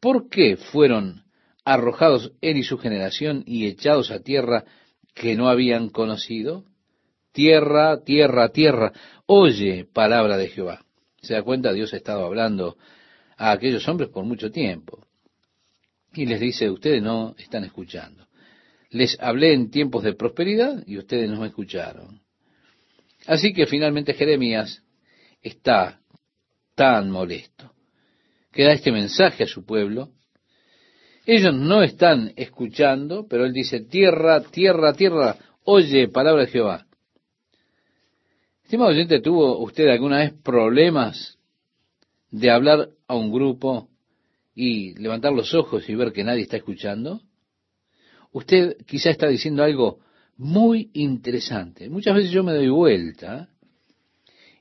¿Por 0.00 0.28
qué 0.28 0.56
fueron 0.56 1.24
arrojados 1.64 2.32
él 2.40 2.56
y 2.56 2.64
su 2.64 2.76
generación 2.76 3.44
y 3.46 3.66
echados 3.66 4.10
a 4.10 4.20
tierra 4.20 4.64
que 5.14 5.36
no 5.36 5.48
habían 5.48 5.90
conocido? 5.90 6.64
Tierra, 7.32 8.02
tierra, 8.02 8.48
tierra, 8.48 8.92
oye 9.26 9.84
palabra 9.84 10.36
de 10.36 10.48
Jehová. 10.48 10.84
Se 11.22 11.34
da 11.34 11.42
cuenta, 11.42 11.72
Dios 11.72 11.94
ha 11.94 11.98
estado 11.98 12.24
hablando 12.24 12.76
a 13.36 13.52
aquellos 13.52 13.86
hombres 13.88 14.08
por 14.08 14.24
mucho 14.24 14.50
tiempo. 14.50 15.03
Y 16.14 16.26
les 16.26 16.40
dice, 16.40 16.70
ustedes 16.70 17.02
no 17.02 17.34
están 17.38 17.64
escuchando. 17.64 18.26
Les 18.90 19.18
hablé 19.20 19.52
en 19.52 19.70
tiempos 19.70 20.04
de 20.04 20.14
prosperidad 20.14 20.84
y 20.86 20.98
ustedes 20.98 21.28
no 21.28 21.40
me 21.40 21.48
escucharon. 21.48 22.20
Así 23.26 23.52
que 23.52 23.66
finalmente 23.66 24.14
Jeremías 24.14 24.82
está 25.42 26.00
tan 26.74 27.10
molesto, 27.10 27.72
que 28.52 28.64
da 28.64 28.72
este 28.72 28.92
mensaje 28.92 29.44
a 29.44 29.48
su 29.48 29.64
pueblo. 29.64 30.10
Ellos 31.26 31.54
no 31.54 31.82
están 31.82 32.32
escuchando, 32.36 33.26
pero 33.28 33.46
él 33.46 33.52
dice, 33.52 33.80
tierra, 33.80 34.42
tierra, 34.42 34.92
tierra, 34.92 35.36
oye 35.64 36.08
palabra 36.08 36.42
de 36.42 36.50
Jehová. 36.50 36.86
Estimado 38.62 38.90
oyente, 38.90 39.20
¿tuvo 39.20 39.58
usted 39.58 39.88
alguna 39.88 40.18
vez 40.18 40.32
problemas 40.42 41.38
de 42.30 42.50
hablar 42.50 42.88
a 43.08 43.14
un 43.14 43.32
grupo 43.32 43.88
y 44.54 44.94
levantar 44.94 45.32
los 45.32 45.52
ojos 45.54 45.88
y 45.88 45.94
ver 45.94 46.12
que 46.12 46.24
nadie 46.24 46.42
está 46.42 46.56
escuchando? 46.56 47.20
Usted 48.32 48.76
quizá 48.86 49.10
está 49.10 49.28
diciendo 49.28 49.62
algo 49.62 50.00
muy 50.36 50.90
interesante. 50.94 51.88
Muchas 51.88 52.14
veces 52.16 52.30
yo 52.30 52.42
me 52.42 52.52
doy 52.52 52.68
vuelta 52.68 53.48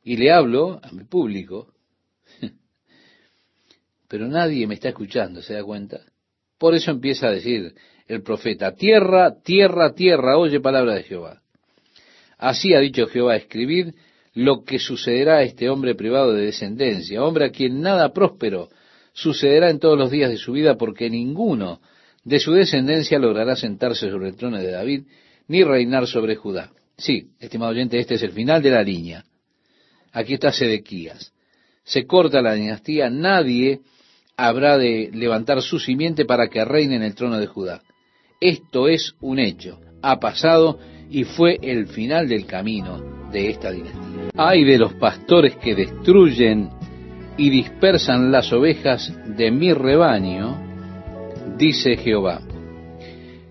y 0.04 0.18
le 0.18 0.32
hablo 0.32 0.80
a 0.84 0.92
mi 0.92 1.04
público, 1.06 1.74
pero 4.08 4.28
nadie 4.28 4.68
me 4.68 4.76
está 4.76 4.90
escuchando, 4.90 5.42
¿se 5.42 5.54
da 5.54 5.64
cuenta? 5.64 6.02
Por 6.58 6.76
eso 6.76 6.92
empieza 6.92 7.28
a 7.28 7.32
decir 7.32 7.74
el 8.08 8.22
profeta, 8.22 8.76
tierra, 8.76 9.42
tierra, 9.42 9.94
tierra, 9.94 10.38
oye 10.38 10.60
palabra 10.60 10.96
de 10.96 11.04
Jehová. 11.04 11.42
Así 12.38 12.74
ha 12.74 12.80
dicho 12.80 13.08
Jehová, 13.08 13.38
escribid 13.38 13.94
lo 14.34 14.64
que 14.64 14.80
sucederá 14.80 15.38
a 15.38 15.44
este 15.44 15.70
hombre 15.70 15.96
privado 15.96 16.34
de 16.34 16.46
descendencia, 16.46 17.24
hombre 17.24 17.46
a 17.46 17.52
quien 17.52 17.82
nada 17.82 18.14
próspero 18.14 18.70
sucederá 19.14 19.70
en 19.70 19.80
todos 19.80 19.98
los 19.98 20.12
días 20.12 20.30
de 20.30 20.38
su 20.38 20.54
vida, 20.54 20.78
porque 20.78 21.10
ninguno 21.10 21.80
de 22.24 22.40
su 22.40 22.54
descendencia 22.54 23.20
logrará 23.20 23.56
sentarse 23.56 24.10
sobre 24.10 24.30
el 24.30 24.36
trono 24.36 24.58
de 24.58 24.72
David, 24.72 25.04
ni 25.48 25.64
reinar 25.64 26.08
sobre 26.08 26.36
Judá. 26.36 26.72
Sí, 26.98 27.30
estimado 27.40 27.72
oyente, 27.72 28.00
este 28.00 28.16
es 28.16 28.24
el 28.24 28.32
final 28.32 28.62
de 28.62 28.72
la 28.72 28.84
línea. 28.84 29.26
Aquí 30.12 30.36
está 30.36 30.52
Sedequías. 30.52 31.34
Se 31.84 32.06
corta 32.06 32.42
la 32.42 32.54
dinastía, 32.54 33.10
nadie 33.10 33.82
habrá 34.38 34.78
de 34.78 35.10
levantar 35.14 35.62
su 35.62 35.80
simiente 35.80 36.26
para 36.26 36.48
que 36.48 36.64
reine 36.64 36.96
en 36.96 37.04
el 37.04 37.16
trono 37.16 37.40
de 37.40 37.48
Judá. 37.48 37.82
Esto 38.40 38.88
es 38.88 39.16
un 39.22 39.40
hecho, 39.40 39.80
ha 40.02 40.20
pasado 40.20 40.80
y 41.10 41.24
fue 41.24 41.60
el 41.62 41.88
final 41.88 42.28
del 42.28 42.46
camino 42.46 43.30
de 43.32 43.50
esta 43.50 43.72
dinastía. 43.72 44.30
Hay 44.36 44.64
de 44.64 44.78
los 44.78 44.94
pastores 44.94 45.56
que 45.58 45.76
destruyen 45.76 46.70
y 47.38 47.50
dispersan 47.50 48.32
las 48.32 48.52
ovejas 48.54 49.12
de 49.26 49.50
mi 49.50 49.74
rebaño, 49.74 51.56
dice 51.58 51.98
Jehová. 51.98 52.42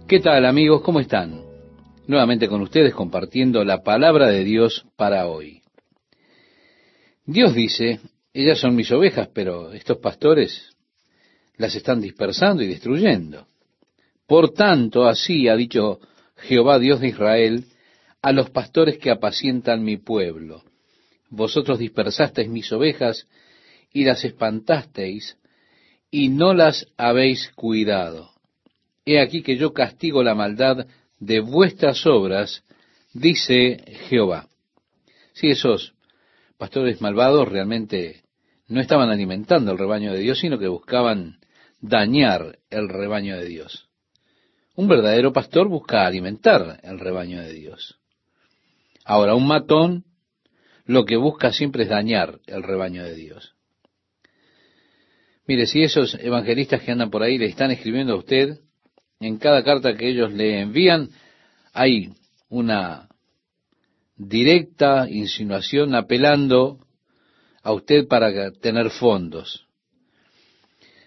¿Qué 0.07 0.21
tal 0.21 0.45
amigos? 0.47 0.83
¿Cómo 0.83 1.01
están? 1.01 1.43
Nuevamente 2.07 2.49
con 2.49 2.61
ustedes 2.61 2.95
compartiendo 2.95 3.65
la 3.65 3.83
palabra 3.83 4.29
de 4.29 4.45
Dios 4.45 4.87
para 4.97 5.27
hoy. 5.27 5.63
Dios 7.25 7.55
dice, 7.55 8.01
ellas 8.33 8.61
son 8.61 8.77
mis 8.77 8.91
ovejas, 8.93 9.29
pero 9.33 9.73
estos 9.73 9.99
pastores 9.99 10.77
las 11.57 11.75
están 11.75 12.01
dispersando 12.01 12.63
y 12.63 12.69
destruyendo. 12.69 13.47
Por 14.27 14.51
tanto, 14.51 15.07
así 15.07 15.49
ha 15.49 15.57
dicho 15.57 16.01
Jehová 16.37 16.79
Dios 16.79 17.01
de 17.01 17.09
Israel 17.09 17.65
a 18.21 18.33
los 18.33 18.51
pastores 18.51 18.99
que 18.99 19.11
apacientan 19.11 19.83
mi 19.83 19.97
pueblo. 19.97 20.63
Vosotros 21.31 21.79
dispersasteis 21.79 22.49
mis 22.49 22.71
ovejas 22.73 23.27
y 23.93 24.05
las 24.05 24.25
espantasteis 24.25 25.37
y 26.11 26.29
no 26.29 26.55
las 26.55 26.87
habéis 26.97 27.51
cuidado. 27.55 28.31
He 29.05 29.21
aquí 29.21 29.43
que 29.43 29.57
yo 29.57 29.73
castigo 29.73 30.23
la 30.23 30.35
maldad 30.35 30.87
de 31.19 31.41
vuestras 31.41 32.07
obras, 32.07 32.65
dice 33.13 33.83
Jehová. 34.09 34.49
Si 35.33 35.49
esos 35.51 35.95
pastores 36.59 37.01
malvados 37.01 37.49
realmente 37.49 38.23
no 38.69 38.81
estaban 38.81 39.11
alimentando 39.11 39.73
el 39.73 39.79
rebaño 39.79 40.13
de 40.13 40.21
Dios, 40.21 40.39
sino 40.39 40.59
que 40.59 40.69
buscaban 40.69 41.39
dañar 41.81 42.59
el 42.71 42.89
rebaño 42.89 43.37
de 43.37 43.47
Dios. 43.47 43.89
Un 44.75 44.89
verdadero 44.89 45.33
pastor 45.33 45.69
busca 45.69 46.07
alimentar 46.07 46.81
el 46.83 46.99
rebaño 46.99 47.43
de 47.43 47.53
Dios. 47.53 47.99
Ahora, 49.05 49.35
un 49.35 49.47
matón 49.47 50.05
lo 50.85 51.05
que 51.05 51.17
busca 51.17 51.53
siempre 51.53 51.85
es 51.85 51.89
dañar 51.89 52.41
el 52.47 52.63
rebaño 52.63 53.03
de 53.05 53.15
Dios. 53.15 53.55
Mire, 55.53 55.67
si 55.67 55.83
esos 55.83 56.15
evangelistas 56.15 56.81
que 56.81 56.93
andan 56.93 57.11
por 57.11 57.23
ahí 57.23 57.37
le 57.37 57.45
están 57.45 57.71
escribiendo 57.71 58.15
a 58.15 58.17
usted, 58.17 58.57
en 59.21 59.37
cada 59.37 59.63
carta 59.63 59.95
que 59.95 60.09
ellos 60.09 60.33
le 60.33 60.63
envían 60.63 61.11
hay 61.75 62.09
una 62.49 63.11
directa 64.17 65.07
insinuación 65.11 65.95
apelando 65.95 66.79
a 67.63 67.75
usted 67.75 68.09
para 68.09 68.51
tener 68.53 68.89
fondos 68.89 69.67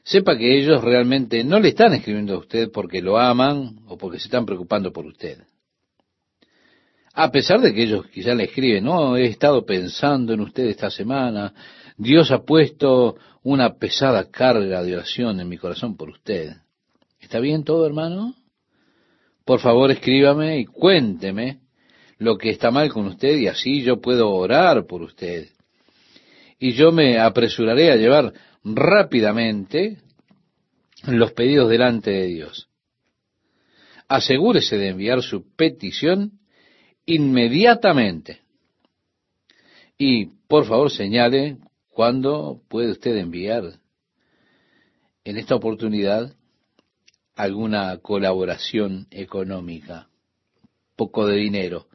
sepa 0.03 0.37
que 0.37 0.59
ellos 0.59 0.83
realmente 0.83 1.43
no 1.43 1.59
le 1.59 1.69
están 1.69 1.95
escribiendo 1.95 2.35
a 2.35 2.37
usted 2.37 2.69
porque 2.71 3.01
lo 3.01 3.17
aman 3.17 3.79
o 3.87 3.97
porque 3.97 4.19
se 4.19 4.25
están 4.25 4.45
preocupando 4.45 4.93
por 4.93 5.07
usted. 5.07 5.39
A 7.15 7.31
pesar 7.31 7.61
de 7.61 7.73
que 7.73 7.81
ellos 7.81 8.05
quizás 8.13 8.37
le 8.37 8.43
escriben, 8.43 8.83
no, 8.83 9.17
he 9.17 9.25
estado 9.25 9.65
pensando 9.65 10.33
en 10.33 10.41
usted 10.41 10.65
esta 10.65 10.91
semana, 10.91 11.51
Dios 11.97 12.29
ha 12.29 12.43
puesto 12.43 13.15
una 13.45 13.75
pesada 13.75 14.31
carga 14.31 14.81
de 14.81 14.93
oración 14.95 15.39
en 15.39 15.47
mi 15.47 15.59
corazón 15.59 15.95
por 15.95 16.09
usted. 16.09 16.53
¿Está 17.19 17.39
bien 17.39 17.63
todo, 17.63 17.85
hermano? 17.85 18.33
Por 19.45 19.59
favor, 19.59 19.91
escríbame 19.91 20.57
y 20.57 20.65
cuénteme 20.65 21.59
lo 22.17 22.39
que 22.39 22.49
está 22.49 22.71
mal 22.71 22.91
con 22.91 23.05
usted 23.05 23.37
y 23.37 23.45
así 23.45 23.83
yo 23.83 24.01
puedo 24.01 24.31
orar 24.31 24.87
por 24.87 25.03
usted. 25.03 25.49
Y 26.57 26.71
yo 26.71 26.91
me 26.91 27.19
apresuraré 27.19 27.91
a 27.91 27.97
llevar 27.97 28.33
rápidamente 28.63 29.99
los 31.05 31.31
pedidos 31.33 31.69
delante 31.69 32.09
de 32.09 32.25
Dios. 32.25 32.67
Asegúrese 34.07 34.79
de 34.79 34.89
enviar 34.89 35.21
su 35.21 35.55
petición 35.55 36.39
inmediatamente. 37.05 38.39
Y 39.99 40.31
por 40.47 40.65
favor 40.65 40.89
señale 40.89 41.57
cuándo 41.95 42.61
puede 42.67 42.91
usted 42.91 43.15
enviar 43.15 43.79
en 45.23 45.37
esta 45.37 45.55
oportunidad 45.55 46.35
alguna 47.35 47.97
colaboración 47.99 49.07
económica, 49.11 50.09
poco 50.97 51.25
de 51.25 51.37
dinero. 51.37 51.87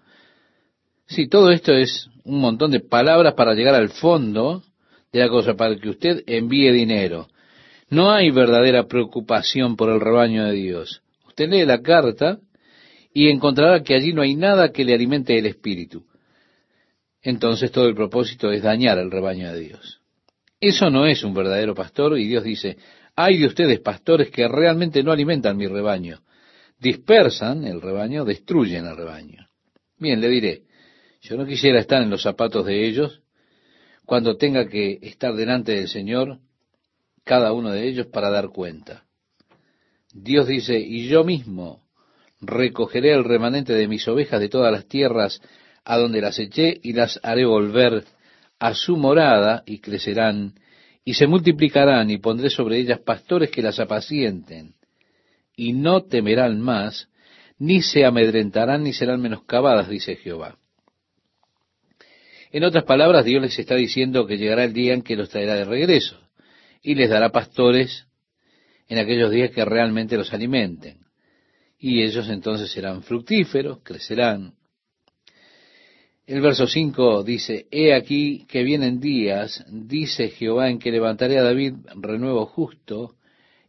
Si 1.06 1.28
todo 1.28 1.50
esto 1.50 1.74
es 1.74 2.08
un 2.24 2.40
montón 2.40 2.70
de 2.70 2.80
palabras 2.80 3.34
para 3.34 3.52
llegar 3.52 3.74
al 3.74 3.90
fondo 3.90 4.62
de 5.12 5.20
la 5.20 5.28
cosa, 5.28 5.54
para 5.54 5.76
que 5.76 5.90
usted 5.90 6.22
envíe 6.26 6.72
dinero. 6.72 7.28
No 7.90 8.10
hay 8.10 8.30
verdadera 8.30 8.86
preocupación 8.86 9.76
por 9.76 9.90
el 9.90 10.00
rebaño 10.00 10.44
de 10.44 10.52
Dios. 10.52 11.02
Usted 11.26 11.50
lee 11.50 11.66
la 11.66 11.82
carta 11.82 12.38
y 13.12 13.28
encontrará 13.28 13.82
que 13.82 13.94
allí 13.94 14.12
no 14.14 14.22
hay 14.22 14.34
nada 14.34 14.72
que 14.72 14.84
le 14.84 14.94
alimente 14.94 15.36
el 15.36 15.46
espíritu. 15.46 16.04
Entonces 17.22 17.70
todo 17.70 17.86
el 17.86 17.94
propósito 17.94 18.50
es 18.50 18.62
dañar 18.62 18.98
al 18.98 19.10
rebaño 19.10 19.52
de 19.52 19.60
Dios. 19.60 20.00
Eso 20.60 20.90
no 20.90 21.06
es 21.06 21.22
un 21.24 21.34
verdadero 21.34 21.74
pastor 21.74 22.18
y 22.18 22.26
Dios 22.26 22.44
dice, 22.44 22.76
hay 23.16 23.38
de 23.38 23.46
ustedes 23.46 23.80
pastores 23.80 24.30
que 24.30 24.46
realmente 24.48 25.02
no 25.02 25.12
alimentan 25.12 25.56
mi 25.56 25.66
rebaño. 25.66 26.20
Dispersan 26.78 27.64
el 27.64 27.80
rebaño, 27.80 28.24
destruyen 28.24 28.86
el 28.86 28.96
rebaño. 28.96 29.48
Bien, 29.98 30.20
le 30.20 30.28
diré, 30.28 30.62
yo 31.20 31.36
no 31.36 31.46
quisiera 31.46 31.78
estar 31.78 32.02
en 32.02 32.10
los 32.10 32.22
zapatos 32.22 32.64
de 32.64 32.86
ellos 32.86 33.22
cuando 34.06 34.36
tenga 34.36 34.66
que 34.66 34.98
estar 35.02 35.34
delante 35.34 35.72
del 35.72 35.88
Señor, 35.88 36.38
cada 37.24 37.52
uno 37.52 37.70
de 37.70 37.86
ellos, 37.86 38.06
para 38.06 38.30
dar 38.30 38.48
cuenta. 38.48 39.04
Dios 40.12 40.48
dice, 40.48 40.78
y 40.78 41.06
yo 41.06 41.22
mismo 41.22 41.84
recogeré 42.40 43.12
el 43.12 43.24
remanente 43.24 43.74
de 43.74 43.86
mis 43.86 44.08
ovejas 44.08 44.40
de 44.40 44.48
todas 44.48 44.72
las 44.72 44.86
tierras 44.86 45.40
a 45.90 45.98
donde 45.98 46.20
las 46.20 46.38
eché 46.38 46.78
y 46.84 46.92
las 46.92 47.18
haré 47.24 47.44
volver 47.44 48.04
a 48.60 48.74
su 48.74 48.96
morada 48.96 49.64
y 49.66 49.80
crecerán 49.80 50.54
y 51.04 51.14
se 51.14 51.26
multiplicarán 51.26 52.10
y 52.10 52.18
pondré 52.18 52.48
sobre 52.48 52.78
ellas 52.78 53.00
pastores 53.00 53.50
que 53.50 53.60
las 53.60 53.80
apacienten 53.80 54.74
y 55.56 55.72
no 55.72 56.04
temerán 56.04 56.60
más, 56.60 57.08
ni 57.58 57.82
se 57.82 58.04
amedrentarán 58.04 58.84
ni 58.84 58.92
serán 58.92 59.20
menoscabadas, 59.20 59.88
dice 59.88 60.14
Jehová. 60.14 60.58
En 62.52 62.62
otras 62.62 62.84
palabras, 62.84 63.24
Dios 63.24 63.42
les 63.42 63.58
está 63.58 63.74
diciendo 63.74 64.28
que 64.28 64.38
llegará 64.38 64.62
el 64.62 64.72
día 64.72 64.94
en 64.94 65.02
que 65.02 65.16
los 65.16 65.28
traerá 65.28 65.54
de 65.56 65.64
regreso 65.64 66.20
y 66.82 66.94
les 66.94 67.10
dará 67.10 67.30
pastores 67.30 68.06
en 68.86 68.98
aquellos 68.98 69.32
días 69.32 69.50
que 69.50 69.64
realmente 69.64 70.16
los 70.16 70.32
alimenten. 70.32 70.98
Y 71.80 72.04
ellos 72.04 72.28
entonces 72.28 72.70
serán 72.70 73.02
fructíferos, 73.02 73.80
crecerán. 73.82 74.54
El 76.30 76.42
verso 76.42 76.68
5 76.68 77.24
dice, 77.24 77.66
He 77.72 77.92
aquí 77.92 78.46
que 78.46 78.62
vienen 78.62 79.00
días, 79.00 79.64
dice 79.68 80.28
Jehová, 80.28 80.70
en 80.70 80.78
que 80.78 80.92
levantaré 80.92 81.36
a 81.38 81.42
David 81.42 81.74
renuevo 81.96 82.46
justo 82.46 83.16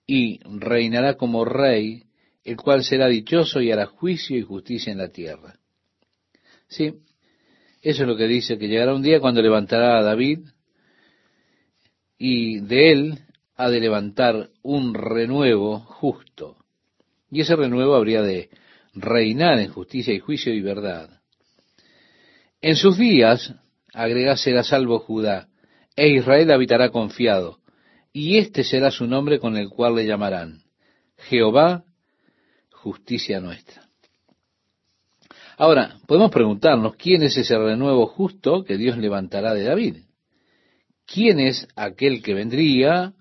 y 0.05 0.39
reinará 0.43 1.15
como 1.15 1.43
rey, 1.43 2.03
el 2.43 2.57
cual 2.57 2.83
será 2.83 3.07
dichoso 3.07 3.61
y 3.61 3.71
hará 3.71 3.87
juicio 3.87 4.37
y 4.37 4.43
justicia 4.43 4.91
en 4.91 4.99
la 4.99 5.07
tierra. 5.09 5.55
Sí, 6.67 6.93
eso 7.81 8.03
es 8.03 8.07
lo 8.07 8.15
que 8.15 8.27
dice, 8.27 8.59
que 8.59 8.67
llegará 8.67 8.93
un 8.93 9.01
día 9.01 9.19
cuando 9.19 9.41
levantará 9.41 9.97
a 9.97 10.03
David 10.03 10.41
y 12.19 12.59
de 12.59 12.91
él 12.91 13.19
ha 13.55 13.71
de 13.71 13.79
levantar 13.79 14.51
un 14.61 14.93
renuevo 14.93 15.79
justo. 15.79 16.57
Y 17.31 17.41
ese 17.41 17.55
renuevo 17.55 17.95
habría 17.95 18.21
de 18.21 18.51
reinar 18.93 19.57
en 19.57 19.71
justicia 19.71 20.13
y 20.13 20.19
juicio 20.19 20.53
y 20.53 20.61
verdad. 20.61 21.20
En 22.61 22.75
sus 22.75 22.97
días, 22.97 23.55
agrega, 23.91 24.37
será 24.37 24.63
salvo 24.63 24.99
Judá, 24.99 25.47
e 25.95 26.09
Israel 26.09 26.51
habitará 26.51 26.89
confiado, 26.89 27.59
y 28.13 28.37
este 28.37 28.63
será 28.63 28.91
su 28.91 29.07
nombre 29.07 29.39
con 29.39 29.57
el 29.57 29.69
cual 29.69 29.95
le 29.95 30.05
llamarán 30.05 30.61
Jehová, 31.17 31.83
justicia 32.71 33.39
nuestra. 33.39 33.87
Ahora, 35.57 35.97
podemos 36.07 36.31
preguntarnos 36.31 36.95
quién 36.95 37.23
es 37.23 37.35
ese 37.37 37.57
renuevo 37.57 38.07
justo 38.07 38.63
que 38.63 38.77
Dios 38.77 38.97
levantará 38.97 39.53
de 39.53 39.63
David. 39.63 39.97
¿Quién 41.05 41.39
es 41.39 41.67
aquel 41.75 42.21
que 42.21 42.33
vendría 42.33 43.13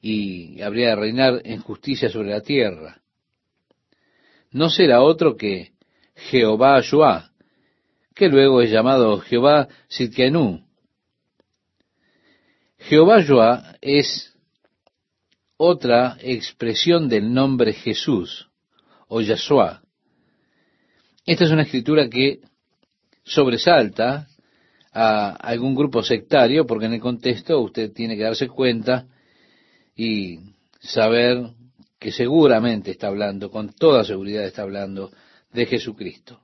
y 0.00 0.60
habría 0.60 0.90
de 0.90 0.96
reinar 0.96 1.40
en 1.44 1.60
justicia 1.60 2.08
sobre 2.08 2.30
la 2.30 2.40
tierra? 2.40 3.02
No 4.50 4.70
será 4.70 5.02
otro 5.02 5.36
que 5.36 5.72
Jehová 6.14 6.82
que 8.14 8.28
luego 8.28 8.60
es 8.60 8.70
llamado 8.70 9.18
Jehová 9.20 9.68
Sidkenu. 9.88 10.64
Jehová 12.78 13.24
Joá 13.26 13.76
es 13.80 14.32
otra 15.56 16.16
expresión 16.20 17.08
del 17.08 17.32
nombre 17.32 17.72
Jesús 17.72 18.48
o 19.08 19.20
Yahshua. 19.20 19.82
Esta 21.24 21.44
es 21.44 21.50
una 21.50 21.62
escritura 21.62 22.08
que 22.08 22.40
sobresalta 23.22 24.26
a 24.92 25.30
algún 25.30 25.74
grupo 25.74 26.02
sectario, 26.02 26.66
porque 26.66 26.86
en 26.86 26.94
el 26.94 27.00
contexto 27.00 27.60
usted 27.60 27.92
tiene 27.92 28.16
que 28.16 28.24
darse 28.24 28.48
cuenta 28.48 29.06
y 29.94 30.38
saber 30.80 31.50
que 31.98 32.10
seguramente 32.10 32.90
está 32.90 33.06
hablando, 33.06 33.50
con 33.50 33.72
toda 33.72 34.04
seguridad 34.04 34.44
está 34.44 34.62
hablando 34.62 35.12
de 35.52 35.66
Jesucristo. 35.66 36.40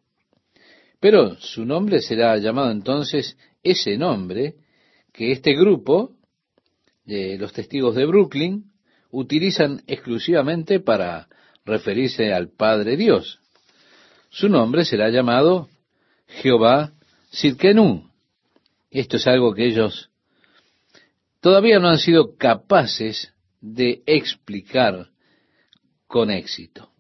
Pero 1.01 1.36
su 1.40 1.64
nombre 1.64 2.01
será 2.01 2.36
llamado 2.38 2.70
entonces 2.70 3.36
ese 3.62 3.96
nombre 3.96 4.55
que 5.12 5.32
este 5.32 5.55
grupo 5.55 6.12
de 7.05 7.38
los 7.38 7.53
testigos 7.53 7.94
de 7.94 8.07
Brooklyn 8.07 8.72
utilizan 9.11 9.82
exclusivamente 9.86 10.80
para 10.80 11.28
referirse 11.64 12.32
al 12.32 12.51
Padre 12.51 12.96
Dios. 12.96 13.40
Su 14.30 14.49
nombre 14.49 14.84
será 14.84 15.09
llamado 15.09 15.68
Jehová 16.26 16.92
Sidkenu. 17.30 18.11
Esto 18.90 19.16
es 19.16 19.26
algo 19.26 19.55
que 19.55 19.66
ellos 19.66 20.11
todavía 21.40 21.78
no 21.78 21.88
han 21.88 21.99
sido 21.99 22.36
capaces 22.36 23.32
de 23.61 24.03
explicar 24.07 25.09
con 26.07 26.30
éxito. 26.30 26.90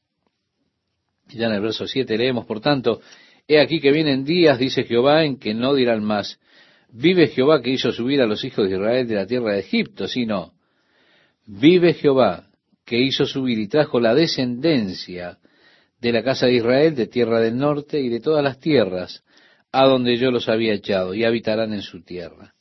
Ya 1.28 1.46
en 1.46 1.54
el 1.54 1.60
verso 1.60 1.86
7 1.86 2.16
leemos, 2.16 2.46
por 2.46 2.60
tanto, 2.60 3.00
he 3.48 3.58
aquí 3.58 3.80
que 3.80 3.90
vienen 3.90 4.24
días, 4.24 4.58
dice 4.58 4.84
Jehová, 4.84 5.24
en 5.24 5.38
que 5.38 5.54
no 5.54 5.74
dirán 5.74 6.04
más, 6.04 6.38
vive 6.92 7.28
Jehová 7.28 7.62
que 7.62 7.70
hizo 7.70 7.92
subir 7.92 8.20
a 8.20 8.26
los 8.26 8.44
hijos 8.44 8.68
de 8.68 8.76
Israel 8.76 9.08
de 9.08 9.14
la 9.14 9.26
tierra 9.26 9.54
de 9.54 9.60
Egipto, 9.60 10.06
sino, 10.06 10.52
vive 11.46 11.94
Jehová 11.94 12.44
que 12.84 12.98
hizo 12.98 13.26
subir 13.26 13.58
y 13.58 13.68
trajo 13.68 14.00
la 14.00 14.14
descendencia 14.14 15.38
de 16.00 16.12
la 16.12 16.22
casa 16.22 16.46
de 16.46 16.54
Israel, 16.54 16.94
de 16.94 17.06
tierra 17.06 17.40
del 17.40 17.56
norte 17.56 18.00
y 18.00 18.08
de 18.08 18.20
todas 18.20 18.44
las 18.44 18.60
tierras, 18.60 19.24
a 19.72 19.86
donde 19.86 20.16
yo 20.16 20.30
los 20.30 20.48
había 20.48 20.74
echado, 20.74 21.14
y 21.14 21.24
habitarán 21.24 21.72
en 21.72 21.82
su 21.82 22.02
tierra. 22.02 22.54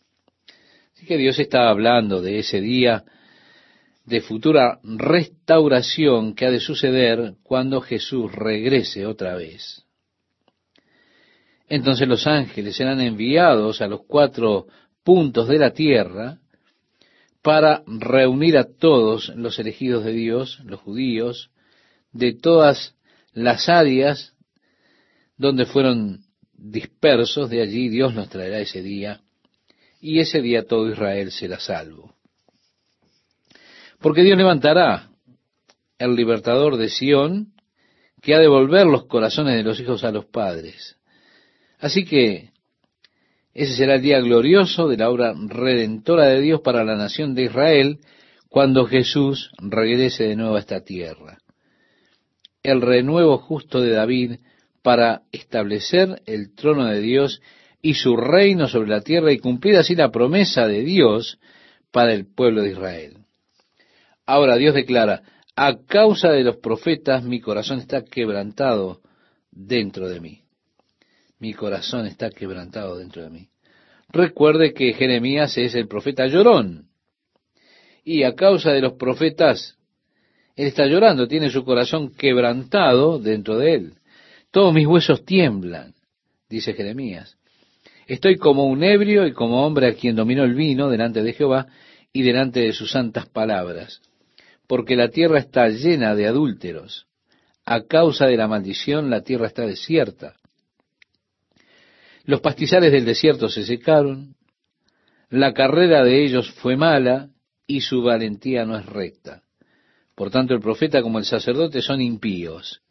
Así 0.94 1.06
que 1.06 1.18
Dios 1.18 1.38
está 1.38 1.70
hablando 1.70 2.22
de 2.22 2.40
ese 2.40 2.60
día 2.60 3.04
de 4.06 4.22
futura 4.22 4.80
restauración 4.84 6.34
que 6.34 6.46
ha 6.46 6.52
de 6.52 6.62
suceder 6.62 7.36
cuando 7.44 7.82
Jesús 7.82 8.32
regrese 8.34 9.06
otra 9.06 9.36
vez. 9.36 9.87
Entonces 11.68 12.08
los 12.08 12.26
ángeles 12.28 12.76
serán 12.76 13.02
enviados 13.02 13.82
a 13.82 13.88
los 13.88 14.02
cuatro 14.06 14.68
puntos 15.04 15.48
de 15.48 15.58
la 15.58 15.72
tierra 15.72 16.40
para 17.42 17.84
reunir 17.86 18.58
a 18.58 18.66
todos 18.66 19.30
los 19.36 19.58
elegidos 19.60 20.04
de 20.04 20.12
Dios, 20.14 20.60
los 20.66 20.82
judíos, 20.82 21.50
de 22.12 22.34
todas 22.34 22.96
las 23.34 23.70
áreas 23.70 24.34
donde 25.38 25.66
fueron 25.66 26.26
dispersos, 26.54 27.50
de 27.50 27.62
allí 27.62 27.90
Dios 27.90 28.14
nos 28.14 28.30
traerá 28.30 28.60
ese 28.60 28.82
día, 28.82 29.22
y 30.02 30.20
ese 30.20 30.42
día 30.42 30.66
todo 30.66 30.90
Israel 30.90 31.32
será 31.32 31.60
salvo. 31.60 32.16
Porque 34.00 34.24
Dios 34.24 34.38
levantará 34.38 35.10
el 36.00 36.16
libertador 36.16 36.78
de 36.78 36.90
Sión, 36.90 37.54
que 38.22 38.36
ha 38.36 38.40
de 38.40 38.48
volver 38.48 38.88
los 38.88 39.06
corazones 39.06 39.56
de 39.56 39.64
los 39.64 39.80
hijos 39.80 40.04
a 40.04 40.12
los 40.12 40.26
padres. 40.26 40.97
Así 41.80 42.06
que 42.06 42.50
ese 43.54 43.76
será 43.76 43.96
el 43.96 44.02
día 44.02 44.20
glorioso 44.20 44.88
de 44.88 44.98
la 44.98 45.10
obra 45.10 45.34
redentora 45.36 46.26
de 46.26 46.42
Dios 46.42 46.62
para 46.62 46.84
la 46.84 46.96
nación 46.96 47.34
de 47.34 47.46
Israel, 47.46 48.00
cuando 48.50 48.86
Jesús 48.86 49.52
regrese 49.58 50.26
de 50.26 50.36
nuevo 50.36 50.56
a 50.56 50.60
esta 50.60 50.82
tierra. 50.82 51.40
El 52.64 52.82
renuevo 52.82 53.38
justo 53.38 53.82
de 53.82 53.92
David 53.92 54.36
para 54.82 55.24
establecer 55.32 56.22
el 56.26 56.54
trono 56.54 56.86
de 56.86 57.02
Dios 57.02 57.42
y 57.82 57.96
su 57.96 58.16
reino 58.16 58.68
sobre 58.68 58.90
la 58.90 59.02
tierra 59.02 59.32
y 59.32 59.40
cumplir 59.40 59.78
así 59.78 59.96
la 59.96 60.12
promesa 60.12 60.68
de 60.68 60.84
Dios 60.84 61.40
para 61.92 62.14
el 62.14 62.26
pueblo 62.26 62.62
de 62.62 62.72
Israel. 62.72 63.18
Ahora 64.26 64.56
Dios 64.58 64.76
declara, 64.76 65.24
a 65.56 65.78
causa 65.86 66.30
de 66.30 66.44
los 66.44 66.58
profetas 66.58 67.24
mi 67.24 67.42
corazón 67.42 67.80
está 67.80 68.04
quebrantado 68.04 69.02
dentro 69.52 70.10
de 70.10 70.20
mí. 70.20 70.47
Mi 71.40 71.54
corazón 71.54 72.06
está 72.06 72.30
quebrantado 72.30 72.98
dentro 72.98 73.24
de 73.24 73.30
mí. 73.30 73.50
Recuerde 74.10 74.74
que 74.74 74.94
Jeremías 74.94 75.58
es 75.58 75.76
el 75.76 75.88
profeta 75.88 76.28
llorón. 76.28 76.88
Y 78.04 78.24
a 78.24 78.36
causa 78.36 78.72
de 78.72 78.82
los 78.82 78.94
profetas, 78.94 79.78
él 80.56 80.68
está 80.68 80.86
llorando, 80.86 81.28
tiene 81.28 81.50
su 81.50 81.64
corazón 81.64 82.14
quebrantado 82.16 83.20
dentro 83.20 83.58
de 83.58 83.74
él. 83.74 83.94
Todos 84.52 84.74
mis 84.74 84.88
huesos 84.88 85.26
tiemblan, 85.26 85.94
dice 86.50 86.74
Jeremías. 86.74 87.38
Estoy 88.08 88.38
como 88.38 88.66
un 88.66 88.84
ebrio 88.84 89.28
y 89.28 89.34
como 89.34 89.66
hombre 89.66 89.88
a 89.88 89.94
quien 89.94 90.16
dominó 90.16 90.46
el 90.46 90.56
vino 90.56 90.90
delante 90.90 91.22
de 91.22 91.34
Jehová 91.34 91.68
y 92.14 92.24
delante 92.24 92.62
de 92.62 92.72
sus 92.72 92.92
santas 92.92 93.28
palabras 93.28 94.02
porque 94.68 94.98
la 94.98 95.10
tierra 95.10 95.40
está 95.40 95.70
llena 95.70 96.14
de 96.14 96.28
adúlteros. 96.28 97.08
A 97.66 97.84
causa 97.84 98.28
de 98.28 98.38
la 98.38 98.48
maldición 98.48 99.10
la 99.10 99.22
tierra 99.22 99.48
está 99.48 99.66
desierta. 99.66 100.36
Los 102.28 102.42
pastizales 102.42 102.92
del 102.92 103.06
desierto 103.06 103.50
se 103.50 103.66
secaron, 103.66 104.36
la 105.32 105.54
carrera 105.54 106.04
de 106.04 106.24
ellos 106.24 106.52
fue 106.52 106.78
mala 106.78 107.30
y 107.66 107.82
su 107.82 108.04
valentía 108.04 108.64
no 108.66 108.78
es 108.78 108.86
recta. 108.86 109.42
Por 110.14 110.30
tanto, 110.30 110.54
el 110.54 110.60
profeta 110.60 111.02
como 111.02 111.18
el 111.18 111.26
sacerdote 111.26 111.82
son 111.82 112.00
impíos. 112.02 112.82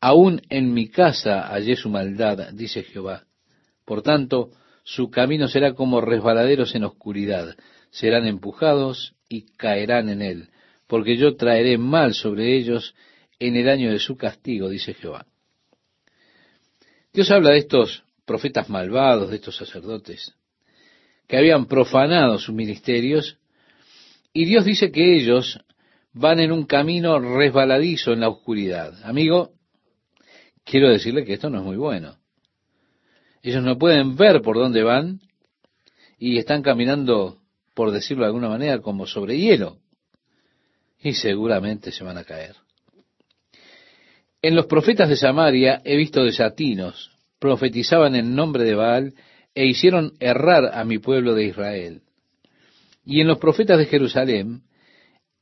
Aún 0.00 0.42
en 0.48 0.74
mi 0.74 0.88
casa 0.88 1.46
hallé 1.46 1.76
su 1.76 1.88
maldad, 1.88 2.50
dice 2.52 2.82
Jehová. 2.82 3.22
Por 3.84 4.02
tanto, 4.02 4.50
su 4.82 5.08
camino 5.08 5.46
será 5.46 5.74
como 5.74 6.00
resbaladeros 6.00 6.74
en 6.74 6.82
oscuridad. 6.82 7.54
Serán 7.90 8.26
empujados 8.26 9.14
y 9.28 9.46
caerán 9.56 10.08
en 10.08 10.20
él 10.20 10.48
porque 10.86 11.16
yo 11.16 11.36
traeré 11.36 11.78
mal 11.78 12.14
sobre 12.14 12.56
ellos 12.56 12.94
en 13.38 13.56
el 13.56 13.68
año 13.68 13.90
de 13.90 13.98
su 13.98 14.16
castigo, 14.16 14.68
dice 14.68 14.94
Jehová. 14.94 15.26
Dios 17.12 17.30
habla 17.30 17.50
de 17.50 17.58
estos 17.58 18.03
profetas 18.24 18.68
malvados, 18.68 19.30
de 19.30 19.36
estos 19.36 19.56
sacerdotes, 19.56 20.34
que 21.26 21.36
habían 21.36 21.66
profanado 21.66 22.38
sus 22.38 22.54
ministerios, 22.54 23.38
y 24.32 24.44
Dios 24.44 24.64
dice 24.64 24.90
que 24.90 25.16
ellos 25.16 25.60
van 26.12 26.40
en 26.40 26.52
un 26.52 26.64
camino 26.64 27.18
resbaladizo 27.18 28.12
en 28.12 28.20
la 28.20 28.28
oscuridad. 28.28 28.94
Amigo, 29.04 29.52
quiero 30.64 30.88
decirle 30.88 31.24
que 31.24 31.34
esto 31.34 31.50
no 31.50 31.58
es 31.58 31.64
muy 31.64 31.76
bueno. 31.76 32.16
Ellos 33.42 33.62
no 33.62 33.78
pueden 33.78 34.16
ver 34.16 34.40
por 34.42 34.56
dónde 34.56 34.82
van 34.82 35.20
y 36.18 36.38
están 36.38 36.62
caminando, 36.62 37.38
por 37.74 37.90
decirlo 37.90 38.22
de 38.22 38.28
alguna 38.28 38.48
manera, 38.48 38.80
como 38.80 39.06
sobre 39.06 39.38
hielo 39.38 39.78
y 41.04 41.12
seguramente 41.12 41.92
se 41.92 42.02
van 42.02 42.16
a 42.16 42.24
caer. 42.24 42.56
En 44.40 44.56
los 44.56 44.66
profetas 44.66 45.08
de 45.08 45.16
Samaria 45.16 45.82
he 45.84 45.96
visto 45.96 46.24
desatinos, 46.24 47.12
profetizaban 47.44 48.16
en 48.16 48.34
nombre 48.34 48.64
de 48.64 48.74
Baal 48.74 49.12
e 49.54 49.66
hicieron 49.66 50.14
errar 50.18 50.70
a 50.72 50.82
mi 50.82 50.98
pueblo 50.98 51.34
de 51.34 51.44
Israel. 51.44 52.00
Y 53.04 53.20
en 53.20 53.26
los 53.26 53.36
profetas 53.36 53.76
de 53.76 53.84
Jerusalén 53.84 54.62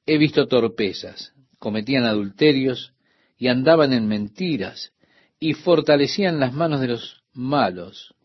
he 0.05 0.19
visto 0.19 0.49
torpezas, 0.49 1.33
cometían 1.61 2.05
adulterios 2.05 2.93
y 3.39 3.47
andaban 3.47 3.93
en 3.93 4.09
mentiras 4.09 4.93
y 5.39 5.55
fortalecían 5.55 6.41
las 6.41 6.53
manos 6.53 6.81
de 6.81 6.89
los 6.89 7.23
malos 7.35 8.17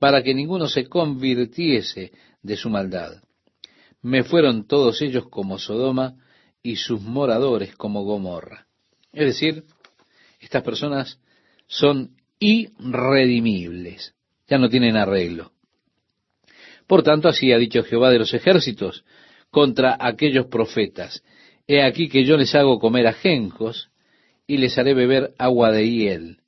para 0.00 0.24
que 0.24 0.34
ninguno 0.34 0.66
se 0.66 0.88
convirtiese 0.88 2.10
de 2.42 2.56
su 2.56 2.70
maldad. 2.70 3.22
me 4.00 4.24
fueron 4.24 4.66
todos 4.66 5.00
ellos 5.00 5.28
como 5.30 5.60
Sodoma 5.60 6.16
y 6.60 6.74
sus 6.74 7.00
moradores 7.00 7.76
como 7.76 8.02
Gomorra. 8.02 8.66
Es 9.12 9.26
decir, 9.26 9.62
estas 10.40 10.64
personas 10.64 11.20
son 11.68 12.16
irredimibles, 12.42 14.14
ya 14.48 14.58
no 14.58 14.68
tienen 14.68 14.96
arreglo. 14.96 15.52
Por 16.88 17.04
tanto, 17.04 17.28
así 17.28 17.52
ha 17.52 17.58
dicho 17.58 17.84
Jehová 17.84 18.10
de 18.10 18.18
los 18.18 18.34
ejércitos 18.34 19.04
contra 19.50 19.96
aquellos 19.98 20.46
profetas. 20.46 21.22
He 21.68 21.84
aquí 21.84 22.08
que 22.08 22.24
yo 22.24 22.36
les 22.36 22.52
hago 22.56 22.80
comer 22.80 23.06
ajenjos 23.06 23.90
y 24.48 24.56
les 24.56 24.76
haré 24.76 24.92
beber 24.92 25.34
agua 25.38 25.70
de 25.70 25.88
hiel, 25.88 26.38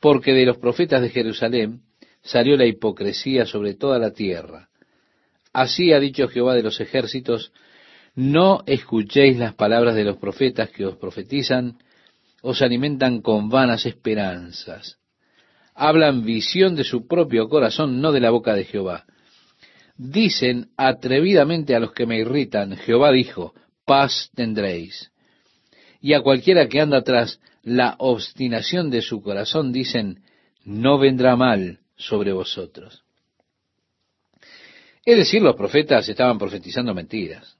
porque 0.00 0.32
de 0.32 0.46
los 0.46 0.58
profetas 0.58 1.02
de 1.02 1.10
Jerusalén 1.10 1.80
salió 2.22 2.56
la 2.56 2.66
hipocresía 2.66 3.46
sobre 3.46 3.74
toda 3.74 3.98
la 3.98 4.12
tierra. 4.12 4.68
Así 5.52 5.92
ha 5.92 5.98
dicho 5.98 6.28
Jehová 6.28 6.54
de 6.54 6.62
los 6.62 6.80
ejércitos, 6.80 7.52
no 8.14 8.62
escuchéis 8.66 9.38
las 9.38 9.54
palabras 9.54 9.96
de 9.96 10.04
los 10.04 10.18
profetas 10.18 10.70
que 10.70 10.86
os 10.86 10.96
profetizan, 10.96 11.78
os 12.42 12.62
alimentan 12.62 13.22
con 13.22 13.48
vanas 13.48 13.86
esperanzas. 13.86 14.98
Hablan 15.76 16.24
visión 16.24 16.74
de 16.74 16.84
su 16.84 17.06
propio 17.06 17.48
corazón, 17.48 18.00
no 18.00 18.10
de 18.10 18.20
la 18.20 18.30
boca 18.30 18.54
de 18.54 18.64
Jehová. 18.64 19.04
Dicen 19.98 20.70
atrevidamente 20.76 21.74
a 21.74 21.80
los 21.80 21.92
que 21.92 22.06
me 22.06 22.18
irritan, 22.18 22.76
Jehová 22.76 23.12
dijo, 23.12 23.54
paz 23.84 24.30
tendréis. 24.34 25.12
Y 26.00 26.14
a 26.14 26.22
cualquiera 26.22 26.68
que 26.68 26.80
anda 26.80 27.02
tras 27.02 27.40
la 27.62 27.96
obstinación 27.98 28.90
de 28.90 29.02
su 29.02 29.22
corazón, 29.22 29.72
dicen, 29.72 30.22
no 30.64 30.98
vendrá 30.98 31.36
mal 31.36 31.80
sobre 31.96 32.32
vosotros. 32.32 33.04
Es 35.04 35.16
decir, 35.16 35.40
los 35.40 35.56
profetas 35.56 36.08
estaban 36.08 36.38
profetizando 36.38 36.92
mentiras. 36.92 37.56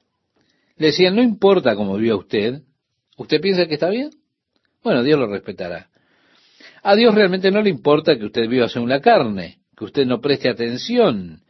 Le 0.76 0.88
decían, 0.88 1.14
no 1.14 1.22
importa 1.22 1.76
cómo 1.76 1.96
viva 1.96 2.16
usted, 2.16 2.62
¿usted 3.16 3.40
piensa 3.40 3.66
que 3.66 3.74
está 3.74 3.88
bien? 3.88 4.10
Bueno, 4.82 5.02
Dios 5.02 5.18
lo 5.18 5.26
respetará. 5.26 5.88
A 6.88 6.94
Dios 6.94 7.16
realmente 7.16 7.50
no 7.50 7.62
le 7.62 7.70
importa 7.70 8.16
que 8.16 8.26
usted 8.26 8.48
viva 8.48 8.68
según 8.68 8.90
la 8.90 9.00
carne, 9.00 9.58
que 9.76 9.86
usted 9.86 10.06
no 10.06 10.20
preste 10.20 10.48
atención 10.48 11.42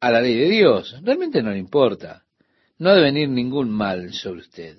a 0.00 0.10
la 0.10 0.20
ley 0.20 0.34
de 0.36 0.48
Dios. 0.48 0.96
Realmente 1.04 1.40
no 1.40 1.52
le 1.52 1.58
importa. 1.58 2.24
No 2.78 2.90
ha 2.90 2.96
de 2.96 3.02
venir 3.02 3.28
ningún 3.28 3.70
mal 3.70 4.12
sobre 4.12 4.40
usted. 4.40 4.78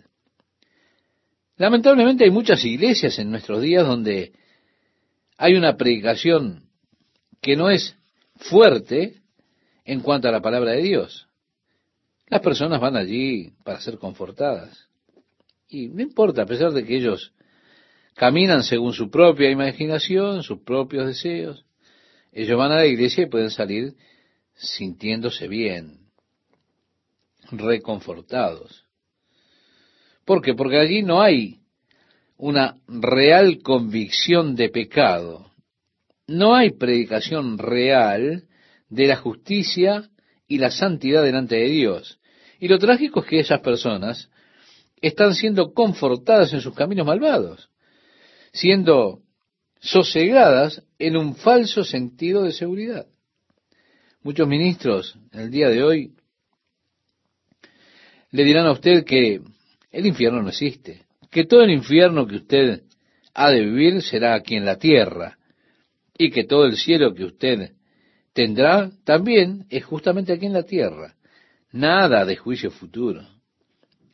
Lamentablemente 1.56 2.26
hay 2.26 2.32
muchas 2.32 2.66
iglesias 2.66 3.18
en 3.18 3.32
nuestros 3.32 3.62
días 3.62 3.88
donde 3.88 4.34
hay 5.38 5.56
una 5.56 5.78
predicación 5.78 6.66
que 7.40 7.56
no 7.56 7.70
es 7.70 7.96
fuerte 8.36 9.22
en 9.86 10.02
cuanto 10.02 10.28
a 10.28 10.34
la 10.34 10.42
palabra 10.42 10.72
de 10.72 10.82
Dios. 10.82 11.30
Las 12.28 12.42
personas 12.42 12.82
van 12.82 12.98
allí 12.98 13.54
para 13.64 13.80
ser 13.80 13.98
confortadas. 13.98 14.90
Y 15.70 15.88
no 15.88 16.02
importa, 16.02 16.42
a 16.42 16.46
pesar 16.46 16.74
de 16.74 16.84
que 16.84 16.98
ellos 16.98 17.32
caminan 18.16 18.64
según 18.64 18.94
su 18.94 19.10
propia 19.10 19.50
imaginación, 19.50 20.44
sus 20.44 20.60
propios 20.60 21.08
deseos, 21.08 21.66
ellos 22.32 22.58
van 22.58 22.72
a 22.72 22.78
la 22.78 22.86
iglesia 22.86 23.24
y 23.24 23.30
pueden 23.30 23.52
salir 23.52 23.96
sintiéndose 24.56 25.48
bien, 25.48 26.00
reconfortados. 27.52 28.86
¿Por 30.26 30.42
qué? 30.42 30.54
Porque 30.54 30.78
allí 30.78 31.04
no 31.04 31.22
hay 31.22 31.60
una 32.38 32.78
real 32.88 33.60
convicción 33.62 34.56
de 34.56 34.70
pecado 34.70 35.54
no 36.28 36.56
hay 36.56 36.72
predicación 36.72 37.58
real 37.58 38.44
de 38.90 39.08
la 39.08 39.18
justicia 39.18 40.10
y 40.48 40.58
la 40.58 40.72
santidad 40.72 41.24
delante 41.24 41.56
de 41.56 41.70
Dios. 41.70 42.20
Y 42.60 42.68
lo 42.68 42.80
trágico 42.80 43.22
es 43.22 43.26
que 43.26 43.40
esas 43.40 43.60
personas 43.60 44.30
están 45.02 45.36
siendo 45.36 45.74
confortadas 45.74 46.54
en 46.54 46.62
sus 46.62 46.74
caminos 46.74 47.06
malvados, 47.06 47.70
siendo 48.54 49.22
sosegadas 49.82 50.84
en 51.00 51.18
un 51.18 51.36
falso 51.36 51.84
sentido 51.84 52.44
de 52.44 52.54
seguridad. 52.54 53.08
Muchos 54.22 54.48
ministros 54.48 55.18
el 55.34 55.52
día 55.52 55.68
de 55.68 55.84
hoy 55.84 56.14
le 58.32 58.44
dirán 58.44 58.66
a 58.68 58.72
usted 58.72 59.04
que 59.04 59.42
el 59.92 60.06
infierno 60.06 60.42
no 60.42 60.50
existe, 60.50 61.04
que 61.30 61.46
todo 61.46 61.64
el 61.64 61.72
infierno 61.72 62.26
que 62.26 62.38
usted 62.38 62.84
ha 63.34 63.50
de 63.50 63.62
vivir 63.62 64.02
será 64.02 64.36
aquí 64.36 64.56
en 64.56 64.66
la 64.66 64.78
tierra, 64.78 65.38
y 66.18 66.30
que 66.30 66.44
todo 66.44 66.66
el 66.66 66.78
cielo 66.78 67.14
que 67.14 67.26
usted 67.26 67.74
tendrá 68.34 68.92
también 69.04 69.66
es 69.70 69.84
justamente 69.84 70.34
aquí 70.34 70.46
en 70.46 70.54
la 70.54 70.64
tierra. 70.64 71.16
Nada 71.72 72.24
de 72.24 72.36
juicio 72.36 72.72
futuro. 72.72 73.28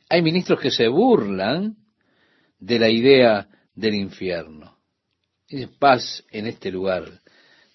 Hay 0.08 0.22
ministros 0.22 0.60
que 0.60 0.70
se 0.70 0.88
burlan 0.88 1.76
de 2.58 2.78
la 2.78 2.90
idea 2.90 3.48
del 3.74 3.94
infierno. 3.94 4.76
Es 5.48 5.68
paz 5.68 6.24
en 6.30 6.46
este 6.46 6.70
lugar. 6.70 7.20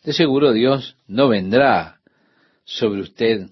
De 0.03 0.13
seguro 0.13 0.53
Dios 0.53 0.97
no 1.07 1.29
vendrá 1.29 1.99
sobre 2.63 3.01
usted 3.01 3.49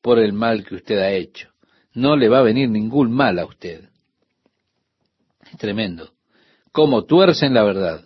por 0.00 0.18
el 0.18 0.32
mal 0.32 0.64
que 0.64 0.76
usted 0.76 0.98
ha 0.98 1.12
hecho. 1.12 1.48
No 1.92 2.16
le 2.16 2.28
va 2.28 2.40
a 2.40 2.42
venir 2.42 2.68
ningún 2.68 3.10
mal 3.10 3.38
a 3.38 3.46
usted. 3.46 3.88
Es 5.50 5.58
tremendo. 5.58 6.12
Como 6.72 7.04
tuercen 7.04 7.54
la 7.54 7.62
verdad. 7.62 8.04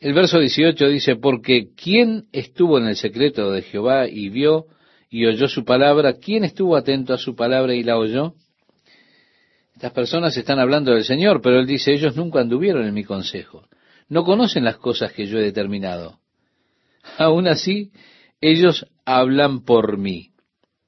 El 0.00 0.12
verso 0.12 0.38
18 0.38 0.88
dice, 0.88 1.16
porque 1.16 1.70
¿quién 1.74 2.28
estuvo 2.32 2.78
en 2.78 2.86
el 2.86 2.96
secreto 2.96 3.50
de 3.50 3.62
Jehová 3.62 4.06
y 4.08 4.28
vio 4.28 4.66
y 5.08 5.26
oyó 5.26 5.48
su 5.48 5.64
palabra? 5.64 6.18
¿Quién 6.18 6.44
estuvo 6.44 6.76
atento 6.76 7.14
a 7.14 7.18
su 7.18 7.34
palabra 7.34 7.74
y 7.74 7.82
la 7.82 7.96
oyó? 7.96 8.34
Estas 9.76 9.92
personas 9.92 10.36
están 10.36 10.58
hablando 10.58 10.92
del 10.92 11.04
Señor, 11.04 11.40
pero 11.40 11.60
Él 11.60 11.66
dice, 11.66 11.92
ellos 11.92 12.16
nunca 12.16 12.40
anduvieron 12.40 12.84
en 12.86 12.94
mi 12.94 13.04
consejo. 13.04 13.68
No 14.08 14.24
conocen 14.24 14.64
las 14.64 14.78
cosas 14.78 15.12
que 15.12 15.26
yo 15.26 15.38
he 15.38 15.42
determinado. 15.42 16.18
Aún 17.18 17.46
así, 17.46 17.92
ellos 18.40 18.86
hablan 19.04 19.64
por 19.64 19.96
mí, 19.98 20.32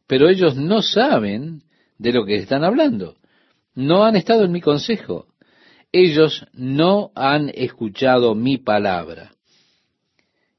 pero 0.07 0.29
ellos 0.29 0.57
no 0.57 0.83
saben 0.83 1.63
de 1.99 2.13
lo 2.13 2.25
que 2.25 2.37
están 2.37 2.65
hablando. 2.65 3.17
No 3.75 4.05
han 4.05 4.17
estado 4.17 4.45
en 4.45 4.53
mi 4.53 4.61
consejo 4.61 5.29
ellos 5.93 6.47
no 6.53 7.11
han 7.15 7.51
escuchado 7.55 8.35
mi 8.35 8.59
palabra. 8.59 9.33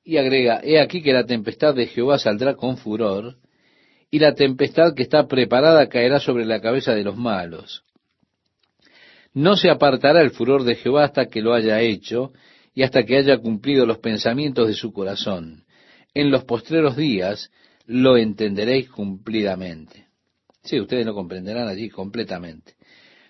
Y 0.04 0.18
agrega, 0.18 0.60
he 0.64 0.80
aquí 0.80 1.02
que 1.02 1.14
la 1.14 1.26
tempestad 1.26 1.76
de 1.76 1.86
Jehová 1.86 2.18
saldrá 2.18 2.56
con 2.56 2.78
furor, 2.78 3.36
y 4.10 4.18
la 4.20 4.34
tempestad 4.34 4.96
que 4.96 5.04
está 5.04 5.28
preparada 5.28 5.88
caerá 5.88 6.20
sobre 6.20 6.46
la 6.46 6.62
cabeza 6.62 6.96
de 6.96 7.04
los 7.04 7.16
malos. 7.16 7.84
No 9.40 9.56
se 9.56 9.70
apartará 9.70 10.22
el 10.22 10.32
furor 10.32 10.66
de 10.66 10.76
Jehová 10.76 11.06
hasta 11.06 11.28
que 11.28 11.42
lo 11.42 11.54
haya 11.54 11.80
hecho, 11.80 12.34
y 12.76 12.84
hasta 12.84 13.04
que 13.04 13.16
haya 13.16 13.38
cumplido 13.38 13.86
los 13.86 14.00
pensamientos 14.00 14.68
de 14.68 14.74
su 14.74 14.92
corazón. 14.92 15.64
En 16.14 16.30
los 16.30 16.44
postreros 16.44 16.98
días 16.98 17.50
lo 17.86 18.18
entenderéis 18.18 18.90
cumplidamente. 18.90 20.08
Sí, 20.62 20.78
ustedes 20.78 21.06
lo 21.06 21.14
comprenderán 21.14 21.70
allí 21.70 21.90
completamente. 21.90 22.74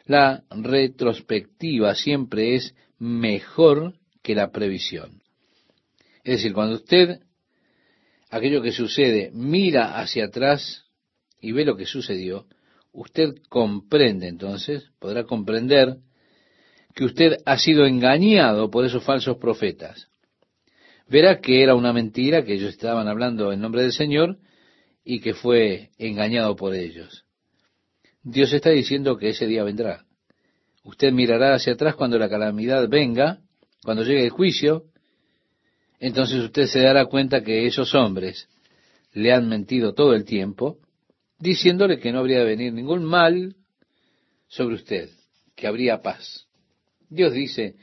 La 0.05 0.41
retrospectiva 0.49 1.93
siempre 1.93 2.55
es 2.55 2.73
mejor 2.97 3.93
que 4.23 4.33
la 4.33 4.49
previsión. 4.49 5.21
Es 6.23 6.37
decir, 6.37 6.53
cuando 6.53 6.77
usted, 6.77 7.19
aquello 8.31 8.63
que 8.63 8.71
sucede, 8.71 9.29
mira 9.31 9.99
hacia 9.99 10.25
atrás 10.25 10.85
y 11.39 11.51
ve 11.51 11.65
lo 11.65 11.77
que 11.77 11.85
sucedió, 11.85 12.47
usted 12.91 13.35
comprende 13.49 14.27
entonces, 14.27 14.91
podrá 14.99 15.23
comprender 15.23 15.97
que 16.95 17.05
usted 17.05 17.37
ha 17.45 17.57
sido 17.57 17.85
engañado 17.85 18.69
por 18.69 18.85
esos 18.85 19.03
falsos 19.03 19.37
profetas. 19.37 20.09
Verá 21.07 21.39
que 21.39 21.63
era 21.63 21.75
una 21.75 21.93
mentira, 21.93 22.43
que 22.43 22.53
ellos 22.53 22.69
estaban 22.69 23.07
hablando 23.07 23.51
en 23.51 23.61
nombre 23.61 23.81
del 23.81 23.93
Señor 23.93 24.37
y 25.03 25.21
que 25.21 25.33
fue 25.33 25.89
engañado 25.97 26.55
por 26.55 26.75
ellos. 26.75 27.25
Dios 28.21 28.53
está 28.53 28.69
diciendo 28.69 29.17
que 29.17 29.29
ese 29.29 29.47
día 29.47 29.63
vendrá. 29.63 30.05
Usted 30.83 31.11
mirará 31.11 31.55
hacia 31.55 31.73
atrás 31.73 31.95
cuando 31.95 32.19
la 32.19 32.29
calamidad 32.29 32.87
venga, 32.89 33.39
cuando 33.83 34.03
llegue 34.03 34.25
el 34.25 34.29
juicio, 34.29 34.85
entonces 35.99 36.43
usted 36.43 36.65
se 36.67 36.81
dará 36.81 37.05
cuenta 37.05 37.43
que 37.43 37.65
esos 37.65 37.93
hombres 37.95 38.47
le 39.13 39.33
han 39.33 39.47
mentido 39.49 39.93
todo 39.93 40.13
el 40.13 40.25
tiempo, 40.25 40.77
diciéndole 41.39 41.99
que 41.99 42.11
no 42.11 42.19
habría 42.19 42.39
de 42.39 42.45
venir 42.45 42.73
ningún 42.73 43.03
mal 43.03 43.55
sobre 44.47 44.75
usted, 44.75 45.09
que 45.55 45.67
habría 45.67 46.01
paz. 46.01 46.47
Dios 47.09 47.33
dice, 47.33 47.75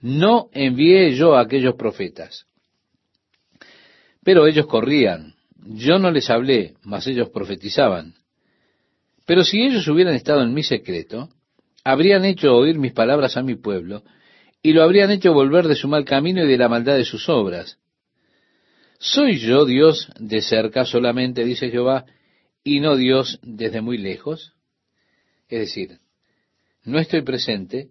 no 0.00 0.48
envié 0.52 1.14
yo 1.14 1.34
a 1.34 1.40
aquellos 1.40 1.74
profetas, 1.74 2.46
pero 4.22 4.46
ellos 4.46 4.66
corrían, 4.66 5.34
yo 5.56 5.98
no 5.98 6.10
les 6.10 6.30
hablé, 6.30 6.74
mas 6.82 7.06
ellos 7.06 7.30
profetizaban. 7.30 8.14
Pero 9.26 9.44
si 9.44 9.62
ellos 9.62 9.88
hubieran 9.88 10.14
estado 10.14 10.42
en 10.42 10.54
mi 10.54 10.62
secreto, 10.62 11.28
habrían 11.84 12.24
hecho 12.24 12.54
oír 12.54 12.78
mis 12.78 12.92
palabras 12.92 13.36
a 13.36 13.42
mi 13.42 13.56
pueblo, 13.56 14.02
y 14.62 14.72
lo 14.72 14.82
habrían 14.82 15.10
hecho 15.10 15.32
volver 15.32 15.66
de 15.68 15.76
su 15.76 15.88
mal 15.88 16.04
camino 16.04 16.44
y 16.44 16.48
de 16.48 16.58
la 16.58 16.68
maldad 16.68 16.96
de 16.96 17.04
sus 17.04 17.28
obras. 17.28 17.78
¿Soy 18.98 19.38
yo 19.38 19.64
Dios 19.64 20.10
de 20.18 20.42
cerca 20.42 20.84
solamente, 20.84 21.44
dice 21.44 21.70
Jehová, 21.70 22.04
y 22.64 22.80
no 22.80 22.96
Dios 22.96 23.38
desde 23.42 23.80
muy 23.80 23.98
lejos? 23.98 24.54
Es 25.48 25.60
decir, 25.60 26.00
no 26.84 26.98
estoy 26.98 27.22
presente, 27.22 27.90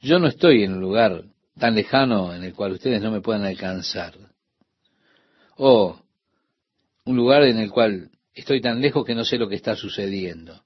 yo 0.00 0.18
no 0.18 0.26
estoy 0.26 0.64
en 0.64 0.74
un 0.74 0.80
lugar 0.80 1.24
tan 1.58 1.74
lejano 1.74 2.34
en 2.34 2.44
el 2.44 2.54
cual 2.54 2.72
ustedes 2.72 3.02
no 3.02 3.10
me 3.10 3.20
puedan 3.20 3.44
alcanzar. 3.44 4.14
O 5.56 6.00
un 7.04 7.16
lugar 7.16 7.42
en 7.44 7.58
el 7.58 7.70
cual 7.70 8.10
estoy 8.34 8.60
tan 8.60 8.80
lejos 8.80 9.04
que 9.04 9.14
no 9.14 9.24
sé 9.24 9.38
lo 9.38 9.48
que 9.48 9.56
está 9.56 9.76
sucediendo. 9.76 10.62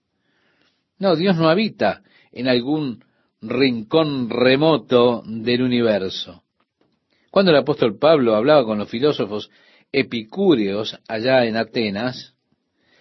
No, 0.98 1.16
Dios 1.16 1.36
no 1.36 1.48
habita 1.48 2.02
en 2.32 2.48
algún 2.48 3.04
rincón 3.40 4.30
remoto 4.30 5.22
del 5.26 5.62
universo. 5.62 6.42
Cuando 7.30 7.50
el 7.50 7.58
apóstol 7.58 7.98
Pablo 7.98 8.34
hablaba 8.34 8.64
con 8.64 8.78
los 8.78 8.88
filósofos 8.88 9.50
epicúreos 9.92 10.98
allá 11.08 11.44
en 11.44 11.56
Atenas, 11.56 12.34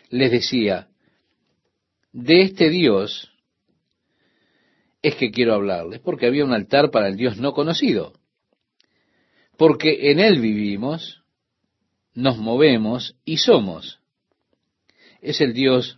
les 0.10 0.32
decía, 0.32 0.88
de 2.12 2.44
este 2.44 2.70
Dios 2.70 3.32
es 5.02 5.16
que 5.16 5.32
quiero 5.32 5.54
hablarles, 5.54 6.00
porque 6.00 6.26
había 6.26 6.46
un 6.46 6.54
altar 6.54 6.90
para 6.90 7.08
el 7.08 7.16
Dios 7.16 7.38
no 7.38 7.54
conocido, 7.54 8.14
porque 9.58 10.12
en 10.12 10.20
Él 10.20 10.40
vivimos, 10.40 11.22
nos 12.14 12.38
movemos 12.38 13.16
y 13.26 13.38
somos. 13.38 14.00
Es 15.22 15.42
el 15.42 15.54
Dios 15.54 15.98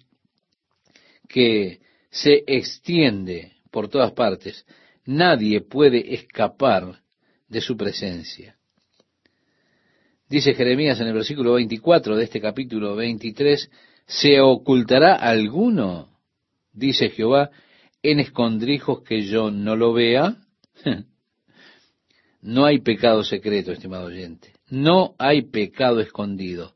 que 1.29 1.79
se 2.09 2.43
extiende 2.47 3.53
por 3.71 3.89
todas 3.89 4.11
partes. 4.13 4.65
Nadie 5.05 5.61
puede 5.61 6.13
escapar 6.15 7.01
de 7.47 7.61
su 7.61 7.77
presencia. 7.77 8.56
Dice 10.29 10.53
Jeremías 10.55 10.99
en 10.99 11.07
el 11.07 11.13
versículo 11.13 11.53
24 11.53 12.17
de 12.17 12.25
este 12.25 12.41
capítulo 12.41 12.97
23, 12.97 13.71
¿se 14.05 14.41
ocultará 14.41 15.15
alguno, 15.15 16.09
dice 16.73 17.09
Jehová, 17.09 17.49
en 18.03 18.19
escondrijos 18.19 19.03
que 19.03 19.21
yo 19.21 19.51
no 19.51 19.77
lo 19.77 19.93
vea? 19.93 20.35
no 22.41 22.65
hay 22.65 22.79
pecado 22.79 23.23
secreto, 23.23 23.71
estimado 23.71 24.07
oyente. 24.07 24.51
No 24.69 25.15
hay 25.17 25.43
pecado 25.43 26.01
escondido. 26.01 26.73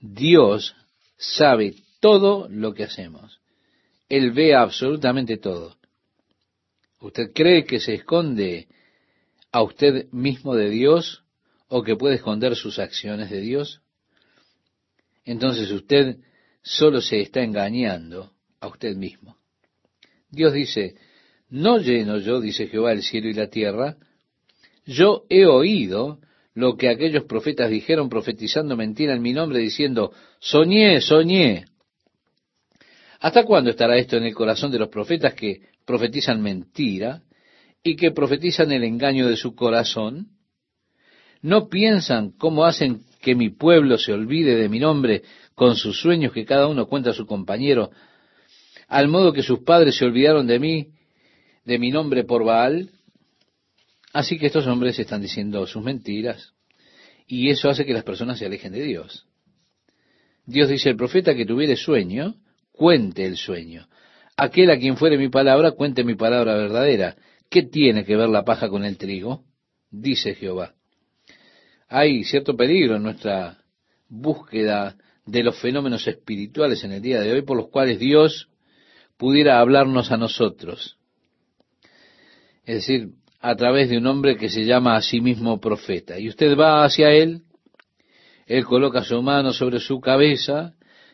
Dios 0.00 0.74
sabe 1.16 1.76
todo 2.00 2.48
lo 2.48 2.74
que 2.74 2.82
hacemos. 2.82 3.40
Él 4.08 4.32
ve 4.32 4.56
absolutamente 4.56 5.36
todo. 5.36 5.76
¿Usted 7.00 7.32
cree 7.32 7.64
que 7.64 7.78
se 7.78 7.94
esconde 7.94 8.66
a 9.52 9.62
usted 9.62 10.10
mismo 10.10 10.56
de 10.56 10.68
Dios 10.68 11.22
o 11.74 11.82
que 11.82 11.96
puede 11.96 12.16
esconder 12.16 12.54
sus 12.54 12.78
acciones 12.78 13.30
de 13.30 13.40
Dios? 13.40 13.80
Entonces 15.24 15.70
usted 15.70 16.18
solo 16.60 17.00
se 17.00 17.22
está 17.22 17.42
engañando 17.42 18.32
a 18.60 18.68
usted 18.68 18.94
mismo. 18.94 19.38
Dios 20.28 20.52
dice, 20.52 20.96
no 21.48 21.78
lleno 21.78 22.18
yo, 22.18 22.42
dice 22.42 22.66
Jehová, 22.66 22.92
el 22.92 23.02
cielo 23.02 23.28
y 23.30 23.32
la 23.32 23.48
tierra, 23.48 23.96
yo 24.84 25.24
he 25.30 25.46
oído 25.46 26.20
lo 26.52 26.76
que 26.76 26.90
aquellos 26.90 27.24
profetas 27.24 27.70
dijeron 27.70 28.10
profetizando 28.10 28.76
mentira 28.76 29.14
en 29.14 29.22
mi 29.22 29.32
nombre, 29.32 29.58
diciendo, 29.58 30.12
soñé, 30.40 31.00
soñé. 31.00 31.64
¿Hasta 33.18 33.44
cuándo 33.44 33.70
estará 33.70 33.96
esto 33.96 34.18
en 34.18 34.24
el 34.24 34.34
corazón 34.34 34.70
de 34.72 34.78
los 34.78 34.90
profetas 34.90 35.32
que 35.32 35.62
profetizan 35.86 36.42
mentira 36.42 37.22
y 37.82 37.96
que 37.96 38.10
profetizan 38.10 38.72
el 38.72 38.84
engaño 38.84 39.26
de 39.26 39.36
su 39.36 39.54
corazón? 39.54 40.31
¿No 41.42 41.68
piensan 41.68 42.30
cómo 42.30 42.64
hacen 42.64 43.02
que 43.20 43.34
mi 43.34 43.50
pueblo 43.50 43.98
se 43.98 44.12
olvide 44.12 44.56
de 44.56 44.68
mi 44.68 44.78
nombre 44.78 45.22
con 45.54 45.76
sus 45.76 46.00
sueños 46.00 46.32
que 46.32 46.44
cada 46.44 46.68
uno 46.68 46.86
cuenta 46.86 47.10
a 47.10 47.14
su 47.14 47.26
compañero, 47.26 47.90
al 48.88 49.08
modo 49.08 49.32
que 49.32 49.42
sus 49.42 49.60
padres 49.60 49.96
se 49.96 50.04
olvidaron 50.04 50.46
de 50.46 50.58
mí, 50.60 50.86
de 51.64 51.78
mi 51.78 51.90
nombre 51.90 52.24
por 52.24 52.44
Baal? 52.44 52.90
Así 54.12 54.38
que 54.38 54.46
estos 54.46 54.66
hombres 54.66 54.98
están 54.98 55.20
diciendo 55.20 55.66
sus 55.66 55.82
mentiras 55.82 56.52
y 57.26 57.50
eso 57.50 57.68
hace 57.68 57.84
que 57.84 57.94
las 57.94 58.04
personas 58.04 58.38
se 58.38 58.46
alejen 58.46 58.72
de 58.72 58.82
Dios. 58.82 59.26
Dios 60.44 60.68
dice, 60.68 60.90
el 60.90 60.96
profeta 60.96 61.34
que 61.34 61.46
tuviere 61.46 61.76
sueño, 61.76 62.34
cuente 62.72 63.24
el 63.24 63.36
sueño. 63.36 63.88
Aquel 64.36 64.70
a 64.70 64.78
quien 64.78 64.96
fuere 64.96 65.16
mi 65.16 65.28
palabra, 65.28 65.72
cuente 65.72 66.04
mi 66.04 66.14
palabra 66.14 66.54
verdadera. 66.54 67.16
¿Qué 67.48 67.62
tiene 67.62 68.04
que 68.04 68.16
ver 68.16 68.28
la 68.28 68.44
paja 68.44 68.68
con 68.68 68.84
el 68.84 68.96
trigo? 68.96 69.44
Dice 69.90 70.34
Jehová. 70.34 70.74
Hay 71.94 72.24
cierto 72.24 72.56
peligro 72.56 72.96
en 72.96 73.02
nuestra 73.02 73.58
búsqueda 74.08 74.96
de 75.26 75.42
los 75.42 75.60
fenómenos 75.60 76.06
espirituales 76.08 76.82
en 76.84 76.92
el 76.92 77.02
día 77.02 77.20
de 77.20 77.30
hoy 77.30 77.42
por 77.42 77.54
los 77.54 77.68
cuales 77.68 77.98
Dios 77.98 78.48
pudiera 79.18 79.60
hablarnos 79.60 80.10
a 80.10 80.16
nosotros. 80.16 80.96
Es 82.64 82.76
decir, 82.76 83.10
a 83.40 83.54
través 83.56 83.90
de 83.90 83.98
un 83.98 84.06
hombre 84.06 84.38
que 84.38 84.48
se 84.48 84.64
llama 84.64 84.96
a 84.96 85.02
sí 85.02 85.20
mismo 85.20 85.60
profeta. 85.60 86.18
Y 86.18 86.30
usted 86.30 86.56
va 86.56 86.82
hacia 86.82 87.10
él, 87.10 87.42
él 88.46 88.64
coloca 88.64 89.04
su 89.04 89.20
mano 89.20 89.52
sobre 89.52 89.78
su 89.78 90.00
cabeza 90.00 90.72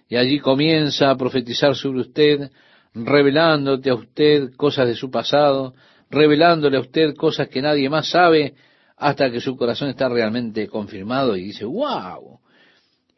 y 0.08 0.14
allí 0.14 0.38
comienza 0.38 1.10
a 1.10 1.16
profetizar 1.16 1.74
sobre 1.74 2.02
usted, 2.02 2.52
revelándote 2.94 3.90
a 3.90 3.94
usted 3.94 4.52
cosas 4.54 4.86
de 4.86 4.94
su 4.94 5.10
pasado, 5.10 5.74
revelándole 6.08 6.76
a 6.76 6.82
usted 6.82 7.16
cosas 7.16 7.48
que 7.48 7.62
nadie 7.62 7.90
más 7.90 8.08
sabe 8.08 8.54
hasta 8.99 9.30
que 9.30 9.40
su 9.40 9.57
corazón 9.57 9.90
está 9.90 10.09
realmente 10.09 10.66
confirmado 10.66 11.36
y 11.36 11.44
dice, 11.44 11.64
wow, 11.64 12.40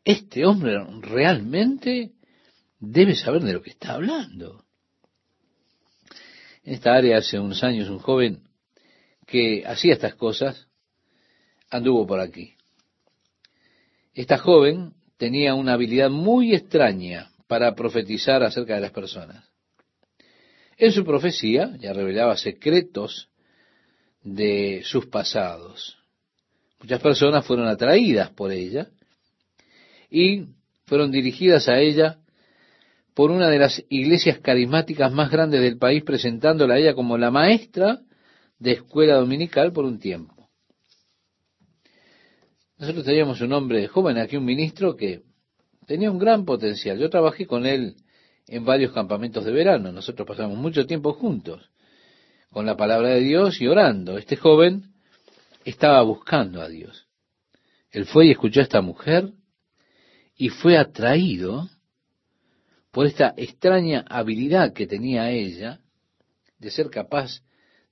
este 0.04 0.44
hombre 0.44 0.78
realmente 1.00 2.12
debe 2.78 3.14
saber 3.14 3.42
de 3.42 3.54
lo 3.54 3.62
que 3.62 3.70
está 3.70 3.94
hablando. 3.94 4.64
En 6.64 6.74
esta 6.74 6.94
área 6.94 7.18
hace 7.18 7.38
unos 7.38 7.64
años 7.64 7.88
un 7.88 7.98
joven 7.98 8.42
que 9.26 9.64
hacía 9.66 9.94
estas 9.94 10.14
cosas 10.14 10.68
anduvo 11.70 12.06
por 12.06 12.20
aquí. 12.20 12.54
Esta 14.12 14.36
joven 14.36 14.92
tenía 15.16 15.54
una 15.54 15.74
habilidad 15.74 16.10
muy 16.10 16.54
extraña 16.54 17.30
para 17.46 17.74
profetizar 17.74 18.42
acerca 18.42 18.74
de 18.74 18.80
las 18.82 18.90
personas. 18.90 19.48
En 20.76 20.92
su 20.92 21.04
profecía 21.04 21.74
ya 21.78 21.92
revelaba 21.94 22.36
secretos 22.36 23.29
de 24.22 24.82
sus 24.84 25.06
pasados. 25.06 25.98
Muchas 26.80 27.00
personas 27.00 27.46
fueron 27.46 27.68
atraídas 27.68 28.30
por 28.30 28.52
ella 28.52 28.88
y 30.10 30.46
fueron 30.86 31.10
dirigidas 31.10 31.68
a 31.68 31.78
ella 31.78 32.18
por 33.14 33.30
una 33.30 33.48
de 33.48 33.58
las 33.58 33.84
iglesias 33.88 34.38
carismáticas 34.38 35.12
más 35.12 35.30
grandes 35.30 35.60
del 35.60 35.78
país, 35.78 36.02
presentándola 36.04 36.74
a 36.74 36.78
ella 36.78 36.94
como 36.94 37.18
la 37.18 37.30
maestra 37.30 38.00
de 38.58 38.72
escuela 38.72 39.16
dominical 39.16 39.72
por 39.72 39.84
un 39.84 39.98
tiempo. 39.98 40.48
Nosotros 42.78 43.04
teníamos 43.04 43.40
un 43.42 43.52
hombre 43.52 43.88
joven 43.88 44.16
aquí, 44.16 44.36
un 44.36 44.44
ministro 44.44 44.96
que 44.96 45.22
tenía 45.86 46.10
un 46.10 46.18
gran 46.18 46.46
potencial. 46.46 46.98
Yo 46.98 47.10
trabajé 47.10 47.46
con 47.46 47.66
él 47.66 47.96
en 48.46 48.64
varios 48.64 48.92
campamentos 48.92 49.44
de 49.44 49.52
verano. 49.52 49.92
Nosotros 49.92 50.26
pasamos 50.26 50.56
mucho 50.56 50.86
tiempo 50.86 51.12
juntos 51.12 51.70
con 52.50 52.66
la 52.66 52.76
palabra 52.76 53.10
de 53.10 53.20
Dios 53.20 53.60
y 53.60 53.66
orando. 53.66 54.18
Este 54.18 54.36
joven 54.36 54.92
estaba 55.64 56.02
buscando 56.02 56.60
a 56.60 56.68
Dios. 56.68 57.06
Él 57.90 58.06
fue 58.06 58.26
y 58.26 58.30
escuchó 58.32 58.60
a 58.60 58.64
esta 58.64 58.80
mujer 58.80 59.32
y 60.36 60.48
fue 60.48 60.76
atraído 60.76 61.68
por 62.90 63.06
esta 63.06 63.34
extraña 63.36 64.04
habilidad 64.08 64.72
que 64.72 64.86
tenía 64.86 65.30
ella 65.30 65.80
de 66.58 66.70
ser 66.70 66.90
capaz 66.90 67.42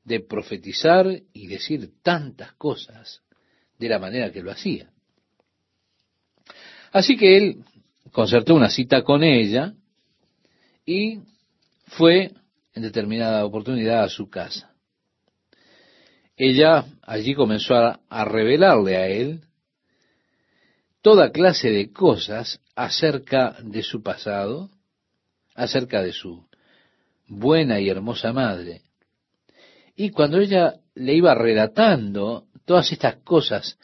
de 0.04 0.20
profetizar 0.20 1.06
y 1.32 1.46
decir 1.46 1.92
tantas 2.02 2.52
cosas 2.54 3.22
de 3.78 3.88
la 3.88 3.98
manera 3.98 4.32
que 4.32 4.42
lo 4.42 4.50
hacía. 4.50 4.90
Así 6.90 7.16
que 7.16 7.36
él 7.36 7.64
concertó 8.10 8.54
una 8.54 8.70
cita 8.70 9.02
con 9.02 9.22
ella 9.22 9.74
y 10.84 11.20
fue 11.86 12.32
en 12.78 12.82
determinada 12.82 13.44
oportunidad 13.44 14.04
a 14.04 14.08
su 14.08 14.30
casa. 14.30 14.72
Ella 16.36 16.84
allí 17.02 17.34
comenzó 17.34 17.74
a, 17.74 18.00
a 18.08 18.24
revelarle 18.24 18.96
a 18.96 19.08
él 19.08 19.40
toda 21.02 21.32
clase 21.32 21.70
de 21.70 21.92
cosas 21.92 22.60
acerca 22.76 23.56
de 23.62 23.82
su 23.82 24.02
pasado, 24.02 24.70
acerca 25.56 26.02
de 26.02 26.12
su 26.12 26.46
buena 27.26 27.80
y 27.80 27.88
hermosa 27.88 28.32
madre. 28.32 28.82
Y 29.96 30.10
cuando 30.10 30.38
ella 30.38 30.76
le 30.94 31.14
iba 31.14 31.34
relatando 31.34 32.46
todas 32.64 32.92
estas 32.92 33.16
cosas 33.16 33.76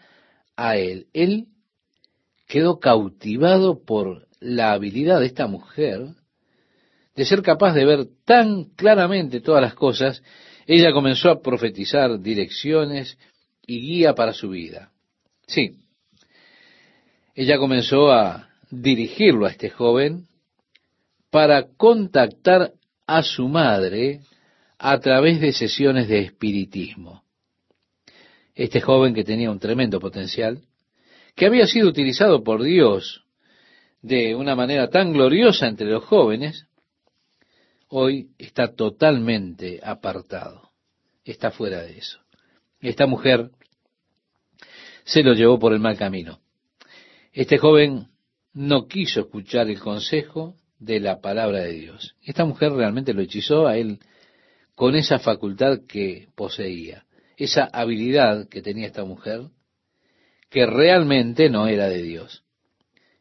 a 0.55 0.77
él, 0.77 1.09
él 1.13 1.49
quedó 2.47 2.79
cautivado 2.79 3.85
por 3.85 4.29
la 4.39 4.73
habilidad 4.73 5.19
de 5.19 5.27
esta 5.27 5.49
mujer 5.49 6.15
de 7.15 7.25
ser 7.25 7.43
capaz 7.43 7.75
de 7.75 7.85
ver 7.85 8.07
tan 8.25 8.65
claramente 8.77 9.41
todas 9.41 9.62
las 9.62 9.75
cosas, 9.75 10.23
ella 10.67 10.93
comenzó 10.93 11.31
a 11.31 11.43
profetizar 11.43 12.21
direcciones 12.21 13.19
y 13.67 13.81
guía 13.81 14.15
para 14.15 14.33
su 14.33 14.51
vida. 14.51 14.91
Sí, 15.47 15.77
ella 17.35 17.59
comenzó 17.59 18.12
a 18.12 18.49
dirigirlo 18.71 19.47
a 19.47 19.51
este 19.51 19.71
joven 19.71 20.27
para 21.31 21.67
contactar 21.77 22.73
a 23.07 23.23
su 23.23 23.49
madre 23.49 24.21
a 24.79 24.99
través 25.01 25.41
de 25.41 25.53
sesiones 25.53 26.09
de 26.09 26.21
espiritismo. 26.21 27.23
Este 28.55 28.81
joven 28.81 29.15
que 29.15 29.25
tenía 29.25 29.51
un 29.51 29.59
tremendo 29.59 29.99
potencial, 29.99 30.62
que 31.35 31.47
había 31.47 31.67
sido 31.67 31.89
utilizado 31.89 32.45
por 32.45 32.62
Dios 32.62 33.25
de 34.01 34.35
una 34.35 34.55
manera 34.55 34.89
tan 34.91 35.12
gloriosa 35.12 35.67
entre 35.67 35.89
los 35.89 36.05
jóvenes, 36.05 36.67
hoy 37.97 38.31
está 38.39 38.75
totalmente 38.75 39.79
apartado, 39.81 40.73
está 41.25 41.53
fuera 41.53 41.81
de 41.83 41.97
eso. 41.99 42.19
Esta 42.81 43.07
mujer 43.07 43.53
se 45.05 45.23
lo 45.23 45.33
llevó 45.33 45.61
por 45.61 45.73
el 45.73 45.79
mal 45.79 45.97
camino. 45.97 46.41
Este 47.33 47.57
joven 47.57 48.09
no 48.53 48.89
quiso 48.89 49.21
escuchar 49.21 49.71
el 49.71 49.79
consejo 49.79 50.57
de 50.81 50.99
la 50.99 51.21
palabra 51.21 51.61
de 51.61 51.71
Dios. 51.71 52.17
Esta 52.25 52.45
mujer 52.45 52.73
realmente 52.73 53.15
lo 53.15 53.23
hechizó 53.23 53.69
a 53.69 53.77
él 53.77 54.01
con 54.75 54.97
esa 54.97 55.21
facultad 55.21 55.83
que 55.87 56.27
poseía, 56.35 57.07
esa 57.37 57.63
habilidad 57.73 58.49
que 58.49 58.61
tenía 58.61 58.89
esta 58.89 59.05
mujer, 59.05 59.51
que 60.51 60.67
realmente 60.67 61.49
no 61.49 61.69
era 61.69 61.89
de 61.89 62.03
Dios. 62.03 62.43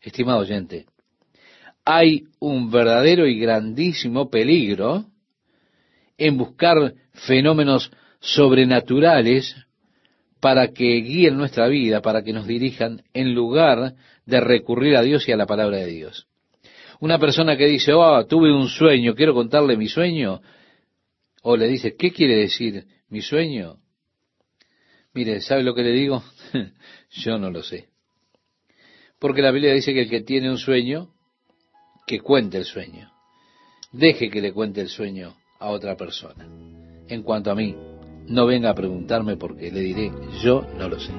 Estimado 0.02 0.40
oyente, 0.40 0.88
hay 1.86 2.26
un 2.40 2.72
verdadero 2.72 3.28
y 3.28 3.40
grandísimo 3.40 4.30
peligro 4.30 5.06
en 6.18 6.38
buscar 6.38 6.94
fenómenos 7.14 7.92
sobrenaturales 8.20 9.56
para 10.40 10.70
que 10.70 10.96
guíen 11.02 11.38
nuestra 11.38 11.68
vida, 11.68 12.02
para 12.02 12.24
que 12.24 12.34
nos 12.34 12.48
dirijan, 12.48 13.02
en 13.14 13.34
lugar 13.34 13.96
de 14.26 14.40
recurrir 14.42 14.96
a 14.96 15.02
Dios 15.02 15.28
y 15.28 15.32
a 15.32 15.38
la 15.38 15.46
palabra 15.46 15.78
de 15.78 15.88
Dios. 15.88 16.28
Una 17.00 17.20
persona 17.20 17.58
que 17.58 17.66
dice, 17.66 17.94
oh, 17.94 18.26
tuve 18.26 18.52
un 18.54 18.68
sueño, 18.68 19.16
quiero 19.16 19.34
contarle 19.34 19.78
mi 19.78 19.88
sueño, 19.88 20.42
o 21.44 21.58
le 21.58 21.68
dice, 21.68 21.96
¿qué 21.96 22.12
quiere 22.12 22.36
decir 22.36 22.86
mi 23.10 23.22
sueño? 23.22 23.78
Mire, 25.14 25.42
¿sabe 25.42 25.64
lo 25.64 25.76
que 25.76 25.84
le 25.84 25.92
digo? 25.92 26.24
Yo 27.12 27.38
no 27.38 27.52
lo 27.52 27.62
sé. 27.62 27.90
Porque 29.20 29.42
la 29.42 29.52
Biblia 29.52 29.74
dice 29.74 29.94
que 29.94 30.02
el 30.02 30.10
que 30.10 30.22
tiene 30.22 30.50
un 30.50 30.58
sueño, 30.58 31.12
que 32.06 32.20
cuente 32.20 32.58
el 32.58 32.66
sueño. 32.66 33.12
Deje 33.91 34.30
que 34.30 34.41
le 34.41 34.54
cuente 34.54 34.82
el 34.82 34.89
sueño 34.89 35.36
a 35.60 35.70
otra 35.70 35.95
persona. 35.95 36.47
En 37.08 37.24
cuanto 37.24 37.51
a 37.51 37.56
mí, 37.56 37.76
no 38.28 38.45
venga 38.45 38.70
a 38.70 38.76
preguntarme 38.76 39.38
porque 39.38 39.72
le 39.72 39.82
diré, 39.82 40.12
yo 40.41 40.66
no 40.78 40.89
lo 40.89 40.99
sé. 40.99 41.14